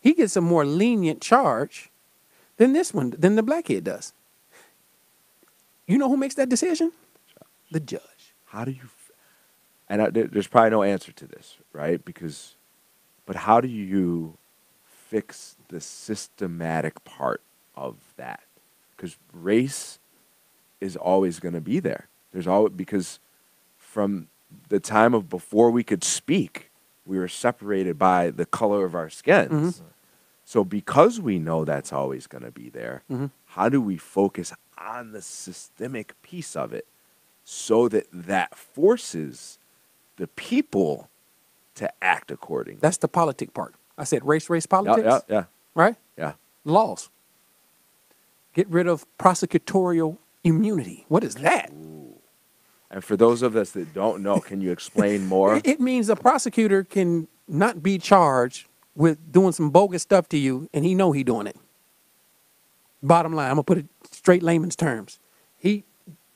He 0.01 0.13
gets 0.13 0.35
a 0.35 0.41
more 0.41 0.65
lenient 0.65 1.21
charge 1.21 1.89
than 2.57 2.73
this 2.73 2.93
one, 2.93 3.11
than 3.17 3.35
the 3.35 3.43
black 3.43 3.65
kid 3.65 3.85
does. 3.85 4.13
You 5.87 5.97
know 5.97 6.09
who 6.09 6.17
makes 6.17 6.35
that 6.35 6.49
decision? 6.49 6.91
The 7.71 7.79
judge. 7.79 8.33
How 8.45 8.65
do 8.65 8.71
you? 8.71 8.89
And 9.87 10.01
I, 10.01 10.09
there's 10.09 10.47
probably 10.47 10.71
no 10.71 10.83
answer 10.83 11.11
to 11.11 11.27
this, 11.27 11.57
right? 11.71 12.03
Because, 12.03 12.55
but 13.25 13.35
how 13.35 13.61
do 13.61 13.67
you 13.67 14.37
fix 15.09 15.55
the 15.67 15.79
systematic 15.79 17.03
part 17.05 17.41
of 17.75 17.95
that? 18.17 18.41
Because 18.95 19.15
race 19.31 19.99
is 20.81 20.95
always 20.95 21.39
going 21.39 21.53
to 21.53 21.61
be 21.61 21.79
there. 21.79 22.07
There's 22.31 22.47
always 22.47 22.73
because 22.73 23.19
from 23.77 24.27
the 24.69 24.79
time 24.79 25.13
of 25.13 25.29
before 25.29 25.71
we 25.71 25.83
could 25.83 26.03
speak, 26.03 26.69
we 27.05 27.17
were 27.17 27.27
separated 27.27 27.97
by 27.97 28.29
the 28.31 28.45
color 28.45 28.85
of 28.85 28.95
our 28.95 29.09
skins. 29.09 29.81
So 30.43 30.63
because 30.63 31.19
we 31.19 31.39
know 31.39 31.65
that's 31.65 31.91
always 31.91 32.27
going 32.27 32.43
to 32.43 32.51
be 32.51 32.69
there, 32.69 33.03
Mhm. 33.09 33.31
how 33.47 33.69
do 33.69 33.81
we 33.81 33.97
focus 33.97 34.53
on 34.77 35.11
the 35.11 35.21
systemic 35.21 36.19
piece 36.21 36.55
of 36.55 36.73
it 36.73 36.85
so 37.43 37.87
that 37.89 38.07
that 38.11 38.55
forces 38.55 39.57
the 40.17 40.27
people 40.27 41.09
to 41.75 41.91
act 42.03 42.29
accordingly? 42.31 42.79
That's 42.81 42.97
the 42.97 43.07
politic 43.07 43.53
part. 43.53 43.73
I 43.97 44.03
said 44.03 44.25
race, 44.25 44.49
race 44.49 44.65
yeah, 44.65 44.67
politics. 44.67 45.25
yeah, 45.29 45.35
yeah, 45.35 45.43
Right? 45.73 45.95
yeah. 46.17 46.33
Laws. 46.63 47.09
Get 48.53 48.67
rid 48.69 48.87
of 48.87 49.05
prosecutorial 49.17 50.17
immunity. 50.45 51.05
What 51.09 51.23
is 51.25 51.35
that? 51.35 51.71
And 52.91 53.03
for 53.03 53.17
those 53.17 53.41
of 53.41 53.57
us 53.57 53.71
that 53.71 53.93
don't 53.93 54.23
know, 54.23 54.39
can 54.39 54.61
you 54.61 54.71
explain 54.71 55.25
more? 55.27 55.59
It, 55.65 55.81
means 55.81 56.07
a 56.07 56.15
prosecutor 56.15 56.83
can 56.85 57.27
not 57.47 57.83
be 57.83 57.97
charged 57.97 58.67
with 58.95 59.31
doing 59.31 59.51
some 59.51 59.71
bogus 59.71 60.03
stuff 60.03 60.29
to 60.29 60.37
you, 60.37 60.69
and 60.73 60.85
he 60.85 60.95
know 60.95 61.11
he 61.11 61.23
doing 61.23 61.47
it. 61.47 61.57
Bottom 63.03 63.33
line, 63.33 63.49
I'm 63.49 63.55
gonna 63.55 63.63
put 63.63 63.79
it 63.79 63.87
straight 64.09 64.41
layman's 64.41 64.75
terms. 64.75 65.19
He 65.57 65.83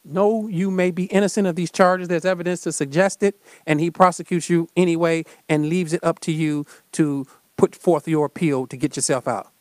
know 0.04 0.48
you 0.48 0.70
may 0.70 0.92
be 0.92 1.06
innocent 1.06 1.48
of 1.48 1.56
these 1.56 1.72
charges. 1.72 2.08
There's 2.08 2.26
evidence 2.26 2.62
to 2.62 2.72
suggest 2.72 3.24
it, 3.24 3.40
and 3.66 3.80
he 3.80 3.90
prosecutes 3.90 4.50
you 4.50 4.68
anyway 4.76 5.24
and 5.48 5.70
leaves 5.70 5.94
it 5.94 6.04
up 6.04 6.20
to 6.22 6.32
you 6.32 6.66
to 6.94 7.26
put 7.58 7.76
forth 7.76 8.08
your 8.08 8.26
appeal 8.26 8.68
to 8.68 8.76
get 8.76 8.96
yourself 8.96 9.28
out. 9.28 9.52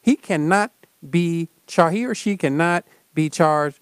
He 0.00 0.16
cannot 0.16 0.72
be 1.08 1.48
charged, 1.66 1.96
he 1.96 2.04
or 2.04 2.14
she 2.14 2.36
cannot 2.36 2.84
be 3.14 3.30
charged 3.30 3.78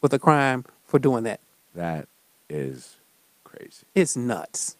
with 0.00 0.12
a 0.12 0.18
crime 0.18 0.64
for 0.84 0.98
doing 0.98 1.24
that. 1.24 1.40
That 1.74 2.08
is 2.48 2.96
crazy. 3.44 3.84
It's 3.94 4.16
nuts. 4.16 4.76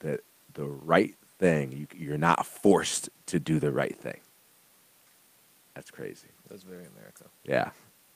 That 0.00 0.20
the 0.54 0.64
right 0.66 1.14
thing, 1.38 1.72
you, 1.72 1.86
you're 1.96 2.18
not 2.18 2.46
forced 2.46 3.08
to 3.26 3.38
do 3.38 3.58
the 3.58 3.72
right 3.72 3.96
thing. 3.96 4.20
That's 5.74 5.90
crazy. 5.90 6.28
That's 6.48 6.62
very 6.62 6.86
America. 6.86 7.24
Yeah. 7.44 7.70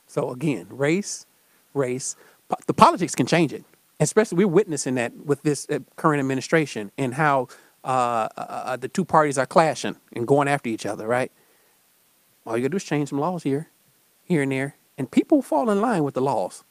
So 0.06 0.30
again, 0.30 0.66
race, 0.70 1.26
race, 1.74 2.16
po- 2.48 2.56
the 2.66 2.74
politics 2.74 3.14
can 3.14 3.26
change 3.26 3.52
it. 3.52 3.64
Especially, 3.98 4.38
we're 4.38 4.48
witnessing 4.48 4.94
that 4.94 5.14
with 5.14 5.42
this 5.42 5.66
uh, 5.68 5.80
current 5.96 6.20
administration 6.20 6.90
and 6.96 7.14
how 7.14 7.48
uh, 7.84 7.86
uh, 7.86 8.28
uh, 8.38 8.76
the 8.76 8.88
two 8.88 9.04
parties 9.04 9.36
are 9.36 9.44
clashing 9.44 9.96
and 10.14 10.26
going 10.26 10.48
after 10.48 10.70
each 10.70 10.86
other. 10.86 11.06
Right? 11.06 11.30
All 12.46 12.56
you 12.56 12.62
gotta 12.62 12.70
do 12.70 12.76
is 12.76 12.84
change 12.84 13.10
some 13.10 13.18
laws 13.18 13.42
here, 13.42 13.68
here 14.30 14.42
and 14.42 14.52
there, 14.52 14.76
and 14.96 15.10
people 15.10 15.42
fall 15.42 15.68
in 15.70 15.80
line 15.80 16.04
with 16.04 16.14
the 16.14 16.20
laws. 16.20 16.62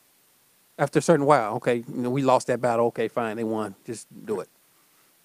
After 0.78 1.00
a 1.00 1.02
certain 1.02 1.26
while, 1.26 1.56
okay, 1.56 1.76
you 1.76 2.02
know, 2.02 2.10
we 2.10 2.22
lost 2.22 2.48
that 2.48 2.62
battle. 2.62 2.86
Okay, 2.88 3.10
fine, 3.10 3.36
they 3.36 3.44
won. 3.44 3.76
Just 3.86 4.08
do 4.26 4.40
it. 4.40 4.48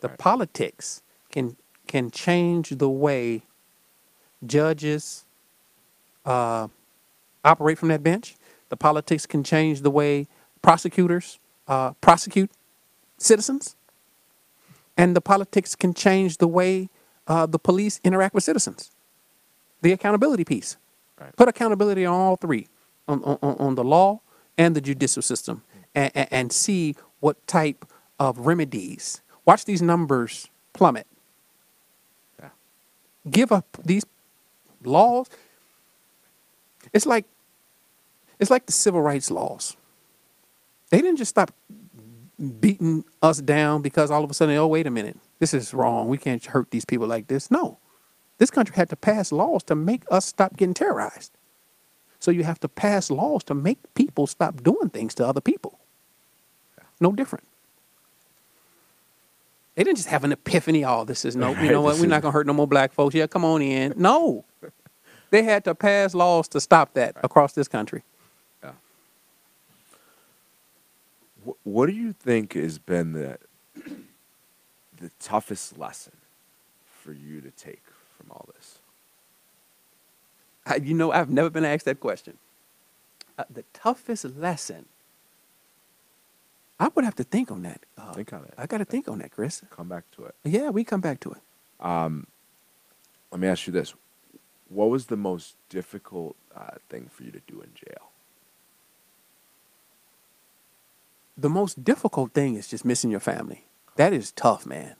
The 0.01 0.09
politics 0.09 1.01
can 1.31 1.57
can 1.87 2.11
change 2.11 2.71
the 2.71 2.89
way 2.89 3.43
judges 4.45 5.25
uh, 6.27 6.67
operate 7.45 7.79
from 7.79 7.89
that 7.89 8.03
bench. 8.03 8.35
The 8.69 8.77
politics 8.77 9.27
can 9.27 9.45
change 9.45 9.83
the 9.83 9.91
way 9.91 10.27
prosecutors 10.61 11.39
uh, 11.69 11.93
prosecute 12.01 12.51
citizens. 13.17 13.77
And 14.97 15.15
the 15.15 15.21
politics 15.21 15.77
can 15.77 15.95
change 15.95 16.39
the 16.39 16.49
way 16.49 16.89
uh, 17.29 17.47
the 17.47 17.59
police 17.59 18.01
interact 18.03 18.35
with 18.35 18.43
citizens. 18.43 18.91
The 19.83 19.93
accountability 19.93 20.45
piece. 20.45 20.77
Right. 21.21 21.35
Put 21.37 21.49
accountability 21.49 22.05
on 22.05 22.15
all 22.15 22.37
three 22.37 22.67
on, 23.07 23.23
on, 23.23 23.39
on 23.43 23.75
the 23.75 23.85
law 23.85 24.21
and 24.59 24.75
the 24.75 24.81
judicial 24.81 25.23
system 25.23 25.63
and, 25.95 26.11
and, 26.15 26.29
and 26.31 26.53
see 26.53 26.97
what 27.21 27.45
type 27.47 27.85
of 28.19 28.39
remedies. 28.39 29.23
Watch 29.45 29.65
these 29.65 29.83
numbers 29.83 30.49
plummet. 30.73 31.07
Yeah. 32.41 32.49
Give 33.31 33.53
up 33.53 33.79
these 33.85 34.05
laws. 34.83 35.29
It's 36.93 37.07
like 37.07 37.27
it's 38.39 38.51
like 38.51 38.67
the 38.67 38.73
civil 38.73 39.01
rights 39.01 39.31
laws. 39.31 39.77
They 40.91 41.01
didn't 41.01 41.17
just 41.17 41.31
stop 41.31 41.53
beating 42.61 43.05
us 43.23 43.41
down 43.41 43.83
because 43.83 44.11
all 44.11 44.25
of 44.25 44.31
a 44.31 44.35
sudden, 44.35 44.57
oh 44.57 44.67
wait 44.67 44.87
a 44.87 44.91
minute, 44.91 45.17
this 45.39 45.55
is 45.55 45.73
wrong. 45.73 46.09
We 46.09 46.19
can't 46.19 46.45
hurt 46.45 46.71
these 46.71 46.85
people 46.85 47.07
like 47.07 47.29
this. 47.29 47.51
No. 47.51 47.79
This 48.39 48.51
country 48.51 48.77
had 48.77 48.91
to 48.91 48.97
pass 48.97 49.33
laws 49.33 49.63
to 49.65 49.75
make 49.75 50.05
us 50.11 50.27
stop 50.27 50.57
getting 50.57 50.75
terrorized. 50.75 51.33
So 52.21 52.31
you 52.31 52.45
have 52.45 52.61
to 52.61 52.69
pass 52.69 53.11
laws 53.11 53.45
to 53.45 53.55
make 53.55 53.79
people 53.95 54.27
stop 54.27 54.63
doing 54.63 54.91
things 54.91 55.15
to 55.17 55.27
other 55.27 55.41
people. 55.43 55.79
No 57.01 57.13
different. 57.13 57.47
They 59.77 59.85
didn't 59.85 59.99
just 59.99 60.11
have 60.11 60.25
an 60.25 60.33
epiphany. 60.33 60.85
Oh, 60.85 61.05
this 61.05 61.25
is 61.25 61.37
no, 61.37 61.53
you 61.63 61.71
know 61.71 61.83
what? 61.83 61.99
We're 61.99 62.07
not 62.07 62.23
gonna 62.23 62.33
hurt 62.33 62.47
no 62.47 62.53
more 62.55 62.69
black 62.69 62.93
folks. 62.93 63.15
Yeah, 63.15 63.27
come 63.29 63.45
on 63.45 63.63
in. 63.63 63.95
No, 63.97 64.45
they 65.31 65.43
had 65.45 65.65
to 65.65 65.75
pass 65.75 66.15
laws 66.15 66.49
to 66.49 66.61
stop 66.61 66.95
that 66.95 67.17
across 67.25 67.55
this 67.55 67.69
country. 67.69 68.03
Wh- 71.47 71.67
What 71.67 71.87
do 71.87 71.93
you 71.93 72.13
think 72.13 72.55
has 72.55 72.79
been 72.79 73.13
the 73.13 73.39
the 75.01 75.11
toughest 75.21 75.79
lesson 75.79 76.15
for 77.03 77.13
you 77.13 77.41
to 77.43 77.51
take 77.53 77.83
from 77.84 77.84
all 78.35 78.49
this? 78.55 78.79
I, 80.67 80.77
you 80.77 80.95
know, 80.95 81.13
I've 81.13 81.31
never 81.31 81.51
been 81.51 81.65
asked 81.65 81.85
that 81.87 82.01
question. 82.01 82.39
Uh, 83.39 83.45
the 83.51 83.65
toughest 83.73 84.25
lesson. 84.25 84.87
I 86.81 86.89
would 86.95 87.05
have 87.05 87.15
to 87.17 87.25
think 87.25 87.51
on 87.51 87.63
that. 87.63 87.83
Uh, 87.97 88.13
Think 88.13 88.33
on 88.33 88.45
it. 88.45 88.55
I 88.59 88.67
got 88.67 88.79
to 88.79 88.85
think 88.85 89.09
on 89.09 89.19
that, 89.21 89.31
Chris. 89.31 89.63
Come 89.71 89.89
back 89.89 90.05
to 90.13 90.25
it. 90.25 90.35
Yeah, 90.45 90.71
we 90.71 90.85
come 90.85 91.01
back 91.01 91.21
to 91.21 91.33
it. 91.33 91.41
Um, 91.81 92.27
let 93.31 93.41
me 93.41 93.49
ask 93.49 93.67
you 93.67 93.73
this: 93.73 93.95
What 94.69 94.91
was 94.91 95.07
the 95.07 95.17
most 95.17 95.57
difficult 95.69 96.37
uh, 96.55 96.77
thing 96.89 97.09
for 97.13 97.23
you 97.23 97.31
to 97.31 97.41
do 97.47 97.61
in 97.61 97.71
jail? 97.75 98.11
the 101.37 101.49
most 101.51 101.83
difficult 101.83 102.33
thing 102.33 102.55
is 102.55 102.69
just 102.69 102.85
missing 102.85 103.11
your 103.11 103.19
family. 103.21 103.65
That 103.97 104.13
is 104.13 104.31
tough, 104.33 104.67
man. 104.67 104.95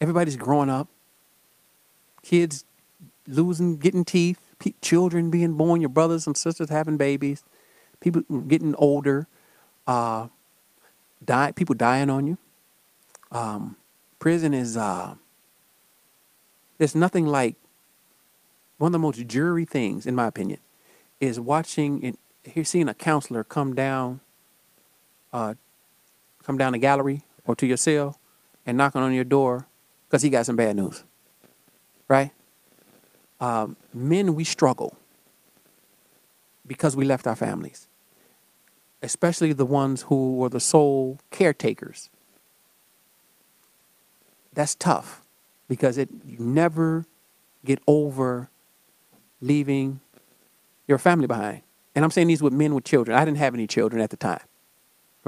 Everybody's 0.00 0.36
growing 0.36 0.68
up. 0.70 0.88
Kids 2.22 2.64
losing, 3.28 3.78
getting 3.78 4.04
teeth. 4.04 4.40
Pe- 4.58 4.74
children 4.82 5.30
being 5.30 5.54
born. 5.54 5.80
Your 5.80 5.90
brothers 5.90 6.26
and 6.26 6.36
sisters 6.36 6.70
having 6.70 6.96
babies. 6.96 7.44
People 8.00 8.22
getting 8.48 8.74
older. 8.76 9.28
Uh, 9.86 10.28
die. 11.24 11.52
People 11.52 11.74
dying 11.74 12.10
on 12.10 12.26
you. 12.26 12.38
Um, 13.30 13.76
prison 14.18 14.54
is. 14.54 14.76
Uh, 14.76 15.14
there's 16.78 16.94
nothing 16.94 17.26
like. 17.26 17.56
One 18.78 18.90
of 18.90 18.92
the 18.92 19.00
most 19.00 19.26
jury 19.26 19.64
things, 19.64 20.06
in 20.06 20.14
my 20.14 20.26
opinion, 20.28 20.60
is 21.20 21.40
watching 21.40 22.16
and 22.54 22.66
seeing 22.66 22.88
a 22.88 22.94
counselor 22.94 23.44
come 23.44 23.74
down 23.74 24.20
uh, 25.32 25.54
come 26.42 26.58
down 26.58 26.72
the 26.72 26.78
gallery 26.78 27.22
or 27.46 27.54
to 27.56 27.66
your 27.66 27.76
cell 27.76 28.18
and 28.66 28.76
knocking 28.76 29.02
on 29.02 29.12
your 29.12 29.24
door 29.24 29.66
because 30.08 30.22
he 30.22 30.30
got 30.30 30.46
some 30.46 30.56
bad 30.56 30.76
news. 30.76 31.04
Right? 32.08 32.32
Um, 33.40 33.76
men, 33.94 34.34
we 34.34 34.44
struggle 34.44 34.96
because 36.66 36.96
we 36.96 37.04
left 37.04 37.26
our 37.26 37.36
families, 37.36 37.88
especially 39.02 39.52
the 39.52 39.66
ones 39.66 40.02
who 40.02 40.36
were 40.36 40.48
the 40.48 40.60
sole 40.60 41.18
caretakers. 41.30 42.10
That's 44.52 44.74
tough 44.74 45.22
because 45.68 45.98
it 45.98 46.08
you 46.26 46.38
never 46.40 47.06
get 47.64 47.80
over 47.86 48.50
leaving 49.40 50.00
your 50.88 50.98
family 50.98 51.26
behind. 51.26 51.62
And 51.94 52.04
I'm 52.04 52.10
saying 52.10 52.26
these 52.28 52.42
with 52.42 52.52
men 52.52 52.74
with 52.74 52.84
children. 52.84 53.16
I 53.16 53.24
didn't 53.24 53.38
have 53.38 53.54
any 53.54 53.66
children 53.66 54.02
at 54.02 54.10
the 54.10 54.16
time 54.16 54.40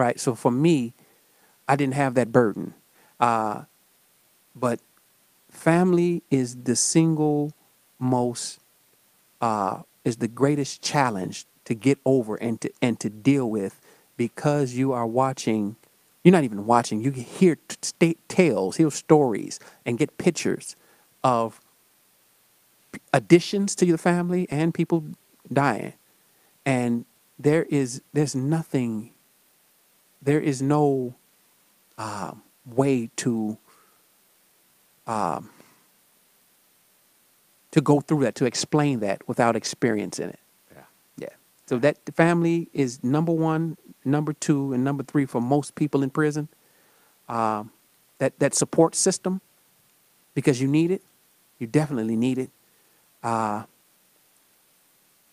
right? 0.00 0.18
So 0.18 0.34
for 0.34 0.50
me, 0.50 0.94
I 1.68 1.76
didn't 1.76 1.94
have 1.94 2.14
that 2.14 2.32
burden. 2.32 2.74
Uh, 3.20 3.64
but 4.56 4.80
family 5.50 6.22
is 6.30 6.56
the 6.56 6.74
single 6.74 7.52
most, 8.01 8.59
uh, 9.40 9.82
is 10.05 10.16
the 10.16 10.28
greatest 10.28 10.82
challenge 10.82 11.46
to 11.64 11.74
get 11.74 11.98
over 12.05 12.36
and 12.36 12.61
to 12.61 12.70
and 12.82 12.98
to 13.01 13.11
deal 13.11 13.48
with 13.48 13.80
because 14.16 14.74
you 14.74 14.92
are 14.92 15.07
watching. 15.07 15.76
You're 16.24 16.32
not 16.32 16.44
even 16.44 16.66
watching. 16.66 17.01
You 17.03 17.12
hear 17.12 17.57
t- 18.01 18.16
tales, 18.28 18.76
hear 18.76 18.90
stories, 18.90 19.59
and 19.86 19.96
get 19.96 20.18
pictures 20.18 20.76
of 21.24 21.61
additions 23.12 23.74
to 23.76 23.86
your 23.86 23.96
family 23.96 24.46
and 24.51 24.74
people 24.74 25.05
dying. 25.51 25.94
And 26.66 27.07
there 27.38 27.64
is 27.64 28.03
there's 28.12 28.34
nothing 28.34 29.12
there 30.22 30.40
is 30.40 30.61
no 30.61 31.14
um, 31.98 32.42
way 32.66 33.11
to 33.16 33.57
um, 35.07 35.51
to 37.70 37.80
go 37.80 38.00
through 38.00 38.22
that 38.24 38.34
to 38.36 38.44
explain 38.44 39.00
that 39.00 39.26
without 39.28 39.56
experiencing 39.56 40.30
it. 40.30 40.38
Yeah. 40.74 40.82
Yeah. 41.18 41.28
So 41.66 41.78
that 41.78 41.98
family 42.14 42.68
is 42.72 43.02
number 43.02 43.32
one, 43.32 43.76
number 44.04 44.32
two, 44.32 44.72
and 44.72 44.82
number 44.82 45.02
three 45.02 45.26
for 45.26 45.40
most 45.40 45.74
people 45.74 46.02
in 46.02 46.10
prison. 46.10 46.48
Um, 47.28 47.70
that 48.18 48.38
that 48.40 48.54
support 48.54 48.94
system, 48.94 49.40
because 50.34 50.60
you 50.60 50.68
need 50.68 50.90
it, 50.90 51.02
you 51.58 51.66
definitely 51.66 52.16
need 52.16 52.38
it. 52.38 52.50
Uh, 53.22 53.64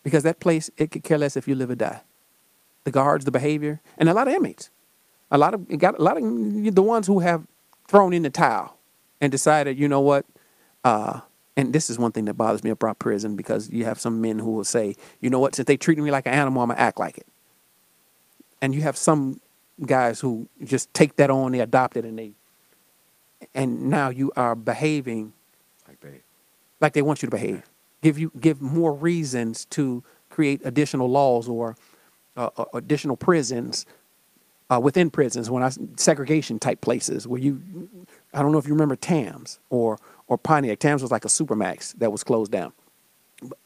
because 0.04 0.24
that 0.24 0.40
place, 0.40 0.70
it 0.78 0.92
could 0.92 1.04
care 1.04 1.18
less 1.18 1.36
if 1.36 1.48
you 1.48 1.56
live 1.56 1.70
or 1.70 1.76
die. 1.76 2.02
The 2.84 2.92
guards, 2.92 3.26
the 3.26 3.32
behavior, 3.32 3.82
and 3.98 4.08
a 4.08 4.14
lot 4.14 4.28
of 4.28 4.34
inmates. 4.34 4.70
A 5.30 5.38
lot 5.38 5.54
of 5.54 5.68
got 5.78 6.00
a 6.00 6.02
lot 6.02 6.16
of 6.16 6.24
the 6.24 6.82
ones 6.82 7.08
who 7.08 7.20
have 7.20 7.46
thrown 7.88 8.14
in 8.14 8.24
the 8.24 8.30
towel 8.30 8.78
and 9.20 9.32
decided, 9.32 9.78
you 9.78 9.88
know 9.88 10.00
what, 10.00 10.26
uh, 10.86 11.22
and 11.58 11.74
this 11.74 11.90
is 11.92 12.00
one 12.00 12.14
thing 12.14 12.26
that 12.28 12.36
bothers 12.36 12.64
me 12.64 12.72
about 12.72 13.00
prison 13.00 13.36
because 13.38 13.72
you 13.72 13.86
have 13.86 14.00
some 14.00 14.22
men 14.22 14.40
who 14.40 14.54
will 14.54 14.66
say, 14.66 14.96
you 15.22 15.32
know 15.32 15.40
what, 15.40 15.56
since 15.56 15.68
they 15.68 15.78
treat 15.78 16.00
me 16.00 16.12
like 16.12 16.28
an 16.28 16.34
animal, 16.36 16.64
I'm 16.64 16.70
gonna 16.70 16.82
act 16.82 17.00
like 17.00 17.20
it. 17.20 17.28
And 18.62 18.76
you 18.76 18.82
have 18.84 18.98
some 18.98 19.42
guys 19.86 20.20
who 20.22 20.50
just 20.64 20.94
take 20.94 21.18
that 21.18 21.30
on, 21.32 21.54
they 21.54 21.62
adopt 21.62 21.98
it, 21.98 22.06
and 22.06 22.20
they, 22.20 22.34
and 23.56 23.90
now 23.90 24.10
you 24.10 24.32
are 24.38 24.56
behaving 24.56 25.34
Like 25.88 26.02
they, 26.02 26.22
like 26.82 26.94
they 26.94 27.04
want 27.04 27.24
you 27.24 27.30
to 27.30 27.36
behave. 27.36 27.64
Give 28.02 28.20
you 28.20 28.32
give 28.40 28.62
more 28.62 28.94
reasons 28.94 29.66
to 29.68 30.04
create 30.30 30.62
additional 30.66 31.10
laws 31.10 31.50
or 31.50 31.78
uh, 32.38 32.50
uh, 32.58 32.66
additional 32.74 33.18
prisons 33.18 33.86
uh, 34.72 34.80
within 34.82 35.12
prisons. 35.12 35.50
When 35.52 35.64
I 35.64 35.72
segregation 35.98 36.60
type 36.60 36.82
places 36.82 37.28
where 37.28 37.42
you, 37.42 37.62
I 38.34 38.42
don't 38.42 38.52
know 38.54 38.60
if 38.60 38.68
you 38.68 38.74
remember 38.74 38.98
Tamms 38.98 39.60
or 39.70 40.00
or 40.28 40.38
Pontiac. 40.38 40.80
Tamms 40.80 41.02
was 41.02 41.12
like 41.12 41.26
a 41.26 41.30
Supermax 41.30 41.94
that 41.98 42.12
was 42.12 42.24
closed 42.24 42.52
down. 42.52 42.74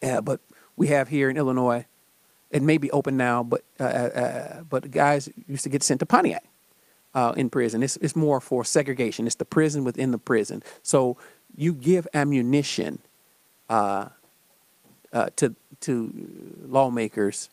Uh, 0.04 0.22
but 0.22 0.42
we 0.76 0.88
have 0.88 1.10
here 1.10 1.30
in 1.30 1.38
Illinois, 1.38 1.86
it 2.50 2.62
may 2.62 2.78
be 2.78 2.92
open 2.92 3.18
now, 3.18 3.44
but 3.44 3.64
uh, 3.80 3.84
uh, 3.84 4.62
but 4.64 4.84
the 4.84 4.90
guys 4.90 5.30
used 5.48 5.64
to 5.64 5.70
get 5.70 5.84
sent 5.84 6.00
to 6.02 6.06
Pontiac 6.06 6.44
uh, 7.14 7.34
in 7.38 7.50
prison. 7.50 7.82
It's 7.84 7.98
it's 7.98 8.16
more 8.16 8.42
for 8.42 8.66
segregation. 8.66 9.26
It's 9.26 9.36
the 9.36 9.46
prison 9.46 9.84
within 9.84 10.12
the 10.12 10.18
prison. 10.18 10.62
So 10.84 11.18
you 11.56 11.74
give 11.74 12.08
ammunition 12.14 13.00
uh, 13.70 14.10
uh, 15.14 15.30
to 15.38 15.56
to 15.82 16.12
lawmakers 16.68 17.50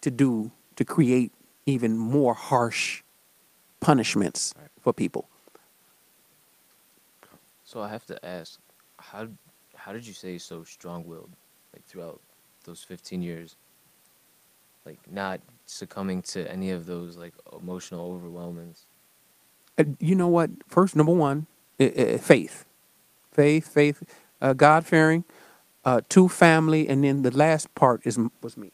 to 0.00 0.10
do 0.10 0.50
to 0.76 0.84
create 0.84 1.32
even 1.64 1.96
more 1.96 2.34
harsh 2.34 3.02
punishments 3.80 4.54
for 4.80 4.92
people. 4.92 5.28
So 7.76 7.82
I 7.82 7.88
have 7.88 8.06
to 8.06 8.24
ask, 8.24 8.58
how 8.98 9.28
how 9.74 9.92
did 9.92 10.06
you 10.06 10.14
say 10.14 10.38
so 10.38 10.64
strong-willed, 10.64 11.28
like 11.74 11.84
throughout 11.84 12.22
those 12.64 12.82
15 12.82 13.20
years, 13.20 13.54
like 14.86 14.98
not 15.12 15.40
succumbing 15.66 16.22
to 16.22 16.50
any 16.50 16.70
of 16.70 16.86
those 16.86 17.18
like 17.18 17.34
emotional 17.52 18.10
overwhelmings? 18.10 18.86
Uh, 19.76 19.84
you 20.00 20.14
know 20.14 20.26
what? 20.26 20.48
First, 20.66 20.96
number 20.96 21.12
one, 21.12 21.48
faith, 21.78 22.64
faith, 23.30 23.68
faith, 23.68 24.02
uh, 24.40 24.54
God 24.54 24.86
fearing. 24.86 25.24
Uh, 25.84 26.00
two, 26.08 26.30
family, 26.30 26.88
and 26.88 27.04
then 27.04 27.20
the 27.24 27.36
last 27.36 27.74
part 27.74 28.00
is 28.06 28.18
was 28.42 28.56
me. 28.56 28.72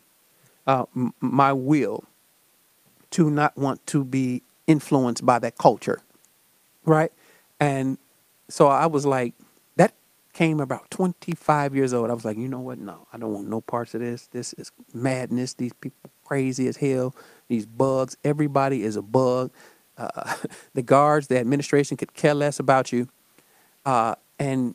Uh, 0.64 0.84
m- 0.94 1.12
my 1.20 1.52
will 1.52 2.04
to 3.10 3.28
not 3.30 3.58
want 3.58 3.84
to 3.88 4.04
be 4.04 4.42
influenced 4.68 5.26
by 5.26 5.40
that 5.40 5.58
culture, 5.58 6.02
right? 6.84 7.10
And 7.58 7.98
so 8.52 8.66
I 8.66 8.84
was 8.84 9.06
like, 9.06 9.32
that 9.76 9.94
came 10.34 10.60
about 10.60 10.90
25 10.90 11.74
years 11.74 11.94
old. 11.94 12.10
I 12.10 12.12
was 12.12 12.26
like, 12.26 12.36
you 12.36 12.48
know 12.48 12.60
what? 12.60 12.78
No, 12.78 13.06
I 13.10 13.16
don't 13.16 13.32
want 13.32 13.48
no 13.48 13.62
parts 13.62 13.94
of 13.94 14.02
this. 14.02 14.26
This 14.26 14.52
is 14.52 14.70
madness. 14.92 15.54
These 15.54 15.72
people 15.72 16.10
crazy 16.26 16.68
as 16.68 16.76
hell. 16.76 17.14
These 17.48 17.64
bugs. 17.64 18.18
Everybody 18.22 18.82
is 18.82 18.96
a 18.96 19.00
bug. 19.00 19.52
Uh, 19.96 20.34
the 20.74 20.82
guards, 20.82 21.28
the 21.28 21.38
administration 21.38 21.96
could 21.96 22.12
care 22.12 22.34
less 22.34 22.58
about 22.58 22.92
you. 22.92 23.08
Uh, 23.86 24.16
and 24.38 24.74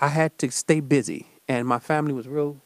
I 0.00 0.08
had 0.08 0.36
to 0.40 0.50
stay 0.50 0.80
busy, 0.80 1.28
and 1.46 1.68
my 1.68 1.78
family 1.78 2.12
was 2.12 2.26
real 2.26 2.56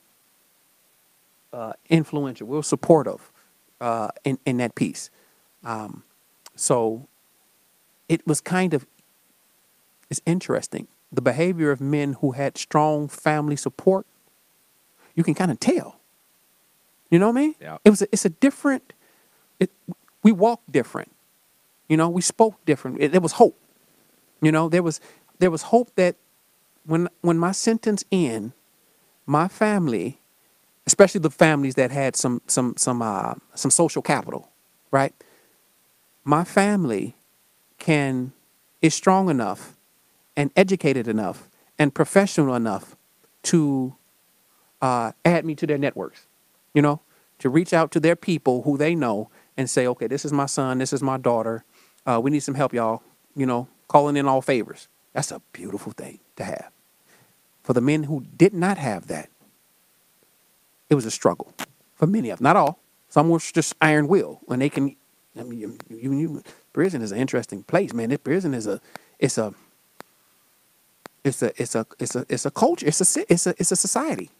uh, 1.52 1.74
influential, 1.90 2.46
real 2.46 2.62
supportive 2.62 3.30
uh, 3.78 4.08
in 4.24 4.38
in 4.46 4.56
that 4.56 4.74
piece. 4.74 5.10
Um, 5.62 6.02
so 6.56 7.08
it 8.08 8.26
was 8.26 8.40
kind 8.40 8.72
of 8.72 8.86
it's 10.10 10.20
interesting 10.26 10.88
the 11.10 11.22
behavior 11.22 11.70
of 11.70 11.80
men 11.80 12.14
who 12.14 12.32
had 12.32 12.58
strong 12.58 13.08
family 13.08 13.56
support. 13.56 14.06
You 15.14 15.24
can 15.24 15.34
kind 15.34 15.50
of 15.50 15.58
tell. 15.58 15.98
You 17.10 17.18
know 17.18 17.28
what 17.30 17.38
I 17.38 17.40
mean? 17.40 17.54
Yeah. 17.60 17.78
It 17.84 17.90
was 17.90 18.02
a, 18.02 18.08
it's 18.12 18.24
a 18.24 18.30
different. 18.30 18.92
It 19.58 19.70
we 20.22 20.32
walked 20.32 20.70
different. 20.70 21.10
You 21.88 21.96
know, 21.96 22.08
we 22.08 22.20
spoke 22.20 22.62
different. 22.66 23.00
It, 23.00 23.12
there 23.12 23.20
was 23.20 23.32
hope. 23.32 23.58
You 24.42 24.52
know, 24.52 24.68
there 24.68 24.82
was 24.82 25.00
there 25.38 25.50
was 25.50 25.62
hope 25.62 25.94
that 25.96 26.16
when 26.84 27.08
when 27.22 27.38
my 27.38 27.52
sentence 27.52 28.04
end, 28.12 28.52
my 29.26 29.48
family, 29.48 30.20
especially 30.86 31.20
the 31.20 31.30
families 31.30 31.74
that 31.76 31.90
had 31.90 32.14
some 32.14 32.42
some 32.46 32.74
some 32.76 33.00
uh, 33.00 33.34
some 33.54 33.70
social 33.70 34.02
capital, 34.02 34.50
right? 34.90 35.14
My 36.24 36.44
family 36.44 37.16
can 37.78 38.32
is 38.82 38.94
strong 38.94 39.30
enough 39.30 39.77
and 40.38 40.52
educated 40.54 41.08
enough 41.08 41.50
and 41.80 41.92
professional 41.92 42.54
enough 42.54 42.96
to 43.42 43.96
uh, 44.80 45.10
add 45.24 45.44
me 45.44 45.56
to 45.56 45.66
their 45.66 45.76
networks. 45.76 46.26
You 46.72 46.80
know, 46.80 47.00
to 47.40 47.50
reach 47.50 47.72
out 47.72 47.90
to 47.90 48.00
their 48.00 48.14
people 48.14 48.62
who 48.62 48.78
they 48.78 48.94
know 48.94 49.30
and 49.56 49.68
say, 49.68 49.86
okay, 49.88 50.06
this 50.06 50.24
is 50.24 50.32
my 50.32 50.46
son, 50.46 50.78
this 50.78 50.92
is 50.92 51.02
my 51.02 51.18
daughter. 51.18 51.64
Uh, 52.06 52.20
we 52.22 52.30
need 52.30 52.40
some 52.40 52.54
help, 52.54 52.72
y'all. 52.72 53.02
You 53.34 53.46
know, 53.46 53.66
calling 53.88 54.16
in 54.16 54.28
all 54.28 54.40
favors. 54.40 54.86
That's 55.12 55.32
a 55.32 55.42
beautiful 55.52 55.90
thing 55.90 56.20
to 56.36 56.44
have. 56.44 56.70
For 57.64 57.72
the 57.72 57.80
men 57.80 58.04
who 58.04 58.24
did 58.36 58.54
not 58.54 58.78
have 58.78 59.08
that, 59.08 59.28
it 60.88 60.94
was 60.94 61.04
a 61.04 61.10
struggle 61.10 61.52
for 61.96 62.06
many 62.06 62.30
of 62.30 62.38
them. 62.38 62.44
Not 62.44 62.56
all. 62.56 62.78
Some 63.08 63.28
were 63.28 63.40
just 63.40 63.74
iron 63.80 64.06
will 64.06 64.40
when 64.44 64.60
they 64.60 64.68
can. 64.68 64.94
I 65.36 65.42
mean, 65.42 65.58
you, 65.58 65.78
you, 65.90 66.12
you, 66.12 66.42
prison 66.72 67.02
is 67.02 67.10
an 67.10 67.18
interesting 67.18 67.64
place, 67.64 67.92
man. 67.92 68.10
This 68.10 68.18
prison 68.18 68.54
is 68.54 68.66
a, 68.66 68.80
it's 69.18 69.36
a, 69.38 69.52
it's 71.28 71.42
a, 71.42 71.62
it's 71.62 71.74
a, 71.74 71.86
it's 71.98 72.16
a, 72.16 72.26
it's 72.28 72.46
a 72.46 72.50
culture. 72.50 72.86
It's 72.86 73.00
a, 73.16 73.32
it's 73.32 73.46
a, 73.46 73.50
it's 73.58 73.72
a 73.72 73.76
society. 73.76 74.30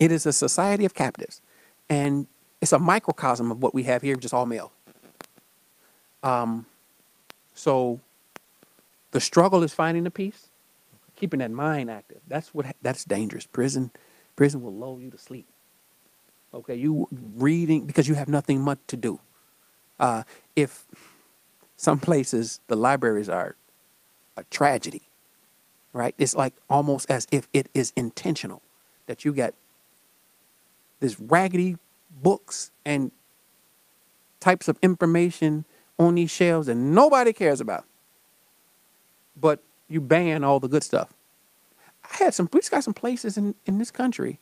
It 0.00 0.10
is 0.12 0.26
a 0.26 0.32
society 0.32 0.84
of 0.84 0.94
captives, 0.94 1.42
and 1.88 2.26
it's 2.60 2.72
a 2.72 2.78
microcosm 2.78 3.50
of 3.52 3.62
what 3.62 3.74
we 3.74 3.84
have 3.84 4.02
here, 4.02 4.16
just 4.16 4.34
all 4.34 4.46
male. 4.46 4.72
Um, 6.22 6.66
so 7.54 8.00
the 9.10 9.20
struggle 9.20 9.62
is 9.62 9.74
finding 9.74 10.04
the 10.04 10.10
peace, 10.10 10.48
keeping 11.16 11.40
that 11.40 11.50
mind 11.50 11.90
active. 11.90 12.20
That's 12.28 12.54
what 12.54 12.74
that's 12.82 13.04
dangerous. 13.04 13.46
Prison, 13.46 13.90
prison 14.36 14.62
will 14.62 14.74
lull 14.74 15.00
you 15.00 15.10
to 15.10 15.18
sleep. 15.18 15.46
Okay, 16.54 16.74
you 16.74 17.08
reading 17.36 17.86
because 17.86 18.08
you 18.08 18.14
have 18.14 18.28
nothing 18.28 18.60
much 18.60 18.78
to 18.88 18.96
do. 18.96 19.20
Uh, 19.98 20.22
if 20.56 20.86
some 21.76 21.98
places 21.98 22.60
the 22.68 22.76
libraries 22.76 23.28
are 23.28 23.56
a 24.36 24.44
tragedy, 24.44 25.02
right? 25.92 26.14
It's 26.18 26.34
like 26.34 26.54
almost 26.68 27.10
as 27.10 27.26
if 27.30 27.48
it 27.52 27.68
is 27.74 27.92
intentional 27.96 28.62
that 29.06 29.24
you 29.24 29.32
got 29.32 29.54
this 31.00 31.18
raggedy 31.18 31.76
books 32.22 32.70
and 32.84 33.10
types 34.38 34.68
of 34.68 34.78
information 34.82 35.64
on 35.98 36.14
these 36.14 36.30
shelves 36.30 36.66
that 36.66 36.74
nobody 36.74 37.32
cares 37.32 37.60
about. 37.60 37.84
But 39.38 39.62
you 39.88 40.00
ban 40.00 40.44
all 40.44 40.60
the 40.60 40.68
good 40.68 40.84
stuff. 40.84 41.12
I 42.04 42.24
had 42.24 42.34
some, 42.34 42.48
we 42.52 42.60
just 42.60 42.70
got 42.70 42.84
some 42.84 42.94
places 42.94 43.36
in, 43.36 43.54
in 43.66 43.78
this 43.78 43.90
country 43.90 44.38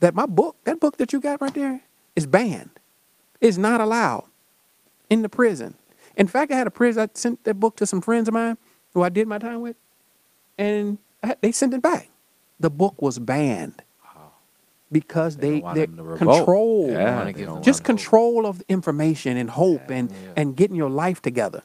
that 0.00 0.14
my 0.14 0.26
book, 0.26 0.56
that 0.64 0.80
book 0.80 0.96
that 0.98 1.12
you 1.12 1.20
got 1.20 1.40
right 1.40 1.54
there, 1.54 1.80
is 2.14 2.26
banned. 2.26 2.70
It's 3.40 3.56
not 3.56 3.80
allowed 3.80 4.24
in 5.08 5.22
the 5.22 5.28
prison. 5.28 5.74
In 6.16 6.26
fact, 6.26 6.52
I 6.52 6.56
had 6.56 6.66
a 6.66 6.70
prison, 6.70 7.02
I 7.02 7.08
sent 7.14 7.44
that 7.44 7.54
book 7.54 7.76
to 7.76 7.86
some 7.86 8.00
friends 8.00 8.28
of 8.28 8.34
mine 8.34 8.58
who 8.94 9.02
I 9.02 9.08
did 9.08 9.26
my 9.26 9.38
time 9.38 9.60
with, 9.62 9.76
and 10.58 10.98
they 11.40 11.52
sent 11.52 11.74
it 11.74 11.82
back. 11.82 12.08
The 12.60 12.70
book 12.70 13.00
was 13.02 13.18
banned 13.18 13.82
because 14.90 15.36
They 15.38 15.60
they, 15.60 15.60
they 15.74 15.86
them 15.86 15.96
to 15.96 16.02
revolt. 16.02 16.18
control 16.38 16.90
Yeah, 16.90 17.24
they 17.24 17.32
give 17.32 17.46
don't 17.46 17.54
them 17.56 17.62
just 17.64 17.82
control 17.82 18.46
of 18.46 18.62
information 18.68 19.36
and 19.36 19.50
hope 19.50 19.88
and 19.90 20.10
Yeah. 20.10 20.16
and 20.36 20.54
getting 20.56 20.76
your 20.76 20.90
life 20.90 21.22
together 21.22 21.62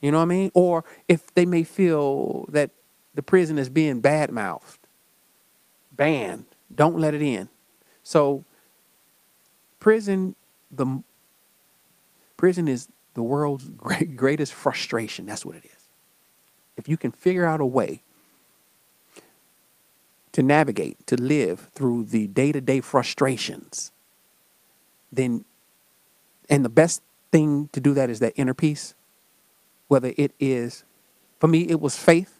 you 0.00 0.10
know 0.10 0.18
what 0.18 0.24
i 0.24 0.26
mean 0.26 0.50
or 0.52 0.84
if 1.06 1.32
they 1.34 1.46
may 1.46 1.62
feel 1.62 2.44
that 2.48 2.70
the 3.14 3.22
prison 3.22 3.56
is 3.56 3.68
being 3.68 4.00
bad 4.00 4.32
mouthed 4.32 4.80
banned 5.92 6.44
don't 6.74 6.98
let 6.98 7.14
it 7.14 7.22
in 7.22 7.48
so 8.02 8.42
prison 9.78 10.34
the 10.70 11.02
prison 12.36 12.66
is 12.68 12.88
the 13.14 13.22
world's 13.22 13.68
great, 13.76 14.16
greatest 14.16 14.52
frustration 14.52 15.24
that's 15.26 15.46
what 15.46 15.54
it 15.56 15.64
is 15.64 15.88
if 16.76 16.88
you 16.88 16.96
can 16.96 17.12
figure 17.12 17.46
out 17.46 17.60
a 17.60 17.66
way 17.66 18.02
to 20.36 20.42
navigate, 20.42 21.06
to 21.06 21.16
live 21.16 21.70
through 21.72 22.04
the 22.04 22.26
day 22.26 22.52
to 22.52 22.60
day 22.60 22.82
frustrations, 22.82 23.90
then, 25.10 25.46
and 26.50 26.62
the 26.62 26.68
best 26.68 27.00
thing 27.32 27.70
to 27.72 27.80
do 27.80 27.94
that 27.94 28.10
is 28.10 28.18
that 28.18 28.34
inner 28.36 28.52
peace, 28.52 28.94
whether 29.88 30.12
it 30.18 30.32
is, 30.38 30.84
for 31.40 31.48
me, 31.48 31.62
it 31.62 31.80
was 31.80 31.96
faith, 31.96 32.38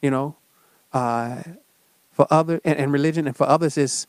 you 0.00 0.10
know, 0.10 0.36
uh, 0.94 1.42
for 2.12 2.26
other, 2.30 2.62
and, 2.64 2.78
and 2.78 2.94
religion, 2.94 3.26
and 3.26 3.36
for 3.36 3.46
others, 3.46 3.76
is 3.76 4.06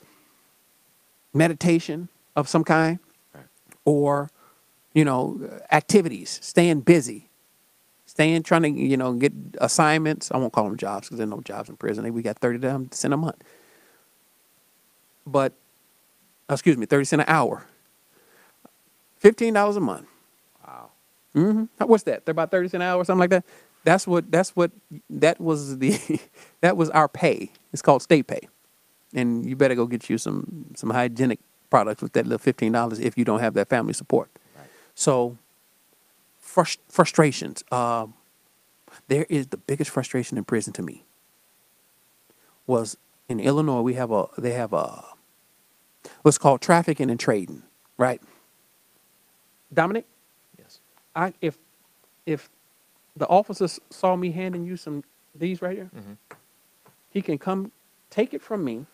meditation 1.33 2.07
of 2.37 2.47
some 2.47 2.63
kind, 2.63 2.99
or, 3.83 4.31
you 4.93 5.03
know, 5.03 5.59
activities, 5.73 6.39
staying 6.41 6.79
busy, 6.79 7.27
staying 8.13 8.43
trying 8.43 8.61
to 8.61 8.69
you 8.69 8.95
know 8.95 9.13
get 9.13 9.33
assignments. 9.57 10.31
I 10.31 10.37
won't 10.37 10.53
call 10.53 10.65
them 10.65 10.77
jobs 10.77 11.07
because 11.07 11.17
there's 11.17 11.29
no 11.29 11.41
jobs 11.41 11.67
in 11.67 11.77
prison. 11.77 12.11
We 12.13 12.21
got 12.21 12.37
thirty 12.37 12.59
cent 12.91 13.13
a 13.13 13.17
month, 13.17 13.43
but 15.25 15.53
excuse 16.47 16.77
me, 16.77 16.85
thirty 16.85 17.05
cent 17.05 17.23
an 17.23 17.27
hour, 17.27 17.65
fifteen 19.17 19.55
dollars 19.55 19.77
a 19.77 19.79
month. 19.79 20.07
Wow. 20.65 20.91
Mm-hmm. 21.35 21.85
What's 21.85 22.03
that? 22.03 22.25
They're 22.25 22.33
about 22.33 22.51
thirty 22.51 22.69
cent 22.69 22.83
an 22.83 22.89
hour 22.89 23.01
or 23.01 23.05
something 23.05 23.21
like 23.21 23.31
that. 23.31 23.45
That's 23.83 24.05
what. 24.05 24.31
That's 24.31 24.55
what. 24.55 24.71
That 25.09 25.41
was 25.41 25.79
the. 25.79 25.97
that 26.61 26.77
was 26.77 26.91
our 26.91 27.07
pay. 27.07 27.51
It's 27.73 27.81
called 27.81 28.03
state 28.03 28.27
pay, 28.27 28.47
and 29.15 29.43
you 29.43 29.55
better 29.55 29.73
go 29.75 29.87
get 29.87 30.07
you 30.07 30.19
some 30.19 30.67
some 30.75 30.91
hygienic 30.91 31.39
products 31.71 32.03
with 32.03 32.13
that 32.13 32.25
little 32.25 32.37
fifteen 32.37 32.73
dollars 32.73 32.99
if 32.99 33.17
you 33.17 33.25
don't 33.25 33.39
have 33.39 33.55
that 33.55 33.69
family 33.69 33.93
support. 33.93 34.29
So, 34.95 35.37
frust- 36.43 36.79
frustrations. 36.89 37.63
Um, 37.71 38.15
there 39.07 39.25
is 39.29 39.47
the 39.47 39.57
biggest 39.57 39.91
frustration 39.91 40.37
in 40.37 40.43
prison 40.43 40.73
to 40.73 40.81
me 40.83 41.05
was 42.67 42.97
in 43.29 43.39
Illinois. 43.39 43.81
We 43.81 43.95
have 43.95 44.11
a 44.11 44.27
they 44.37 44.53
have 44.53 44.73
a 44.73 45.03
what's 46.21 46.37
called 46.37 46.61
trafficking 46.61 47.09
and 47.09 47.19
trading, 47.19 47.63
right? 47.97 48.21
Dominic, 49.73 50.05
Yes. 50.59 50.79
I 51.15 51.33
if 51.41 51.57
if 52.25 52.49
the 53.15 53.27
officers 53.27 53.79
saw 53.89 54.15
me 54.15 54.31
handing 54.31 54.65
you 54.65 54.77
some 54.77 55.03
these 55.35 55.61
right 55.61 55.77
here, 55.77 55.91
he 57.09 57.21
can 57.21 57.37
come 57.37 57.71
take 58.09 58.33
it 58.33 58.41
from 58.41 58.63
me, 58.63 58.85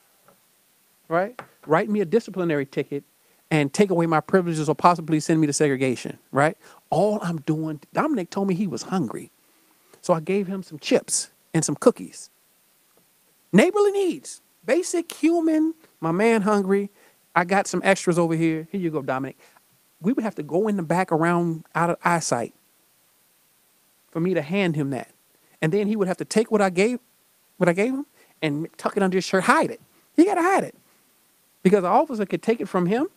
right? 1.09 1.39
Write 1.67 1.89
me 1.89 2.01
a 2.01 2.05
disciplinary 2.05 2.65
ticket 2.65 3.03
and 3.51 3.73
take 3.73 3.89
away 3.89 4.05
my 4.05 4.19
privileges 4.19 4.69
or 4.69 4.75
possibly 4.75 5.19
send 5.19 5.41
me 5.41 5.47
to 5.47 5.53
segregation, 5.53 6.19
right? 6.31 6.57
All 6.89 7.19
I'm 7.21 7.41
doing, 7.41 7.81
Dominic 7.93 8.29
told 8.29 8.47
me 8.47 8.55
he 8.55 8.67
was 8.67 8.83
hungry. 8.83 9.31
So 10.01 10.13
I 10.13 10.19
gave 10.19 10.47
him 10.47 10.63
some 10.63 10.79
chips 10.79 11.29
and 11.53 11.65
some 11.65 11.75
cookies. 11.75 12.29
Neighborly 13.51 13.91
needs, 13.91 14.41
basic 14.65 15.11
human, 15.13 15.73
my 15.99 16.11
man 16.11 16.43
hungry. 16.43 16.89
I 17.35 17.43
got 17.43 17.67
some 17.67 17.81
extras 17.83 18.19
over 18.19 18.35
here. 18.35 18.67
Here 18.71 18.79
you 18.81 18.91
go, 18.91 19.01
Dominic. 19.01 19.37
We 20.01 20.13
would 20.13 20.23
have 20.23 20.35
to 20.35 20.43
go 20.43 20.67
in 20.67 20.77
the 20.77 20.83
back 20.83 21.11
around 21.11 21.65
out 21.75 21.89
of 21.89 21.97
eyesight 22.03 22.53
for 24.11 24.19
me 24.19 24.33
to 24.33 24.41
hand 24.41 24.75
him 24.75 24.91
that. 24.91 25.09
And 25.61 25.71
then 25.71 25.87
he 25.87 25.95
would 25.95 26.07
have 26.07 26.17
to 26.17 26.25
take 26.25 26.51
what 26.51 26.61
I 26.61 26.69
gave, 26.69 26.99
what 27.57 27.67
I 27.67 27.73
gave 27.73 27.93
him, 27.93 28.05
and 28.41 28.67
tuck 28.77 28.95
it 28.95 29.03
under 29.03 29.17
his 29.17 29.25
shirt, 29.25 29.43
hide 29.43 29.71
it. 29.71 29.81
He 30.15 30.25
got 30.25 30.35
to 30.35 30.41
hide 30.41 30.63
it 30.63 30.75
because 31.63 31.81
the 31.81 31.89
officer 31.89 32.25
could 32.25 32.41
take 32.41 32.61
it 32.61 32.69
from 32.69 32.85
him. 32.85 33.07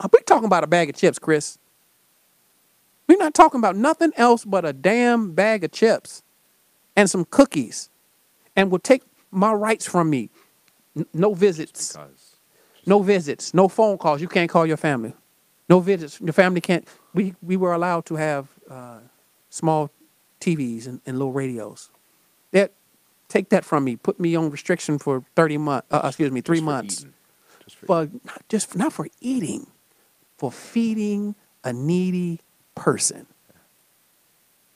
We're 0.00 0.20
talking 0.20 0.46
about 0.46 0.64
a 0.64 0.66
bag 0.66 0.90
of 0.90 0.96
chips, 0.96 1.18
Chris. 1.18 1.58
We're 3.08 3.18
not 3.18 3.34
talking 3.34 3.58
about 3.60 3.76
nothing 3.76 4.12
else 4.16 4.44
but 4.44 4.64
a 4.64 4.72
damn 4.72 5.32
bag 5.32 5.64
of 5.64 5.72
chips 5.72 6.22
and 6.96 7.08
some 7.10 7.24
cookies, 7.26 7.90
and 8.56 8.70
will 8.70 8.78
take 8.78 9.02
my 9.30 9.52
rights 9.52 9.86
from 9.86 10.10
me. 10.10 10.30
N- 10.96 11.06
no 11.14 11.34
visits. 11.34 11.96
No 12.86 13.00
visits, 13.00 13.54
no 13.54 13.68
phone 13.68 13.96
calls. 13.98 14.20
You 14.20 14.28
can't 14.28 14.50
call 14.50 14.66
your 14.66 14.76
family. 14.76 15.14
No 15.68 15.80
visits. 15.80 16.20
Your 16.20 16.32
family 16.32 16.60
can't. 16.60 16.86
We 17.14 17.34
we 17.42 17.56
were 17.56 17.72
allowed 17.72 18.06
to 18.06 18.16
have 18.16 18.48
uh, 18.70 18.98
small 19.50 19.90
TVs 20.40 20.86
and, 20.86 21.00
and 21.06 21.18
little 21.18 21.32
radios. 21.32 21.90
That 22.50 22.72
take 23.28 23.50
that 23.50 23.64
from 23.64 23.84
me. 23.84 23.96
Put 23.96 24.18
me 24.20 24.34
on 24.34 24.50
restriction 24.50 24.98
for 24.98 25.24
thirty 25.36 25.58
months. 25.58 25.86
Uh, 25.90 26.02
excuse 26.04 26.30
me, 26.32 26.40
three 26.40 26.58
just 26.58 26.64
months. 26.64 27.00
eating. 27.00 27.14
Just 27.64 27.76
for 27.76 27.86
For 27.86 28.08
not 28.24 28.42
just 28.48 28.76
not 28.76 28.92
for 28.92 29.08
eating, 29.20 29.68
for 30.42 30.50
feeding 30.50 31.36
a 31.62 31.72
needy 31.72 32.40
person. 32.74 33.28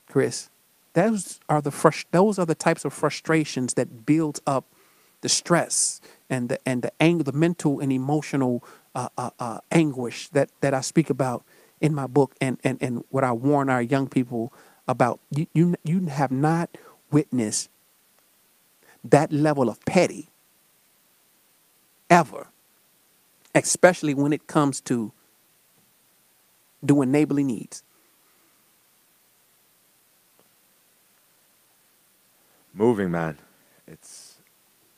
Chris, 0.09 0.49
those 0.93 1.41
are 1.49 1.61
the 1.61 1.71
frust- 1.71 2.05
those 2.13 2.39
are 2.39 2.47
the 2.47 2.55
types 2.55 2.85
of 2.85 2.93
frustrations 2.93 3.75
that 3.75 4.07
build 4.07 4.39
up 4.47 4.65
the 5.23 5.29
stress 5.29 6.01
and 6.31 6.51
the 6.51 6.61
and 6.65 6.83
the 6.83 6.93
anger, 7.01 7.25
the 7.25 7.33
mental 7.33 7.81
and 7.81 7.91
emotional 7.93 8.63
uh, 8.95 9.09
uh, 9.19 9.31
uh, 9.41 9.59
anguish 9.73 10.29
that 10.29 10.51
that 10.61 10.73
I 10.73 10.83
speak 10.83 11.11
about 11.11 11.45
in 11.81 11.93
my 11.93 12.07
book, 12.07 12.37
and 12.41 12.61
and 12.63 12.79
and 12.81 13.03
what 13.11 13.25
I 13.25 13.33
warn 13.33 13.69
our 13.69 13.83
young 13.83 14.07
people 14.07 14.53
about. 14.87 15.19
You 15.33 15.49
you 15.53 15.75
you 15.83 16.07
have 16.07 16.31
not 16.31 16.79
witnessed 17.11 17.71
that 19.03 19.33
level 19.33 19.69
of 19.69 19.85
petty 19.85 20.29
ever, 22.09 22.47
especially 23.53 24.15
when 24.15 24.33
it 24.33 24.47
comes 24.47 24.81
to 24.83 25.11
doing 26.85 27.11
neighborly 27.11 27.45
needs. 27.45 27.83
moving, 32.73 33.11
man. 33.11 33.39
It's 33.87 34.37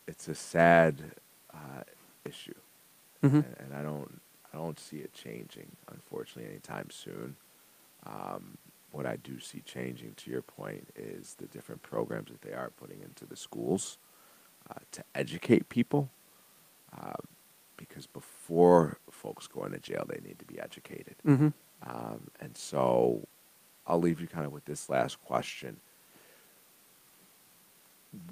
it's 0.06 0.26
a 0.26 0.34
sad 0.34 1.12
uh, 1.54 1.82
issue, 2.24 2.54
Mhm. 3.22 3.44
and, 3.44 3.56
and 3.60 3.74
I 3.74 3.82
don't 3.82 4.20
I 4.52 4.56
don't 4.56 4.78
see 4.80 4.96
it 4.98 5.12
changing, 5.12 5.76
unfortunately, 5.92 6.50
anytime 6.50 6.90
soon. 6.90 7.36
Um, 8.04 8.58
what 8.90 9.06
I 9.06 9.16
do 9.16 9.38
see 9.38 9.60
changing, 9.60 10.14
to 10.16 10.30
your 10.30 10.42
point, 10.42 10.88
is 10.96 11.34
the 11.34 11.46
different 11.46 11.82
programs 11.82 12.30
that 12.30 12.40
they 12.42 12.52
are 12.54 12.70
putting 12.70 13.02
into 13.02 13.26
the 13.26 13.36
schools 13.36 13.98
uh, 14.70 14.80
to 14.92 15.04
educate 15.14 15.68
people. 15.68 16.10
Uh, 16.98 17.12
because 17.76 18.06
before 18.06 18.96
folks 19.10 19.46
go 19.46 19.64
into 19.64 19.78
jail, 19.78 20.04
they 20.08 20.20
need 20.26 20.38
to 20.38 20.44
be 20.46 20.58
educated. 20.58 21.14
Mm-hmm. 21.26 21.48
Um, 21.86 22.28
and 22.40 22.56
so 22.56 23.26
I'll 23.86 24.00
leave 24.00 24.20
you 24.20 24.26
kind 24.26 24.46
of 24.46 24.52
with 24.52 24.64
this 24.66 24.88
last 24.88 25.22
question. 25.24 25.78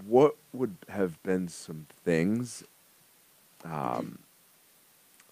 What 0.06 0.36
would 0.52 0.76
have 0.88 1.22
been 1.22 1.48
some 1.48 1.86
things? 2.04 2.64
Um, 3.64 4.20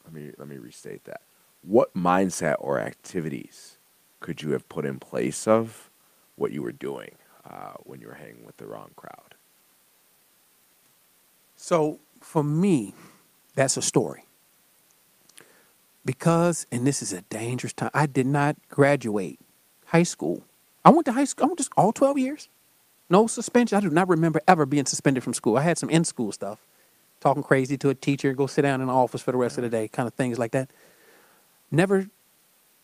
let 0.04 0.14
me 0.14 0.32
let 0.38 0.48
me 0.48 0.58
restate 0.58 1.04
that. 1.04 1.22
What 1.62 1.94
mindset 1.94 2.56
or 2.58 2.78
activities 2.80 3.78
could 4.20 4.42
you 4.42 4.52
have 4.52 4.68
put 4.68 4.84
in 4.84 4.98
place 4.98 5.48
of 5.48 5.90
what 6.36 6.52
you 6.52 6.62
were 6.62 6.72
doing 6.72 7.12
uh, 7.48 7.74
when 7.84 8.00
you 8.00 8.08
were 8.08 8.14
hanging 8.14 8.44
with 8.44 8.56
the 8.58 8.66
wrong 8.66 8.90
crowd? 8.96 9.34
So 11.56 12.00
for 12.20 12.44
me, 12.44 12.94
that's 13.54 13.76
a 13.76 13.82
story. 13.82 14.23
Because, 16.04 16.66
and 16.70 16.86
this 16.86 17.02
is 17.02 17.12
a 17.12 17.22
dangerous 17.22 17.72
time, 17.72 17.90
I 17.94 18.06
did 18.06 18.26
not 18.26 18.56
graduate 18.68 19.40
high 19.86 20.02
school. 20.02 20.42
I 20.84 20.90
went 20.90 21.06
to 21.06 21.12
high 21.12 21.24
school, 21.24 21.44
I 21.44 21.46
went 21.48 21.58
to 21.60 21.68
all 21.76 21.92
12 21.92 22.18
years. 22.18 22.48
No 23.10 23.26
suspension. 23.26 23.76
I 23.76 23.80
do 23.80 23.90
not 23.90 24.08
remember 24.08 24.40
ever 24.48 24.64
being 24.66 24.86
suspended 24.86 25.22
from 25.22 25.34
school. 25.34 25.56
I 25.58 25.62
had 25.62 25.76
some 25.78 25.90
in 25.90 26.04
school 26.04 26.32
stuff, 26.32 26.58
talking 27.20 27.42
crazy 27.42 27.76
to 27.78 27.90
a 27.90 27.94
teacher, 27.94 28.32
go 28.32 28.46
sit 28.46 28.62
down 28.62 28.80
in 28.80 28.86
the 28.86 28.92
office 28.92 29.20
for 29.22 29.30
the 29.30 29.38
rest 29.38 29.58
of 29.58 29.62
the 29.62 29.68
day, 29.68 29.88
kind 29.88 30.06
of 30.06 30.14
things 30.14 30.38
like 30.38 30.52
that. 30.52 30.70
Never 31.70 32.08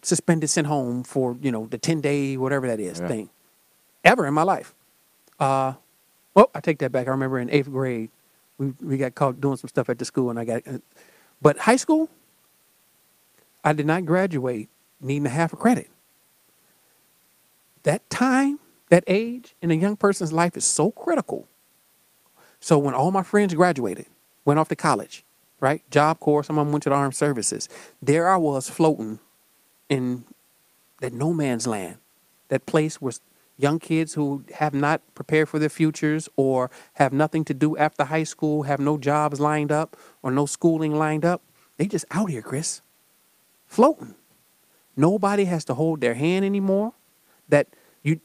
suspended, 0.02 0.50
sent 0.50 0.66
home 0.66 1.04
for, 1.04 1.36
you 1.40 1.50
know, 1.50 1.66
the 1.66 1.78
10 1.78 2.00
day, 2.00 2.36
whatever 2.36 2.66
that 2.66 2.80
is 2.80 3.00
Yeah. 3.00 3.08
thing, 3.08 3.30
ever 4.04 4.26
in 4.26 4.34
my 4.34 4.42
life. 4.42 4.74
Uh, 5.38 5.74
well, 6.34 6.50
I 6.54 6.60
take 6.60 6.78
that 6.78 6.92
back. 6.92 7.06
I 7.06 7.10
remember 7.10 7.38
in 7.38 7.50
eighth 7.50 7.70
grade, 7.70 8.10
we, 8.58 8.72
we 8.82 8.98
got 8.98 9.14
caught 9.14 9.40
doing 9.40 9.56
some 9.56 9.68
stuff 9.68 9.88
at 9.88 9.98
the 9.98 10.04
school, 10.04 10.30
and 10.30 10.38
I 10.38 10.44
got, 10.44 10.62
but 11.40 11.58
high 11.58 11.76
school, 11.76 12.08
I 13.64 13.72
did 13.72 13.86
not 13.86 14.06
graduate 14.06 14.68
needing 15.00 15.26
a 15.26 15.30
half 15.30 15.52
a 15.52 15.56
credit. 15.56 15.90
That 17.82 18.08
time, 18.10 18.58
that 18.90 19.04
age 19.06 19.54
in 19.62 19.70
a 19.70 19.74
young 19.74 19.96
person's 19.96 20.32
life 20.32 20.56
is 20.56 20.64
so 20.64 20.90
critical. 20.90 21.48
So 22.60 22.78
when 22.78 22.94
all 22.94 23.10
my 23.10 23.22
friends 23.22 23.54
graduated, 23.54 24.06
went 24.44 24.60
off 24.60 24.68
to 24.68 24.76
college, 24.76 25.24
right? 25.60 25.82
Job 25.90 26.20
Corps, 26.20 26.44
some 26.44 26.58
of 26.58 26.66
them 26.66 26.72
went 26.72 26.82
to 26.84 26.90
the 26.90 26.94
armed 26.94 27.14
services. 27.14 27.68
There 28.02 28.28
I 28.28 28.36
was 28.36 28.68
floating 28.68 29.18
in 29.88 30.24
that 31.00 31.12
no 31.12 31.32
man's 31.32 31.66
land, 31.66 31.96
that 32.48 32.66
place 32.66 33.00
where 33.00 33.12
young 33.56 33.78
kids 33.78 34.14
who 34.14 34.44
have 34.54 34.74
not 34.74 35.00
prepared 35.14 35.48
for 35.48 35.58
their 35.58 35.68
futures 35.68 36.28
or 36.36 36.70
have 36.94 37.12
nothing 37.12 37.44
to 37.44 37.54
do 37.54 37.76
after 37.76 38.04
high 38.04 38.24
school, 38.24 38.64
have 38.64 38.80
no 38.80 38.98
jobs 38.98 39.40
lined 39.40 39.72
up 39.72 39.96
or 40.22 40.30
no 40.30 40.46
schooling 40.46 40.94
lined 40.94 41.24
up, 41.24 41.42
they 41.76 41.86
just 41.86 42.04
out 42.10 42.30
here, 42.30 42.42
Chris, 42.42 42.82
floating. 43.70 44.16
Nobody 44.96 45.44
has 45.44 45.64
to 45.66 45.74
hold 45.74 46.00
their 46.00 46.14
hand 46.14 46.44
anymore. 46.44 46.92
That 47.48 47.68
you, 48.02 48.20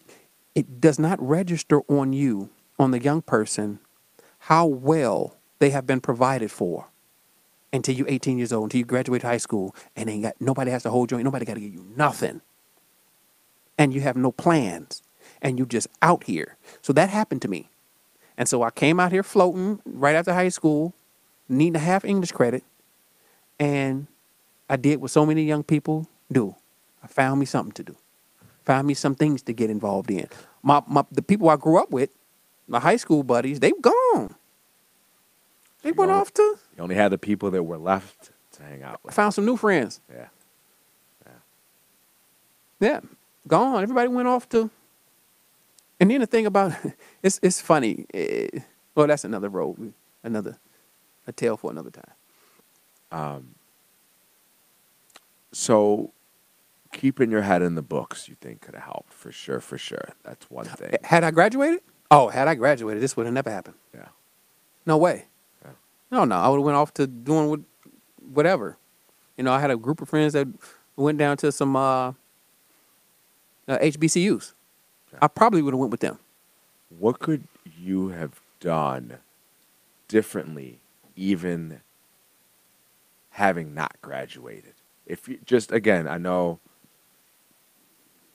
it 0.55 0.81
does 0.81 0.99
not 0.99 1.21
register 1.21 1.81
on 1.87 2.13
you, 2.13 2.49
on 2.77 2.91
the 2.91 3.01
young 3.01 3.21
person, 3.21 3.79
how 4.39 4.65
well 4.65 5.37
they 5.59 5.69
have 5.69 5.85
been 5.85 6.01
provided 6.01 6.51
for 6.51 6.87
until 7.71 7.95
you're 7.95 8.09
18 8.09 8.37
years 8.37 8.51
old, 8.51 8.65
until 8.65 8.79
you 8.79 8.85
graduate 8.85 9.21
high 9.21 9.37
school, 9.37 9.75
and 9.95 10.09
ain't 10.09 10.23
got 10.23 10.35
nobody 10.39 10.71
has 10.71 10.83
to 10.83 10.89
hold 10.89 11.11
you, 11.11 11.23
nobody 11.23 11.45
got 11.45 11.55
to 11.55 11.59
give 11.59 11.73
you 11.73 11.85
nothing, 11.95 12.41
and 13.77 13.93
you 13.93 14.01
have 14.01 14.15
no 14.15 14.31
plans, 14.31 15.03
and 15.41 15.59
you 15.59 15.65
just 15.65 15.87
out 16.01 16.23
here. 16.23 16.57
So 16.81 16.93
that 16.93 17.09
happened 17.09 17.41
to 17.43 17.47
me, 17.47 17.69
and 18.37 18.47
so 18.47 18.63
I 18.63 18.71
came 18.71 18.99
out 18.99 19.11
here 19.11 19.23
floating 19.23 19.81
right 19.85 20.15
after 20.15 20.33
high 20.33 20.49
school, 20.49 20.93
needing 21.49 21.75
a 21.75 21.79
half 21.79 22.05
English 22.05 22.31
credit, 22.31 22.63
and 23.59 24.07
I 24.69 24.75
did 24.77 24.99
what 25.01 25.11
so 25.11 25.25
many 25.25 25.43
young 25.43 25.63
people 25.63 26.07
do. 26.31 26.55
I 27.03 27.07
found 27.07 27.39
me 27.39 27.45
something 27.45 27.71
to 27.73 27.83
do, 27.83 27.95
found 28.63 28.87
me 28.87 28.93
some 28.95 29.13
things 29.15 29.41
to 29.43 29.53
get 29.53 29.69
involved 29.69 30.09
in. 30.09 30.27
My, 30.63 30.81
my 30.87 31.03
the 31.11 31.21
people 31.21 31.49
I 31.49 31.55
grew 31.55 31.77
up 31.79 31.91
with, 31.91 32.09
my 32.67 32.79
high 32.79 32.95
school 32.97 33.21
buddies, 33.23 33.59
they've 33.59 33.79
gone. 33.81 34.33
They 35.83 35.91
went 35.91 36.09
only- 36.09 36.21
off 36.21 36.33
to 36.33 36.41
You 36.75 36.83
only 36.83 36.95
had 36.95 37.11
the 37.11 37.17
people 37.19 37.51
that 37.51 37.61
were 37.61 37.77
left 37.77 38.31
to 38.53 38.63
hang 38.63 38.81
out 38.81 38.99
with. 39.03 39.13
I 39.13 39.15
found 39.15 39.33
some 39.35 39.45
new 39.45 39.55
friends. 39.57 40.01
Yeah. 40.11 40.27
Yeah, 41.25 41.31
Yeah. 42.81 42.99
gone. 43.47 43.83
Everybody 43.83 44.07
went 44.07 44.27
off 44.27 44.49
to. 44.49 44.71
And 45.99 46.09
then 46.09 46.21
the 46.21 46.27
thing 46.27 46.45
about 46.47 46.73
it's 47.23 47.39
it's 47.43 47.61
funny. 47.61 48.05
eh, 48.13 48.47
well, 48.95 49.05
that's 49.07 49.23
another 49.25 49.49
road, 49.49 49.93
another 50.23 50.57
a 51.27 51.31
tale 51.31 51.55
for 51.57 51.69
another 51.69 51.91
time. 51.91 52.11
Um, 53.11 53.55
so 55.55 56.11
keeping 56.91 57.31
your 57.31 57.41
head 57.41 57.61
in 57.61 57.75
the 57.75 57.81
books, 57.81 58.27
you 58.27 58.35
think 58.41 58.59
could 58.59 58.75
have 58.75 58.83
helped 58.83 59.13
for 59.13 59.31
sure, 59.31 59.61
for 59.61 59.77
sure. 59.77 60.09
That's 60.23 60.49
one 60.49 60.65
thing. 60.65 60.97
Had 61.01 61.23
I 61.23 61.31
graduated? 61.31 61.79
Oh, 62.11 62.27
had 62.27 62.49
I 62.49 62.55
graduated, 62.55 63.01
this 63.01 63.15
would 63.15 63.25
have 63.25 63.33
never 63.33 63.49
happened. 63.49 63.77
Yeah. 63.93 64.09
No 64.85 64.97
way. 64.97 65.27
Yeah. 65.63 65.71
No, 66.11 66.25
no. 66.25 66.35
I 66.35 66.49
would 66.49 66.57
have 66.57 66.65
went 66.65 66.75
off 66.75 66.93
to 66.95 67.07
doing 67.07 67.47
what, 67.47 67.61
whatever. 68.33 68.77
You 69.37 69.45
know, 69.45 69.53
I 69.53 69.61
had 69.61 69.71
a 69.71 69.77
group 69.77 70.01
of 70.01 70.09
friends 70.09 70.33
that 70.33 70.45
went 70.97 71.17
down 71.17 71.37
to 71.37 71.53
some 71.53 71.77
uh, 71.77 72.09
uh, 72.09 72.13
HBCUs. 73.69 74.51
I 75.21 75.29
probably 75.29 75.61
would 75.61 75.73
have 75.73 75.79
went 75.79 75.91
with 75.91 76.01
them. 76.01 76.19
What 76.99 77.19
could 77.19 77.47
you 77.79 78.09
have 78.09 78.41
done 78.59 79.19
differently, 80.09 80.79
even 81.15 81.79
having 83.29 83.73
not 83.73 83.95
graduated? 84.01 84.73
If 85.05 85.27
you 85.27 85.39
just 85.45 85.71
again, 85.71 86.07
I 86.07 86.17
know 86.17 86.59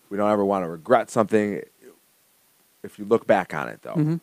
we 0.09 0.16
don't 0.16 0.31
ever 0.31 0.45
want 0.45 0.64
to 0.64 0.68
regret 0.68 1.11
something. 1.11 1.62
If 2.83 2.99
you 2.99 3.05
look 3.05 3.27
back 3.27 3.53
on 3.55 3.68
it, 3.68 3.83
though, 3.83 3.95
Mhm. 3.95 4.21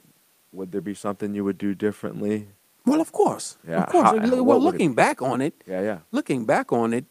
would 0.52 0.72
there 0.72 0.82
be 0.82 0.93
something 0.93 1.34
you 1.36 1.43
would 1.43 1.58
do 1.58 1.76
differently? 1.76 2.48
Well, 2.86 3.02
of 3.02 3.12
course. 3.12 3.58
Yeah, 3.68 3.84
Of 3.84 3.89
course. 3.89 4.06
how- 4.06 4.43
well, 4.43 4.58
it 4.58 4.62
looking 4.64 4.93
back 4.93 5.22
on 5.22 5.41
it, 5.41 5.54
Yeah, 5.68 5.82
yeah. 5.82 6.00
looking 6.12 6.45
back 6.45 6.72
on 6.72 6.93
it, 6.93 7.06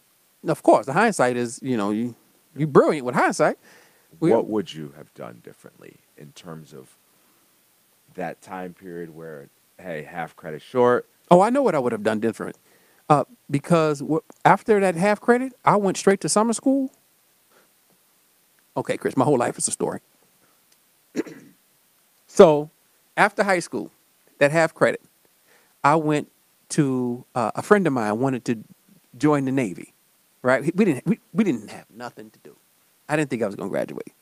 of 0.47 0.63
course, 0.63 0.87
the 0.87 0.93
hindsight 0.95 1.37
is, 1.37 1.61
you 1.63 1.77
know, 1.77 1.91
you 1.91 2.15
you 2.55 2.67
brilliant 2.67 3.05
with 3.05 3.15
hindsight. 3.15 3.59
We- 4.19 4.31
what 4.31 4.47
would 4.49 4.73
you 4.73 4.95
have 4.97 5.13
done 5.13 5.41
differently 5.45 5.97
in 6.17 6.33
terms 6.33 6.73
of 6.73 6.97
that 8.15 8.41
time 8.41 8.73
period 8.73 9.15
where, 9.15 9.51
hey, 9.79 10.05
half 10.05 10.35
credit 10.35 10.63
short? 10.63 11.07
Oh, 11.31 11.43
I 11.43 11.51
know 11.51 11.61
what 11.63 11.75
I 11.75 11.79
would 11.79 11.93
have 11.93 12.03
done 12.03 12.19
different. 12.19 12.57
Uh, 13.09 13.25
because 13.51 14.01
wh- 14.03 14.25
after 14.45 14.81
that 14.81 14.97
half 14.97 15.21
credit, 15.21 15.55
I 15.65 15.77
went 15.77 15.97
straight 15.97 16.21
to 16.23 16.29
summer 16.29 16.53
school. 16.53 16.91
Okay, 18.77 18.97
Chris, 18.97 19.17
my 19.17 19.25
whole 19.25 19.39
life 19.39 19.59
is 19.59 19.69
a 19.69 19.73
story. 19.73 20.01
so, 22.27 22.71
after 23.17 23.45
high 23.45 23.61
school, 23.61 23.91
that 24.39 24.53
half 24.53 24.75
credit, 24.75 25.03
I 25.85 25.97
went 25.97 26.31
to 26.71 27.25
uh, 27.35 27.53
a 27.55 27.63
friend 27.63 27.87
of 27.87 27.93
mine 27.93 28.19
wanted 28.21 28.45
to 28.47 28.65
join 29.19 29.45
the 29.47 29.53
Navy. 29.53 29.95
Right? 30.43 30.75
We 30.77 30.85
didn't 30.85 31.07
we, 31.07 31.21
we 31.33 31.45
didn't 31.45 31.71
have 31.71 31.87
nothing 31.95 32.31
to 32.31 32.39
do. 32.41 32.57
I 33.09 33.17
didn't 33.17 33.31
think 33.31 33.43
I 33.43 33.47
was 33.47 33.57
going 33.57 33.69
to 33.71 33.73
graduate. 33.73 34.13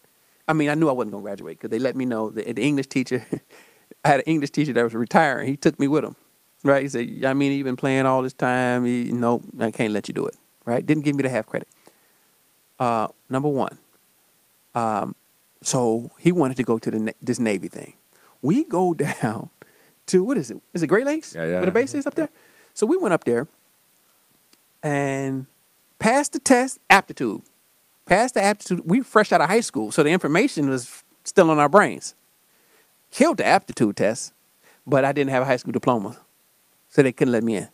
I 0.48 0.52
mean, 0.54 0.70
I 0.70 0.74
knew 0.74 0.88
I 0.88 0.92
wasn't 0.92 1.12
going 1.12 1.22
to 1.24 1.26
graduate 1.26 1.58
because 1.58 1.70
they 1.70 1.78
let 1.78 1.96
me 1.96 2.04
know 2.06 2.30
the 2.30 2.44
English 2.60 2.88
teacher. 2.88 3.24
I 4.04 4.08
had 4.08 4.20
an 4.20 4.26
English 4.26 4.50
teacher 4.50 4.72
that 4.74 4.82
was 4.84 4.94
retiring. 4.94 5.48
He 5.48 5.56
took 5.56 5.78
me 5.80 5.88
with 5.88 6.04
him. 6.04 6.16
Right? 6.64 6.82
He 6.82 6.88
said, 6.88 7.24
"I 7.24 7.34
mean, 7.34 7.52
you've 7.52 7.64
been 7.64 7.76
playing 7.76 8.06
all 8.06 8.22
this 8.22 8.32
time. 8.32 8.86
You, 8.86 9.12
no, 9.12 9.42
I 9.60 9.70
can't 9.70 9.92
let 9.92 10.08
you 10.08 10.14
do 10.14 10.26
it." 10.26 10.36
Right? 10.64 10.84
Didn't 10.84 11.04
give 11.04 11.14
me 11.14 11.22
the 11.22 11.28
half 11.28 11.46
credit. 11.46 11.68
Uh, 12.80 13.08
number 13.28 13.48
one. 13.48 13.78
Um, 14.74 15.14
so 15.62 16.10
he 16.18 16.32
wanted 16.32 16.56
to 16.56 16.62
go 16.64 16.78
to 16.78 16.90
the 16.90 17.14
this 17.22 17.38
Navy 17.38 17.68
thing. 17.68 17.94
We 18.42 18.64
go 18.64 18.94
down 19.22 19.50
to 20.06 20.24
what 20.24 20.36
is 20.36 20.50
it? 20.50 20.60
Is 20.72 20.82
it 20.82 20.86
Great 20.86 21.06
Lakes? 21.06 21.34
Yeah, 21.34 21.44
yeah. 21.44 21.56
Where 21.56 21.66
the 21.66 21.72
base 21.72 21.94
is 21.94 22.06
up 22.06 22.14
there. 22.14 22.30
So 22.74 22.86
we 22.86 22.96
went 22.96 23.14
up 23.14 23.24
there 23.24 23.46
and 24.82 25.46
passed 25.98 26.32
the 26.32 26.38
test, 26.38 26.78
aptitude. 26.90 27.42
Passed 28.04 28.34
the 28.34 28.42
aptitude. 28.42 28.82
We 28.84 29.00
fresh 29.00 29.32
out 29.32 29.40
of 29.40 29.48
high 29.48 29.60
school, 29.60 29.90
so 29.92 30.02
the 30.02 30.10
information 30.10 30.68
was 30.68 31.02
still 31.24 31.50
on 31.50 31.58
our 31.58 31.68
brains. 31.68 32.14
Killed 33.10 33.38
the 33.38 33.46
aptitude 33.46 33.96
test, 33.96 34.32
but 34.86 35.04
I 35.04 35.12
didn't 35.12 35.30
have 35.30 35.42
a 35.42 35.46
high 35.46 35.56
school 35.56 35.72
diploma, 35.72 36.18
so 36.94 37.02
they 37.02 37.12
couldn't 37.12 37.32
let 37.32 37.42
me 37.42 37.56
in. 37.56 37.68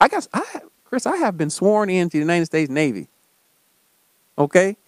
I 0.00 0.08
guess 0.08 0.26
I, 0.32 0.62
Chris, 0.84 1.04
I 1.04 1.16
have 1.16 1.36
been 1.36 1.50
sworn 1.50 1.90
into 1.90 2.16
the 2.16 2.20
United 2.20 2.46
States 2.46 2.70
Navy. 2.70 3.08
Okay, 4.38 4.78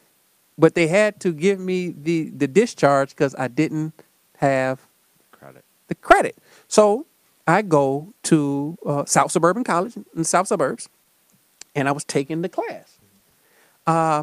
but 0.56 0.74
they 0.74 0.86
had 0.86 1.20
to 1.20 1.32
give 1.32 1.60
me 1.60 1.90
the 1.90 2.30
the 2.30 2.48
discharge 2.48 3.10
because 3.10 3.34
I 3.38 3.48
didn't 3.48 3.92
have 4.38 4.80
Credit. 5.30 5.64
the 5.88 5.94
credit. 5.94 6.36
So 6.66 7.06
I 7.46 7.60
go 7.60 8.14
to 8.24 8.78
uh, 8.86 9.04
South 9.04 9.30
Suburban 9.30 9.64
College 9.64 9.96
in 9.96 10.04
the 10.14 10.24
South 10.24 10.48
Suburbs, 10.48 10.88
and 11.74 11.88
I 11.88 11.92
was 11.92 12.04
taking 12.04 12.40
the 12.40 12.48
class. 12.48 12.98
Uh, 13.86 14.22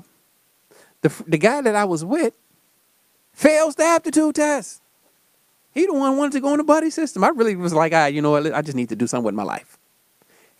the 1.02 1.14
the 1.28 1.38
guy 1.38 1.62
that 1.62 1.76
I 1.76 1.86
was 1.86 2.04
with 2.04 2.34
fails 3.32 3.76
the 3.76 3.84
aptitude 3.84 4.36
test. 4.36 4.82
He 5.74 5.86
the 5.86 5.94
one 5.94 6.18
wanted 6.18 6.34
to 6.34 6.40
go 6.42 6.52
in 6.52 6.58
the 6.58 6.64
buddy 6.64 6.90
system. 6.90 7.24
I 7.24 7.30
really 7.30 7.56
was 7.56 7.74
like, 7.74 7.94
ah, 7.94 8.08
you 8.08 8.22
know 8.22 8.32
what? 8.32 8.54
I 8.54 8.62
just 8.62 8.76
need 8.76 8.90
to 8.90 8.96
do 8.96 9.08
something 9.08 9.26
with 9.26 9.36
my 9.36 9.44
life. 9.44 9.78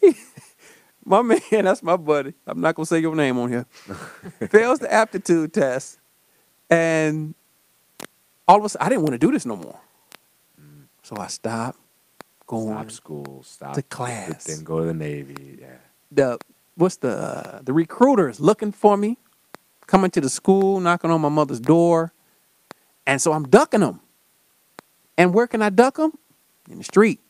my 1.06 1.22
man, 1.22 1.40
that's 1.50 1.84
my 1.84 1.98
buddy. 1.98 2.34
I'm 2.46 2.62
not 2.62 2.76
gonna 2.76 2.86
say 2.86 3.00
your 3.00 3.16
name 3.16 3.38
on 3.38 3.50
here. 3.50 3.66
fails 4.50 4.80
the 4.80 4.92
aptitude 4.94 5.54
test, 5.54 6.00
and 6.70 7.34
all 8.48 8.60
of 8.60 8.66
a 8.66 8.70
sudden, 8.70 8.86
I 8.86 8.90
didn't 8.90 9.04
want 9.04 9.14
to 9.14 9.18
do 9.20 9.32
this 9.32 9.46
no 9.46 9.56
more. 9.56 9.80
So 11.04 11.18
I 11.18 11.28
stopped 11.28 11.80
going 12.46 12.76
Stop 12.76 12.92
school. 12.92 13.44
Stop 13.44 13.74
to 13.74 13.82
class. 13.82 14.44
Then 14.44 14.64
go 14.64 14.80
to 14.80 14.86
the 14.86 14.94
Navy. 14.94 15.58
Yeah. 15.60 15.68
the 16.12 16.38
what's 16.76 16.98
the 16.98 17.10
uh, 17.18 17.62
the 17.64 17.74
recruiters 17.74 18.40
looking 18.40 18.72
for 18.72 18.96
me, 18.96 19.18
coming 19.88 20.12
to 20.12 20.22
the 20.22 20.30
school, 20.30 20.80
knocking 20.80 21.10
on 21.10 21.20
my 21.22 21.30
mother's 21.30 21.60
door, 21.60 22.14
and 23.08 23.22
so 23.22 23.34
I'm 23.34 23.48
ducking 23.48 23.80
them. 23.82 24.02
And 25.20 25.36
where 25.36 25.48
can 25.48 25.62
I 25.62 25.70
duck 25.70 25.98
them? 25.98 26.14
In 26.72 26.80
the 26.80 26.86
street. 26.86 27.22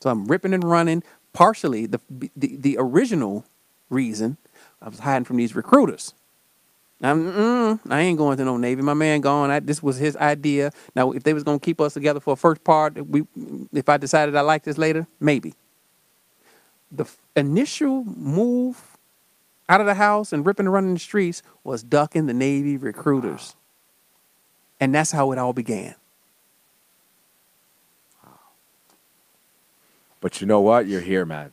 So 0.00 0.10
I'm 0.10 0.26
ripping 0.26 0.54
and 0.54 0.64
running. 0.64 1.04
Partially, 1.32 1.86
the 1.86 2.00
the, 2.10 2.30
the 2.56 2.76
original 2.80 3.46
reason 3.90 4.38
I 4.82 4.90
was 4.90 5.00
hiding 5.00 5.24
from 5.24 5.38
these 5.38 5.56
recruiters. 5.56 6.14
I'm, 7.02 7.80
I 7.90 8.00
ain't 8.02 8.18
going 8.18 8.38
to 8.38 8.44
no 8.44 8.58
Navy. 8.58 8.82
My 8.82 8.94
man 8.94 9.22
gone. 9.22 9.50
I, 9.50 9.60
this 9.60 9.82
was 9.82 9.98
his 9.98 10.16
idea. 10.16 10.72
Now, 10.96 11.12
if 11.12 11.24
they 11.24 11.34
was 11.34 11.44
gonna 11.44 11.60
keep 11.60 11.80
us 11.80 11.94
together 11.94 12.20
for 12.20 12.34
a 12.34 12.36
first 12.36 12.64
part, 12.64 13.06
we, 13.08 13.24
if 13.72 13.88
I 13.88 13.98
decided 13.98 14.36
I 14.36 14.42
like 14.42 14.64
this 14.64 14.78
later, 14.78 15.06
maybe 15.20 15.54
the 16.92 17.06
initial 17.36 18.04
move 18.04 18.98
out 19.68 19.80
of 19.80 19.86
the 19.86 19.94
house 19.94 20.32
and 20.32 20.46
ripping 20.46 20.66
and 20.66 20.74
running 20.74 20.94
the 20.94 21.00
streets 21.00 21.42
was 21.64 21.82
ducking 21.82 22.26
the 22.26 22.34
Navy 22.34 22.76
recruiters. 22.76 23.56
And 24.80 24.94
that's 24.94 25.12
how 25.12 25.32
it 25.32 25.38
all 25.38 25.52
began. 25.54 25.94
But 30.22 30.40
you 30.40 30.46
know 30.46 30.60
what? 30.60 30.86
You're 30.86 31.00
here, 31.02 31.26
man. 31.26 31.50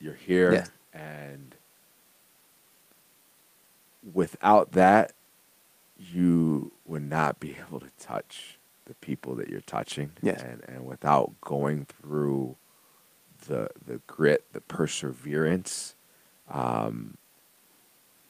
You're 0.00 0.14
here. 0.14 0.52
Yeah. 0.52 0.66
And 1.00 1.54
without 4.12 4.72
that, 4.72 5.12
you 5.98 6.72
would 6.86 7.02
not 7.08 7.38
be 7.38 7.54
able 7.68 7.78
to 7.78 7.90
touch 8.00 8.58
the 8.86 8.94
people 8.94 9.34
that 9.36 9.48
you're 9.50 9.60
touching. 9.60 10.12
Yes. 10.22 10.42
And, 10.42 10.62
and 10.66 10.86
without 10.86 11.32
going 11.42 11.84
through 11.86 12.56
the, 13.46 13.68
the 13.86 14.00
grit, 14.06 14.44
the 14.54 14.62
perseverance, 14.62 15.94
um, 16.50 17.18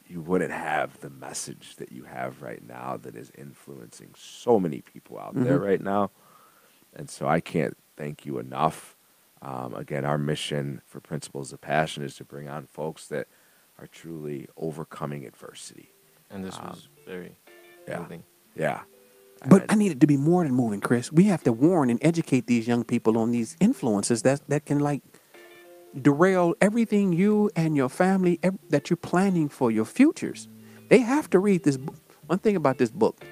you 0.05 0.19
wouldn't 0.19 0.51
have 0.51 0.99
the 0.99 1.09
message 1.09 1.77
that 1.77 1.93
you 1.93 2.03
have 2.03 2.41
right 2.41 2.61
now 2.67 2.97
that 3.01 3.15
is 3.15 3.31
influencing 3.37 4.09
so 4.17 4.59
many 4.59 4.81
people 4.81 5.17
out 5.17 5.33
there 5.35 5.59
Mhm. 5.59 5.65
right 5.65 5.81
now. 5.81 6.11
And 6.93 7.09
so 7.09 7.25
I 7.27 7.39
can't 7.39 7.77
thank 7.95 8.25
you 8.25 8.37
enough. 8.37 8.96
Um, 9.41 9.73
again, 9.75 10.03
our 10.05 10.17
mission 10.17 10.81
for 10.85 10.99
Principles 10.99 11.53
of 11.53 11.61
Passion 11.61 12.03
is 12.03 12.15
to 12.15 12.23
bring 12.23 12.47
on 12.47 12.65
folks 12.65 13.07
that 13.07 13.27
are 13.79 13.87
truly 13.87 14.47
overcoming 14.57 15.25
adversity. 15.25 15.91
And 16.29 16.43
this 16.43 16.57
Um, 16.57 16.69
was 16.69 16.89
very 17.05 17.37
yeah. 17.87 17.99
moving. 17.99 18.23
Yeah. 18.55 18.81
But 19.47 19.63
And- 19.63 19.71
I 19.71 19.75
needed 19.75 20.01
to 20.01 20.07
be 20.07 20.17
more 20.17 20.43
than 20.43 20.53
moving, 20.55 20.81
Chris. 20.81 21.11
We 21.11 21.25
have 21.25 21.43
to 21.43 21.53
warn 21.53 21.89
and 21.91 21.99
educate 22.01 22.47
these 22.47 22.67
young 22.67 22.83
people 22.83 23.17
on 23.17 23.29
these 23.31 23.55
influences 23.59 24.23
that 24.23 24.41
that 24.49 24.65
can 24.65 24.79
like 24.79 25.03
derail 25.99 26.53
everything 26.59 27.13
you 27.13 27.49
and 27.55 27.75
your 27.75 27.89
family 27.89 28.39
ev- 28.43 28.57
that 28.69 28.89
you're 28.89 28.97
planning 28.97 29.47
for 29.49 29.71
your 29.71 29.85
futures. 29.85 30.47
They 30.89 30.99
have 30.99 31.29
to 31.29 31.39
read 31.39 31.63
this 31.63 31.77
book. 31.77 31.95
One 32.27 32.39
thing 32.39 32.55
about 32.55 32.77
this 32.77 32.89
book. 32.91 33.23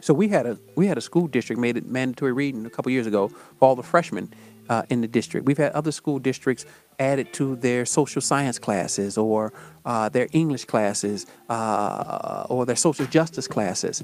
So 0.00 0.12
we 0.14 0.28
had 0.28 0.46
a 0.46 0.58
we 0.76 0.86
had 0.86 0.98
a 0.98 1.00
school 1.00 1.26
district 1.28 1.60
made 1.60 1.76
it 1.76 1.86
mandatory 1.86 2.32
reading 2.32 2.66
a 2.66 2.70
couple 2.70 2.90
years 2.92 3.06
ago 3.06 3.28
for 3.28 3.68
all 3.68 3.76
the 3.76 3.82
freshmen 3.82 4.32
uh, 4.68 4.82
in 4.90 5.00
the 5.00 5.08
district. 5.08 5.46
We've 5.46 5.58
had 5.58 5.72
other 5.72 5.92
school 5.92 6.18
districts 6.18 6.64
add 6.98 7.18
it 7.18 7.32
to 7.34 7.56
their 7.56 7.84
social 7.84 8.20
science 8.20 8.58
classes 8.58 9.16
or 9.16 9.52
uh, 9.84 10.08
their 10.08 10.28
English 10.32 10.64
classes 10.64 11.26
uh, 11.48 12.46
or 12.48 12.66
their 12.66 12.76
social 12.76 13.06
justice 13.06 13.46
classes. 13.46 14.02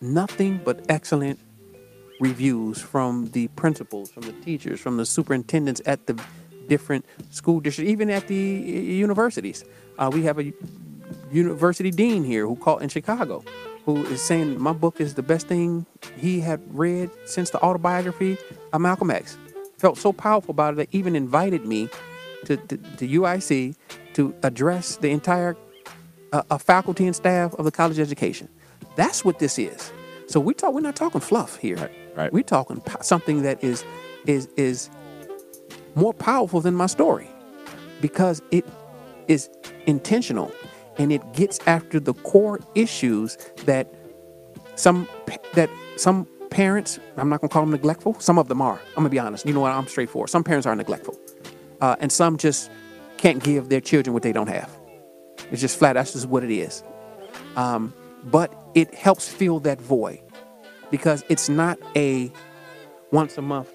Nothing 0.00 0.60
but 0.64 0.84
excellent 0.88 1.38
reviews 2.20 2.80
from 2.80 3.30
the 3.32 3.48
principals, 3.48 4.10
from 4.10 4.22
the 4.24 4.32
teachers, 4.32 4.78
from 4.80 4.96
the 4.96 5.06
superintendents 5.06 5.80
at 5.86 6.06
the 6.06 6.20
different 6.68 7.04
school 7.30 7.60
districts, 7.60 7.90
even 7.90 8.10
at 8.10 8.28
the 8.28 8.36
universities. 8.36 9.64
Uh, 9.98 10.10
we 10.12 10.22
have 10.22 10.38
a 10.38 10.52
university 11.32 11.90
dean 11.90 12.22
here 12.22 12.46
who 12.46 12.56
called 12.56 12.82
in 12.82 12.88
Chicago, 12.88 13.42
who 13.84 14.04
is 14.06 14.22
saying 14.22 14.60
my 14.60 14.72
book 14.72 15.00
is 15.00 15.14
the 15.14 15.22
best 15.22 15.48
thing 15.48 15.84
he 16.16 16.40
had 16.40 16.60
read 16.76 17.10
since 17.24 17.50
the 17.50 17.60
autobiography 17.62 18.36
of 18.72 18.80
Malcolm 18.80 19.10
X. 19.10 19.36
Felt 19.80 19.96
so 19.96 20.12
powerful 20.12 20.52
about 20.52 20.74
it 20.74 20.76
that 20.76 20.88
even 20.92 21.16
invited 21.16 21.64
me 21.64 21.88
to, 22.44 22.58
to, 22.58 22.76
to 22.76 23.08
UIC 23.08 23.74
to 24.12 24.34
address 24.42 24.96
the 24.96 25.08
entire 25.08 25.56
uh, 26.34 26.42
uh, 26.50 26.58
faculty 26.58 27.06
and 27.06 27.16
staff 27.16 27.54
of 27.54 27.64
the 27.64 27.70
college 27.70 27.98
education. 27.98 28.46
That's 28.96 29.24
what 29.24 29.38
this 29.38 29.58
is. 29.58 29.90
So 30.26 30.38
we 30.38 30.52
talk. 30.52 30.74
We're 30.74 30.82
not 30.82 30.96
talking 30.96 31.22
fluff 31.22 31.56
here. 31.56 31.76
Right, 31.76 31.90
right. 32.14 32.32
We're 32.32 32.42
talking 32.42 32.82
po- 32.82 33.00
something 33.00 33.40
that 33.40 33.64
is 33.64 33.82
is 34.26 34.48
is 34.58 34.90
more 35.94 36.12
powerful 36.12 36.60
than 36.60 36.74
my 36.74 36.86
story 36.86 37.30
because 38.02 38.42
it 38.50 38.66
is 39.28 39.48
intentional 39.86 40.52
and 40.98 41.10
it 41.10 41.22
gets 41.32 41.58
after 41.66 41.98
the 41.98 42.12
core 42.12 42.60
issues 42.74 43.38
that 43.64 43.90
some 44.74 45.08
that 45.54 45.70
some 45.96 46.26
parents 46.50 46.98
i'm 47.16 47.28
not 47.28 47.40
going 47.40 47.48
to 47.48 47.52
call 47.52 47.62
them 47.62 47.70
neglectful 47.70 48.18
some 48.20 48.38
of 48.38 48.48
them 48.48 48.60
are 48.60 48.78
i'm 48.90 48.94
going 48.96 49.04
to 49.04 49.10
be 49.10 49.18
honest 49.18 49.46
you 49.46 49.52
know 49.52 49.60
what 49.60 49.72
i'm 49.72 49.86
straightforward 49.86 50.28
some 50.30 50.44
parents 50.44 50.66
are 50.66 50.76
neglectful. 50.76 51.16
Uh, 51.80 51.96
and 52.00 52.12
some 52.12 52.36
just 52.36 52.70
can't 53.16 53.42
give 53.42 53.70
their 53.70 53.80
children 53.80 54.12
what 54.12 54.22
they 54.22 54.32
don't 54.32 54.48
have. 54.48 54.70
It's 55.50 55.60
just 55.62 55.78
flat 55.78 55.94
that's 55.94 56.12
just 56.12 56.26
what 56.26 56.44
it 56.44 56.50
is. 56.50 56.82
Um, 57.56 57.94
but 58.24 58.54
it 58.74 58.94
helps 58.94 59.28
fill 59.28 59.60
that 59.60 59.80
void 59.80 60.20
because 60.90 61.24
it's 61.30 61.48
not 61.48 61.78
a 61.96 62.30
once 63.12 63.38
a 63.38 63.42
month 63.42 63.70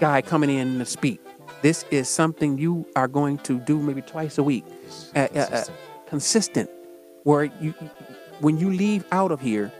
guy 0.00 0.22
coming 0.22 0.50
in 0.50 0.78
to 0.80 0.84
speak. 0.84 1.20
This 1.62 1.84
is 1.90 2.08
something 2.08 2.58
you 2.58 2.86
are 2.96 3.08
going 3.08 3.38
to 3.38 3.60
do 3.60 3.78
maybe 3.78 4.02
twice 4.02 4.38
a 4.38 4.42
week. 4.42 4.64
Uh, 5.14 5.20
uh, 5.20 5.38
uh, 5.38 5.64
Consistent. 6.08 6.08
consistent 6.08 6.70
where 7.24 7.44
you 7.60 7.72
when 8.40 8.58
you 8.58 8.70
leave 8.72 9.04
out 9.12 9.30
of 9.30 9.40
here 9.40 9.72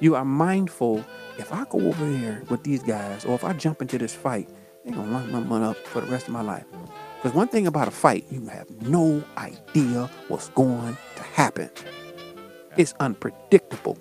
you 0.00 0.14
are 0.14 0.24
mindful 0.24 1.04
if 1.38 1.52
i 1.52 1.64
go 1.70 1.80
over 1.80 2.10
there 2.10 2.42
with 2.48 2.62
these 2.64 2.82
guys 2.82 3.24
or 3.24 3.34
if 3.34 3.44
i 3.44 3.52
jump 3.52 3.80
into 3.82 3.98
this 3.98 4.14
fight 4.14 4.48
they're 4.84 4.94
gonna 4.94 5.10
lock 5.10 5.26
my 5.28 5.40
money 5.40 5.64
up 5.66 5.76
for 5.76 6.00
the 6.00 6.10
rest 6.10 6.26
of 6.26 6.32
my 6.32 6.42
life 6.42 6.64
because 7.16 7.34
one 7.34 7.48
thing 7.48 7.66
about 7.66 7.86
a 7.88 7.90
fight 7.90 8.24
you 8.30 8.46
have 8.48 8.68
no 8.82 9.22
idea 9.36 10.08
what's 10.28 10.48
going 10.50 10.96
to 11.16 11.22
happen 11.22 11.70
it's 12.76 12.94
unpredictable 13.00 13.96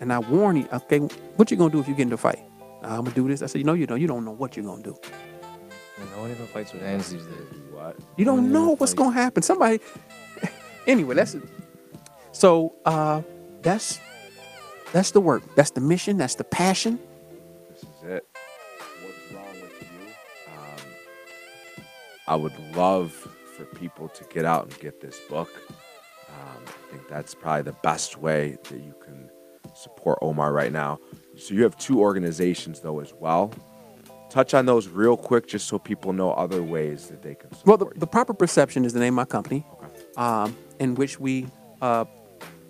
and 0.00 0.12
i 0.12 0.18
warn 0.18 0.56
you 0.56 0.68
okay 0.72 0.98
what 1.36 1.50
you 1.50 1.56
gonna 1.56 1.70
do 1.70 1.80
if 1.80 1.88
you 1.88 1.94
get 1.94 2.02
into 2.02 2.14
a 2.14 2.18
fight 2.18 2.40
i'm 2.82 3.04
gonna 3.04 3.10
do 3.14 3.26
this 3.28 3.42
i 3.42 3.46
said 3.46 3.58
you 3.58 3.64
know 3.64 3.74
you 3.74 3.86
don't 3.86 4.00
you 4.00 4.06
don't 4.06 4.24
know 4.24 4.32
what 4.32 4.56
you're 4.56 4.64
gonna 4.66 4.82
do 4.82 4.96
No 6.14 6.22
one 6.22 6.30
even 6.30 6.46
fights 6.46 6.72
with 6.72 6.80
hands 6.80 7.10
these 7.12 7.24
days. 7.24 7.48
What? 7.72 7.94
You 8.16 8.24
don't 8.24 8.50
know 8.50 8.70
what's 8.74 8.92
like- 8.92 8.98
gonna 8.98 9.12
happen. 9.22 9.42
Somebody. 9.42 9.80
anyway, 10.86 11.14
that's 11.14 11.36
so. 12.32 12.74
uh 12.86 13.20
That's 13.60 14.00
that's 14.92 15.10
the 15.12 15.20
work. 15.20 15.42
That's 15.54 15.70
the 15.70 15.80
mission. 15.80 16.16
That's 16.16 16.34
the 16.34 16.44
passion. 16.44 16.98
This 17.70 17.82
is 17.82 18.02
it. 18.04 18.26
What's 19.02 19.32
wrong 19.32 19.60
with 19.60 19.82
you? 19.82 20.52
Um, 20.52 21.82
I 22.26 22.36
would 22.36 22.58
love 22.74 23.12
for 23.56 23.64
people 23.64 24.08
to 24.08 24.24
get 24.24 24.44
out 24.44 24.64
and 24.64 24.78
get 24.80 25.00
this 25.00 25.18
book. 25.28 25.50
Um, 26.28 26.62
I 26.66 26.90
think 26.92 27.08
that's 27.08 27.34
probably 27.34 27.62
the 27.62 27.76
best 27.82 28.18
way 28.18 28.56
that 28.64 28.78
you 28.78 28.94
can 29.04 29.30
support 29.74 30.18
Omar 30.22 30.52
right 30.52 30.72
now. 30.72 30.98
So 31.36 31.54
you 31.54 31.62
have 31.62 31.76
two 31.76 32.00
organizations 32.00 32.80
though 32.80 33.00
as 33.00 33.12
well. 33.14 33.52
Touch 34.28 34.54
on 34.54 34.64
those 34.66 34.86
real 34.86 35.16
quick, 35.16 35.48
just 35.48 35.66
so 35.66 35.78
people 35.78 36.12
know 36.12 36.30
other 36.32 36.62
ways 36.62 37.08
that 37.08 37.22
they 37.22 37.34
can 37.34 37.50
Well, 37.64 37.76
support 37.76 37.94
the, 37.94 38.00
the 38.00 38.06
proper 38.06 38.32
perception 38.32 38.84
is 38.84 38.92
the 38.92 39.00
name 39.00 39.14
of 39.14 39.16
my 39.16 39.24
company, 39.24 39.66
um, 40.16 40.56
in 40.78 40.94
which 40.94 41.18
we 41.18 41.48
uh, 41.82 42.04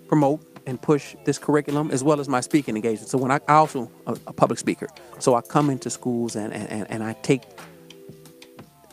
promote 0.09 0.50
and 0.71 0.81
push 0.81 1.17
this 1.25 1.37
curriculum 1.37 1.91
as 1.91 2.05
well 2.05 2.21
as 2.21 2.29
my 2.29 2.41
speaking 2.41 2.77
engagement. 2.77 3.09
So 3.09 3.19
when 3.19 3.33
I, 3.33 3.41
I 3.49 3.55
also 3.55 3.91
a, 4.07 4.13
a 4.29 4.33
public 4.33 4.59
speaker, 4.59 4.89
so 5.19 5.35
I 5.35 5.41
come 5.41 5.69
into 5.69 5.91
schools 5.91 6.37
and, 6.37 6.53
and, 6.55 6.89
and, 6.89 7.03
I 7.03 7.13
take 7.23 7.43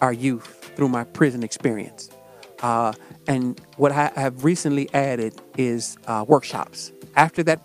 our 0.02 0.12
youth 0.12 0.72
through 0.76 0.90
my 0.90 1.04
prison 1.04 1.44
experience. 1.44 2.10
Uh, 2.64 2.94
and 3.28 3.62
what 3.78 3.92
I 3.92 4.12
have 4.16 4.44
recently 4.44 4.92
added 4.94 5.40
is 5.56 5.98
uh, 6.08 6.26
workshops. 6.28 6.92
After 7.16 7.44
that 7.44 7.62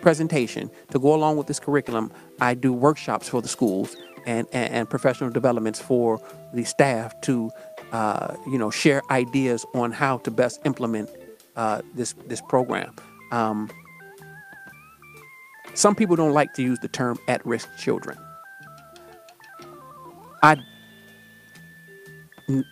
presentation, 0.00 0.70
to 0.92 1.00
go 1.00 1.12
along 1.12 1.38
with 1.38 1.48
this 1.48 1.58
curriculum, 1.58 2.12
I 2.40 2.54
do 2.54 2.72
workshops 2.72 3.28
for 3.28 3.42
the 3.42 3.48
schools 3.48 3.96
and, 4.26 4.46
and, 4.52 4.72
and 4.72 4.90
professional 4.90 5.30
developments 5.30 5.80
for 5.80 6.20
the 6.54 6.62
staff 6.62 7.20
to, 7.22 7.50
uh, 7.90 8.36
you 8.46 8.58
know, 8.58 8.70
share 8.70 9.02
ideas 9.10 9.66
on 9.74 9.90
how 9.90 10.18
to 10.18 10.30
best 10.30 10.60
implement 10.64 11.10
uh, 11.56 11.82
this 11.96 12.12
this 12.28 12.40
program. 12.40 12.94
Um, 13.30 13.70
some 15.74 15.94
people 15.94 16.16
don't 16.16 16.32
like 16.32 16.54
to 16.54 16.62
use 16.62 16.78
the 16.80 16.88
term 16.88 17.18
at-risk 17.28 17.68
children. 17.78 18.18
I, 20.42 20.56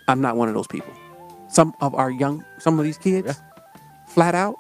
I'm 0.09 0.21
not 0.21 0.37
one 0.37 0.49
of 0.49 0.55
those 0.55 0.67
people. 0.67 0.93
Some 1.49 1.75
of 1.81 1.95
our 1.95 2.11
young, 2.11 2.45
some 2.59 2.79
of 2.79 2.85
these 2.85 2.99
kids, 2.99 3.41
flat 4.09 4.35
out, 4.35 4.57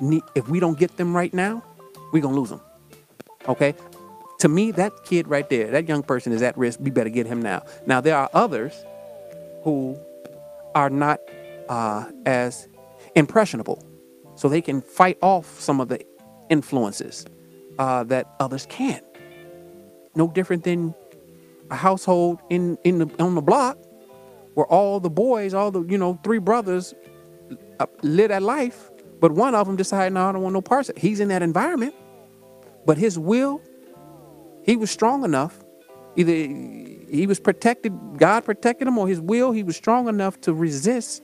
need, 0.00 0.22
if 0.34 0.48
we 0.48 0.60
don't 0.60 0.78
get 0.78 0.96
them 0.96 1.16
right 1.16 1.32
now, 1.32 1.62
we're 2.12 2.22
gonna 2.22 2.36
lose 2.36 2.50
them. 2.50 2.60
Okay. 3.48 3.74
To 4.40 4.48
me, 4.48 4.70
that 4.72 4.92
kid 5.04 5.28
right 5.28 5.48
there, 5.48 5.70
that 5.70 5.86
young 5.88 6.02
person 6.02 6.32
is 6.32 6.42
at 6.42 6.56
risk. 6.56 6.80
We 6.80 6.90
better 6.90 7.10
get 7.10 7.26
him 7.26 7.42
now. 7.42 7.62
Now 7.86 8.00
there 8.00 8.16
are 8.16 8.30
others 8.32 8.72
who 9.64 9.98
are 10.74 10.88
not 10.88 11.20
uh, 11.68 12.10
as 12.24 12.66
impressionable, 13.14 13.84
so 14.40 14.48
they 14.48 14.62
can 14.62 14.80
fight 14.80 15.18
off 15.20 15.60
some 15.60 15.82
of 15.82 15.88
the 15.88 16.00
influences 16.48 17.26
uh, 17.78 18.02
that 18.04 18.26
others 18.40 18.66
can't. 18.70 19.04
No 20.14 20.28
different 20.28 20.64
than 20.64 20.94
a 21.70 21.76
household 21.76 22.40
in 22.48 22.78
in 22.82 23.00
the, 23.00 23.22
on 23.22 23.34
the 23.34 23.42
block 23.42 23.76
where 24.54 24.64
all 24.66 24.98
the 24.98 25.10
boys, 25.10 25.52
all 25.52 25.70
the 25.70 25.82
you 25.82 25.98
know 25.98 26.18
three 26.24 26.38
brothers, 26.38 26.94
uh, 27.80 27.86
live 28.00 28.30
that 28.30 28.42
life, 28.42 28.90
but 29.20 29.30
one 29.32 29.54
of 29.54 29.66
them 29.66 29.76
decided, 29.76 30.14
no, 30.14 30.30
I 30.30 30.32
don't 30.32 30.42
want 30.42 30.54
no 30.54 30.62
parts. 30.62 30.90
He's 30.96 31.20
in 31.20 31.28
that 31.28 31.42
environment, 31.42 31.94
but 32.86 32.96
his 32.96 33.18
will, 33.18 33.60
he 34.64 34.74
was 34.74 34.90
strong 34.90 35.22
enough. 35.22 35.62
Either 36.16 36.32
he 36.32 37.26
was 37.28 37.38
protected, 37.38 37.92
God 38.16 38.46
protected 38.46 38.88
him, 38.88 38.96
or 38.96 39.06
his 39.06 39.20
will, 39.20 39.52
he 39.52 39.62
was 39.62 39.76
strong 39.76 40.08
enough 40.08 40.40
to 40.40 40.54
resist 40.54 41.22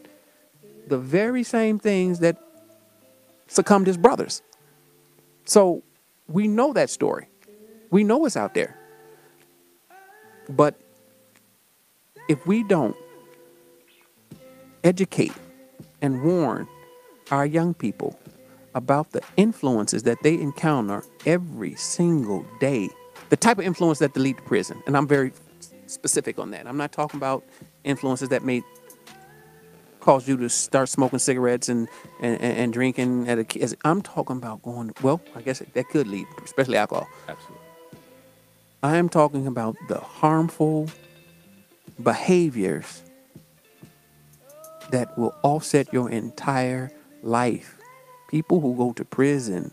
the 0.87 0.99
very 0.99 1.43
same 1.43 1.79
things 1.79 2.19
that 2.21 2.37
succumbed 3.47 3.87
his 3.87 3.97
brothers. 3.97 4.43
So 5.45 5.83
we 6.29 6.49
know 6.49 6.73
that 6.73 6.91
story. 6.91 7.29
We 7.91 8.05
know 8.05 8.25
it's 8.27 8.37
out 8.37 8.55
there. 8.55 8.77
But 10.49 10.81
if 12.29 12.47
we 12.47 12.63
don't 12.63 12.97
educate 14.85 15.33
and 16.03 16.23
warn 16.23 16.69
our 17.31 17.47
young 17.47 17.75
people 17.75 18.19
about 18.75 19.13
the 19.13 19.23
influences 19.37 20.03
that 20.05 20.23
they 20.23 20.35
encounter 20.35 21.03
every 21.25 21.75
single 21.75 22.45
day, 22.61 22.89
the 23.31 23.37
type 23.37 23.59
of 23.59 23.65
influence 23.65 23.99
that 24.01 24.17
lead 24.17 24.37
to 24.37 24.43
prison, 24.43 24.83
and 24.87 24.97
I'm 24.97 25.09
very 25.09 25.33
specific 25.87 26.39
on 26.39 26.51
that. 26.51 26.67
I'm 26.67 26.77
not 26.77 26.93
talking 26.93 27.19
about 27.19 27.45
influences 27.85 28.29
that 28.29 28.45
may 28.45 28.63
cause 30.07 30.29
you 30.29 30.37
to 30.37 30.49
start 30.49 30.89
smoking 30.89 31.19
cigarettes 31.19 31.69
and 31.69 31.89
and, 32.21 32.41
and, 32.41 32.59
and 32.59 32.73
drinking 32.73 33.29
at 33.29 33.39
a 33.39 33.45
ki- 33.45 33.61
as 33.61 33.77
I'm 33.85 34.03
talking 34.03 34.37
about 34.37 34.63
going 34.63 34.93
well 35.03 35.21
I 35.35 35.43
guess 35.43 35.63
that 35.75 35.89
could 35.89 36.07
lead 36.07 36.27
especially 36.45 36.77
alcohol 36.79 37.09
Absolutely. 37.29 37.67
I 38.83 38.97
am 38.97 39.09
talking 39.09 39.47
about 39.47 39.77
the 39.89 39.99
harmful 39.99 40.89
behaviors 42.03 43.03
that 44.91 45.17
will 45.19 45.35
offset 45.43 45.93
your 45.93 46.11
entire 46.11 46.91
life. 47.23 47.79
People 48.31 48.61
who 48.61 48.77
go 48.77 48.93
to 48.93 49.05
prison 49.05 49.73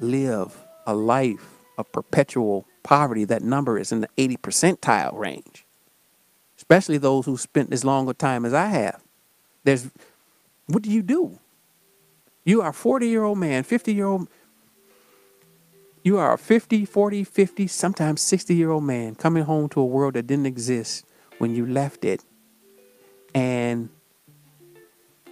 live 0.00 0.54
a 0.86 0.94
life 0.94 1.46
of 1.78 1.90
perpetual 1.92 2.66
poverty. 2.82 3.24
That 3.24 3.42
number 3.42 3.78
is 3.78 3.92
in 3.92 4.00
the 4.02 4.08
80 4.18 4.36
percentile 4.38 5.18
range, 5.18 5.64
especially 6.56 6.98
those 6.98 7.26
who 7.26 7.36
spent 7.36 7.72
as 7.72 7.84
long 7.84 8.08
a 8.08 8.14
time 8.14 8.44
as 8.44 8.52
I 8.52 8.66
have. 8.66 9.03
There's, 9.64 9.90
what 10.66 10.82
do 10.82 10.90
you 10.90 11.02
do? 11.02 11.38
You 12.44 12.62
are 12.62 12.70
a 12.70 12.74
40 12.74 13.08
year 13.08 13.24
old 13.24 13.38
man, 13.38 13.62
50 13.64 13.94
year 13.94 14.06
old 14.06 14.28
you 16.04 16.18
are 16.18 16.34
a 16.34 16.38
50, 16.38 16.84
40, 16.84 17.24
50, 17.24 17.66
sometimes 17.66 18.20
60 18.20 18.54
year 18.54 18.70
old 18.70 18.84
man 18.84 19.14
coming 19.14 19.44
home 19.44 19.70
to 19.70 19.80
a 19.80 19.86
world 19.86 20.14
that 20.14 20.26
didn't 20.26 20.44
exist 20.44 21.06
when 21.38 21.54
you 21.54 21.66
left 21.66 22.04
it. 22.04 22.22
And 23.34 23.88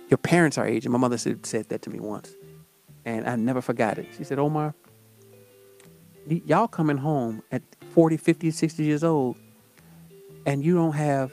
your 0.09 0.17
parents 0.17 0.57
are 0.57 0.67
aging. 0.67 0.91
My 0.91 0.99
mother 0.99 1.19
said, 1.19 1.45
said 1.45 1.69
that 1.69 1.83
to 1.83 1.91
me 1.91 2.01
once. 2.01 2.35
And 3.05 3.29
I 3.29 3.37
never 3.37 3.61
forgot 3.61 3.99
it. 3.99 4.07
She 4.17 4.25
said, 4.25 4.39
Omar, 4.39 4.75
y- 6.27 6.41
y'all 6.47 6.69
coming 6.69 6.97
home 6.97 7.43
at 7.53 7.63
40, 7.91 8.17
50, 8.17 8.51
60 8.51 8.83
years 8.83 9.05
old, 9.05 9.37
and 10.47 10.65
you 10.65 10.75
don't 10.75 10.95
have 10.95 11.33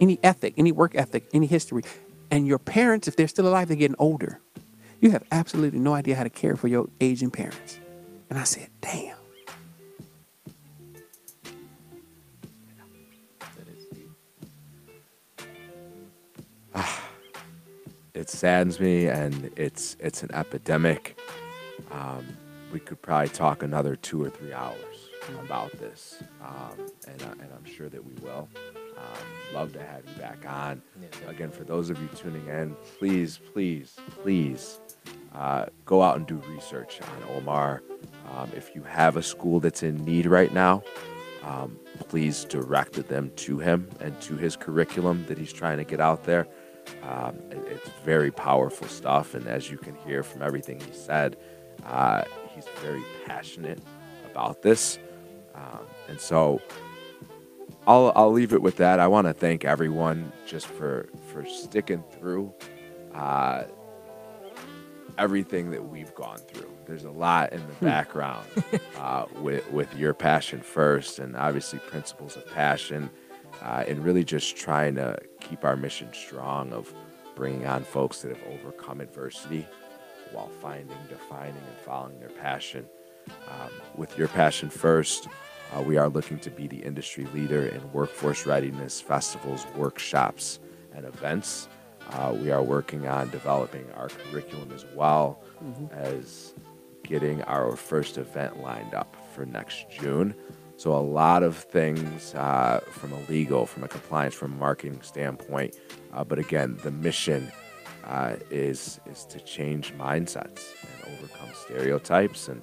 any 0.00 0.20
ethic, 0.22 0.54
any 0.56 0.70
work 0.70 0.94
ethic, 0.94 1.24
any 1.32 1.46
history. 1.46 1.82
And 2.32 2.46
your 2.46 2.58
parents, 2.58 3.06
if 3.06 3.14
they're 3.14 3.28
still 3.28 3.46
alive, 3.46 3.68
they're 3.68 3.76
getting 3.76 3.94
older. 3.98 4.40
You 5.00 5.10
have 5.10 5.22
absolutely 5.30 5.78
no 5.78 5.92
idea 5.92 6.16
how 6.16 6.22
to 6.22 6.30
care 6.30 6.56
for 6.56 6.66
your 6.66 6.88
aging 6.98 7.30
parents. 7.30 7.78
And 8.30 8.38
I 8.38 8.44
said, 8.44 8.70
damn. 8.80 9.16
it 18.14 18.30
saddens 18.30 18.80
me 18.80 19.08
and 19.08 19.50
it's 19.56 19.96
it's 20.00 20.22
an 20.22 20.30
epidemic 20.32 21.18
um, 21.90 22.26
we 22.72 22.80
could 22.80 23.00
probably 23.02 23.28
talk 23.28 23.62
another 23.62 23.96
two 23.96 24.22
or 24.22 24.30
three 24.30 24.52
hours 24.52 25.10
about 25.44 25.72
this, 25.72 26.22
um, 26.42 26.90
and, 27.06 27.22
and 27.22 27.48
I'm 27.54 27.64
sure 27.64 27.88
that 27.88 28.02
we 28.04 28.14
will. 28.22 28.48
Um, 29.02 29.54
love 29.54 29.72
to 29.72 29.80
have 29.80 30.02
you 30.06 30.20
back 30.20 30.44
on. 30.48 30.80
Yeah. 31.00 31.30
Again, 31.30 31.50
for 31.50 31.64
those 31.64 31.90
of 31.90 32.00
you 32.00 32.08
tuning 32.14 32.46
in, 32.46 32.76
please, 32.98 33.38
please, 33.52 33.96
please 34.22 34.80
uh, 35.34 35.66
go 35.84 36.02
out 36.02 36.16
and 36.16 36.26
do 36.26 36.36
research 36.48 37.00
on 37.02 37.36
Omar. 37.36 37.82
Um, 38.34 38.50
if 38.56 38.74
you 38.74 38.82
have 38.82 39.16
a 39.16 39.22
school 39.22 39.60
that's 39.60 39.82
in 39.82 40.04
need 40.04 40.26
right 40.26 40.52
now, 40.52 40.82
um, 41.42 41.78
please 42.08 42.44
direct 42.44 43.08
them 43.08 43.30
to 43.36 43.58
him 43.58 43.88
and 44.00 44.18
to 44.22 44.36
his 44.36 44.56
curriculum 44.56 45.24
that 45.26 45.36
he's 45.38 45.52
trying 45.52 45.78
to 45.78 45.84
get 45.84 46.00
out 46.00 46.24
there. 46.24 46.46
Um, 47.02 47.36
it- 47.50 47.64
it's 47.68 47.88
very 48.04 48.30
powerful 48.30 48.86
stuff, 48.88 49.34
and 49.34 49.46
as 49.46 49.70
you 49.70 49.76
can 49.78 49.94
hear 50.06 50.22
from 50.22 50.42
everything 50.42 50.80
he 50.80 50.92
said, 50.92 51.36
uh, 51.84 52.22
he's 52.54 52.66
very 52.80 53.02
passionate 53.26 53.80
about 54.30 54.62
this. 54.62 54.98
Um, 55.54 55.86
and 56.08 56.20
so 56.20 56.60
I'll, 57.86 58.12
I'll 58.14 58.32
leave 58.32 58.52
it 58.52 58.62
with 58.62 58.76
that. 58.76 59.00
I 59.00 59.08
want 59.08 59.26
to 59.26 59.32
thank 59.32 59.64
everyone 59.64 60.32
just 60.46 60.66
for, 60.66 61.08
for 61.32 61.44
sticking 61.44 62.04
through 62.12 62.54
uh, 63.14 63.64
everything 65.18 65.70
that 65.72 65.88
we've 65.88 66.14
gone 66.14 66.38
through. 66.38 66.70
There's 66.86 67.04
a 67.04 67.10
lot 67.10 67.52
in 67.52 67.60
the 67.66 67.84
background 67.84 68.46
uh, 68.98 69.26
with, 69.40 69.68
with 69.72 69.94
your 69.96 70.14
passion 70.14 70.60
first, 70.60 71.18
and 71.18 71.36
obviously 71.36 71.80
principles 71.80 72.36
of 72.36 72.46
passion, 72.52 73.10
uh, 73.62 73.84
and 73.86 74.04
really 74.04 74.24
just 74.24 74.56
trying 74.56 74.94
to 74.94 75.18
keep 75.40 75.64
our 75.64 75.76
mission 75.76 76.08
strong 76.12 76.72
of 76.72 76.92
bringing 77.34 77.66
on 77.66 77.82
folks 77.82 78.22
that 78.22 78.36
have 78.36 78.46
overcome 78.52 79.00
adversity 79.00 79.66
while 80.32 80.48
finding, 80.48 80.96
defining, 81.08 81.56
and 81.56 81.78
following 81.84 82.18
their 82.20 82.30
passion. 82.30 82.86
Um, 83.48 83.70
with 83.96 84.16
your 84.18 84.28
passion 84.28 84.68
first, 84.68 85.28
uh, 85.72 85.82
we 85.82 85.96
are 85.96 86.08
looking 86.08 86.38
to 86.40 86.50
be 86.50 86.66
the 86.66 86.78
industry 86.78 87.26
leader 87.32 87.66
in 87.66 87.92
workforce 87.92 88.46
readiness 88.46 89.00
festivals, 89.00 89.66
workshops, 89.76 90.60
and 90.94 91.06
events. 91.06 91.68
Uh, 92.10 92.34
we 92.36 92.50
are 92.50 92.62
working 92.62 93.06
on 93.06 93.30
developing 93.30 93.86
our 93.96 94.08
curriculum 94.08 94.70
as 94.72 94.84
well 94.94 95.42
as 95.92 96.54
getting 97.04 97.42
our 97.42 97.74
first 97.76 98.18
event 98.18 98.60
lined 98.60 98.94
up 98.94 99.16
for 99.34 99.46
next 99.46 99.88
June. 99.90 100.34
So, 100.76 100.94
a 100.94 100.98
lot 100.98 101.42
of 101.42 101.56
things 101.56 102.34
uh, 102.34 102.80
from 102.90 103.12
a 103.12 103.20
legal, 103.28 103.66
from 103.66 103.84
a 103.84 103.88
compliance, 103.88 104.34
from 104.34 104.52
a 104.52 104.56
marketing 104.56 105.00
standpoint. 105.02 105.76
Uh, 106.12 106.24
but 106.24 106.38
again, 106.38 106.76
the 106.82 106.90
mission 106.90 107.52
uh, 108.04 108.36
is 108.50 109.00
is 109.06 109.24
to 109.26 109.38
change 109.40 109.94
mindsets 109.94 110.74
and 110.82 111.14
overcome 111.14 111.50
stereotypes. 111.54 112.48
And 112.48 112.62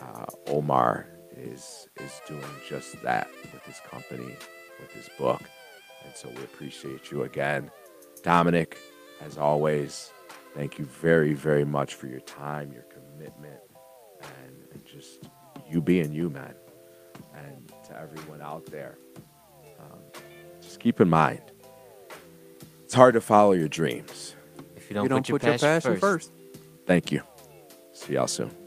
uh, 0.00 0.26
Omar 0.46 1.06
is 1.42 1.88
is 2.00 2.20
doing 2.26 2.42
just 2.68 3.00
that 3.02 3.28
with 3.52 3.62
his 3.64 3.80
company, 3.90 4.36
with 4.80 4.92
his 4.92 5.08
book. 5.18 5.42
And 6.04 6.14
so 6.14 6.28
we 6.28 6.42
appreciate 6.42 7.10
you 7.10 7.22
again, 7.22 7.70
Dominic. 8.22 8.78
As 9.20 9.38
always, 9.38 10.12
thank 10.54 10.78
you 10.78 10.84
very 10.84 11.34
very 11.34 11.64
much 11.64 11.94
for 11.94 12.06
your 12.06 12.20
time, 12.20 12.72
your 12.72 12.84
commitment, 12.84 13.60
and, 14.22 14.56
and 14.72 14.84
just 14.84 15.28
you 15.68 15.80
being 15.80 16.12
you, 16.12 16.30
man. 16.30 16.54
And 17.34 17.72
to 17.84 17.98
everyone 17.98 18.42
out 18.42 18.66
there, 18.66 18.98
um, 19.78 20.00
just 20.60 20.80
keep 20.80 21.00
in 21.00 21.08
mind, 21.08 21.40
it's 22.82 22.94
hard 22.94 23.14
to 23.14 23.20
follow 23.20 23.52
your 23.52 23.68
dreams. 23.68 24.36
If 24.76 24.90
you 24.90 24.94
don't, 24.94 25.04
you 25.04 25.08
don't 25.08 25.18
put, 25.20 25.28
your, 25.28 25.38
put 25.38 25.46
your 25.46 25.52
passion 25.54 25.68
passion 25.68 26.00
first. 26.00 26.30
first. 26.30 26.32
Thank 26.86 27.12
you. 27.12 27.22
See 27.92 28.14
y'all 28.14 28.26
soon. 28.26 28.61